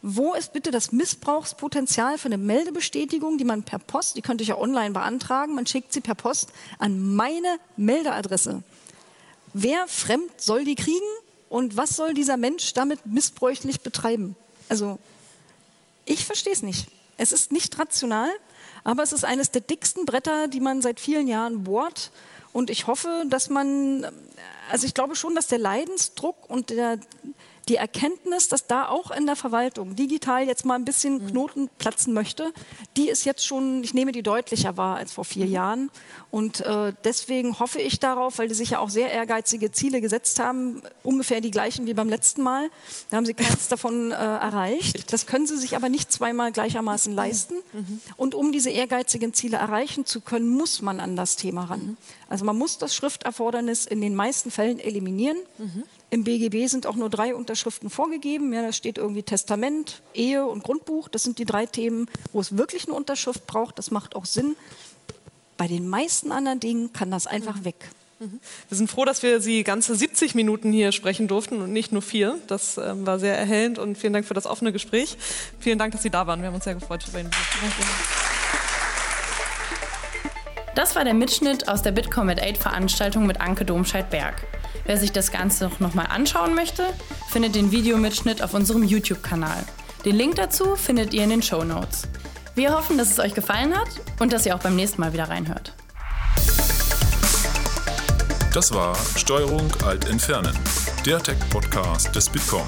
Wo 0.03 0.35
ist 0.35 0.53
bitte 0.53 0.73
das 0.73 0.91
Missbrauchspotenzial 0.91 2.19
für 2.19 2.27
eine 2.27 2.39
Meldebestätigung, 2.39 3.39
die 3.39 3.45
man 3.45 3.63
per 3.63 3.79
Post, 3.79 4.17
die 4.17 4.21
könnte 4.21 4.43
ich 4.43 4.49
ja 4.49 4.59
online 4.59 4.91
beantragen, 4.91 5.55
man 5.55 5.65
schickt 5.65 5.93
sie 5.93 6.01
per 6.01 6.17
Post 6.17 6.49
an 6.81 7.15
meine 7.15 7.61
Meldeadresse. 7.77 8.65
Wer 9.55 9.87
fremd 9.87 10.41
soll 10.41 10.65
die 10.65 10.75
kriegen? 10.75 11.07
Und 11.49 11.77
was 11.77 11.95
soll 11.95 12.13
dieser 12.13 12.37
Mensch 12.37 12.73
damit 12.73 13.07
missbräuchlich 13.07 13.83
betreiben? 13.83 14.35
Also, 14.69 14.99
ich 16.05 16.25
verstehe 16.25 16.53
es 16.53 16.65
nicht. 16.65 16.89
Es 17.17 17.31
ist 17.31 17.53
nicht 17.53 17.79
rational, 17.79 18.31
aber 18.83 19.05
es 19.05 19.13
ist 19.13 19.25
eines 19.25 19.53
der 19.53 19.61
dicksten 19.61 20.05
Bretter, 20.05 20.49
die 20.49 20.61
man 20.61 20.83
seit 20.83 20.99
vielen 20.99 21.29
Jahren 21.29 21.63
bohrt. 21.63 22.11
Und 22.53 22.71
ich 22.71 22.87
hoffe, 22.87 23.25
dass 23.29 23.51
man, 23.51 24.07
also 24.71 24.87
ich 24.87 24.95
glaube 24.95 25.17
schon, 25.17 25.35
dass 25.35 25.47
der 25.47 25.59
Leidensdruck 25.59 26.49
und 26.49 26.71
der, 26.71 26.99
die 27.69 27.77
Erkenntnis, 27.77 28.49
dass 28.49 28.67
da 28.67 28.89
auch 28.89 29.11
in 29.11 29.27
der 29.27 29.37
Verwaltung 29.37 29.95
digital 29.95 30.47
jetzt 30.47 30.65
mal 30.65 30.75
ein 30.75 30.85
bisschen 30.85 31.23
mhm. 31.23 31.27
Knoten 31.29 31.71
platzen 31.79 32.15
möchte, 32.15 32.53
die 32.97 33.09
ist 33.09 33.25
jetzt 33.25 33.45
schon, 33.45 33.85
ich 33.85 33.95
nehme 33.95 34.13
die 34.13 34.23
deutlicher 34.23 34.77
wahr 34.77 34.97
als 34.97 35.13
vor 35.13 35.25
vier 35.25 35.47
mhm. 35.47 35.53
Jahren. 35.53 35.91
Und 36.31 36.61
äh, 36.61 36.93
deswegen 37.05 37.59
hoffe 37.59 37.81
ich 37.81 38.01
darauf, 38.01 38.39
weil 38.39 38.49
die 38.49 38.55
sich 38.55 38.71
ja 38.71 38.79
auch 38.79 38.91
sehr 38.91 39.11
ehrgeizige 39.11 39.71
Ziele 39.71 40.01
gesetzt 40.01 40.41
haben, 40.41 40.83
ungefähr 41.03 41.41
die 41.41 41.51
gleichen 41.51 41.87
wie 41.87 41.95
beim 41.95 42.09
letzten 42.09 42.43
Mal. 42.43 42.71
Da 43.11 43.17
haben 43.17 43.27
sie 43.27 43.35
keins 43.35 43.69
davon 43.69 44.13
äh, 44.13 44.15
erreicht. 44.15 45.13
Das 45.13 45.27
können 45.27 45.47
sie 45.47 45.57
sich 45.57 45.77
aber 45.77 45.89
nicht 45.89 46.13
zweimal 46.13 46.53
gleichermaßen 46.53 47.15
leisten. 47.15 47.55
Mhm. 47.73 48.01
Und 48.17 48.35
um 48.35 48.53
diese 48.53 48.71
ehrgeizigen 48.71 49.35
Ziele 49.35 49.59
erreichen 49.59 50.07
zu 50.07 50.21
können, 50.21 50.49
muss 50.49 50.83
man 50.83 51.01
an 51.01 51.17
das 51.17 51.37
Thema 51.37 51.65
ran. 51.65 51.97
Also 52.29 52.45
man 52.45 52.57
muss 52.57 52.79
das 52.79 52.95
Schrifterfordernis 52.95 53.87
in 53.87 54.01
den 54.01 54.15
meisten 54.15 54.51
Fällen 54.51 54.81
eliminieren. 54.81 55.39
Mhm. 55.59 55.85
Im 56.11 56.25
BGB 56.25 56.67
sind 56.69 56.87
auch 56.87 56.97
nur 56.97 57.11
drei 57.11 57.35
Unterschriften 57.35 57.91
vorgegeben. 57.91 58.53
Ja, 58.53 58.63
da 58.63 58.73
steht 58.73 58.97
irgendwie 58.97 59.23
Testament, 59.23 60.03
Ehe 60.15 60.47
und 60.47 60.63
Grundbuch. 60.65 61.09
Das 61.09 61.23
sind 61.23 61.39
die 61.39 61.45
drei 61.45 61.67
Themen, 61.67 62.09
wo 62.33 62.41
es 62.41 62.57
wirklich 62.57 62.87
eine 62.87 62.95
Unterschrift 62.95 63.47
braucht. 63.47 63.79
Das 63.79 63.91
macht 63.91 64.17
auch 64.17 64.25
Sinn. 64.25 64.57
Bei 65.59 65.69
den 65.69 65.87
meisten 65.87 66.33
anderen 66.33 66.61
Dingen 66.61 66.93
kann 66.95 67.11
das 67.11 67.27
einfach 67.27 67.57
mhm. 67.57 67.65
weg. 67.67 67.91
Mhm. 68.21 68.41
Wir 68.69 68.79
sind 68.79 68.91
froh, 68.91 69.05
dass 69.05 69.23
wir 69.23 69.41
Sie 69.43 69.63
ganze 69.65 69.95
70 69.95 70.35
Minuten 70.35 70.73
hier 70.73 70.93
sprechen 70.93 71.29
durften 71.29 71.61
und 71.61 71.73
nicht 71.75 71.93
nur 71.93 72.01
vier. 72.01 72.39
Das 72.47 72.79
äh, 72.79 73.07
war 73.07 73.19
sehr 73.19 73.37
erhellend 73.37 73.79
und 73.79 73.99
vielen 73.99 74.15
Dank 74.15 74.25
für 74.25 74.35
das 74.35 74.47
offene 74.47 74.73
Gespräch. 74.73 75.19
Vielen 75.61 75.79
Dank, 75.79 75.93
dass 75.93 76.03
Sie 76.03 76.11
da 76.11 76.27
waren. 76.27 76.41
Wir 76.41 76.49
haben 76.49 76.55
uns 76.55 76.65
sehr 76.65 76.75
gefreut 76.75 77.05
über 77.07 77.21
Ihnen. 77.21 77.31
Das 80.75 80.97
war 80.97 81.05
der 81.05 81.15
Mitschnitt 81.15 81.69
aus 81.69 81.83
der 81.83 81.93
Bitkom 81.93 82.29
at 82.31 82.41
8 82.41 82.57
Veranstaltung 82.57 83.27
mit 83.27 83.41
Anke 83.41 83.65
Domscheit-Berg. 83.65 84.58
Wer 84.89 84.97
sich 84.97 85.13
das 85.13 85.31
Ganze 85.31 85.71
noch 85.81 85.93
mal 85.93 86.07
anschauen 86.07 86.55
möchte, 86.55 86.95
findet 87.29 87.55
den 87.55 87.73
Videomitschnitt 87.73 88.41
auf 88.41 88.55
unserem 88.55 88.83
YouTube-Kanal. 88.83 89.63
Den 90.07 90.17
Link 90.17 90.37
dazu 90.37 90.77
findet 90.77 91.13
ihr 91.13 91.25
in 91.25 91.29
den 91.29 91.43
Show 91.43 91.63
Notes. 91.63 92.09
Wir 92.55 92.75
hoffen, 92.75 92.97
dass 92.97 93.11
es 93.11 93.19
euch 93.19 93.35
gefallen 93.35 93.77
hat 93.77 93.89
und 94.19 94.33
dass 94.33 94.47
ihr 94.47 94.57
auch 94.57 94.61
beim 94.61 94.77
nächsten 94.77 95.03
Mal 95.03 95.13
wieder 95.13 95.29
reinhört. 95.29 95.75
Das 98.55 98.73
war 98.73 98.97
Steuerung 99.15 99.71
Alt 99.85 100.09
Entfernen 100.09 100.59
der 101.05 101.23
Tech-Podcast 101.23 102.17
des 102.17 102.31
Bitkom. 102.31 102.65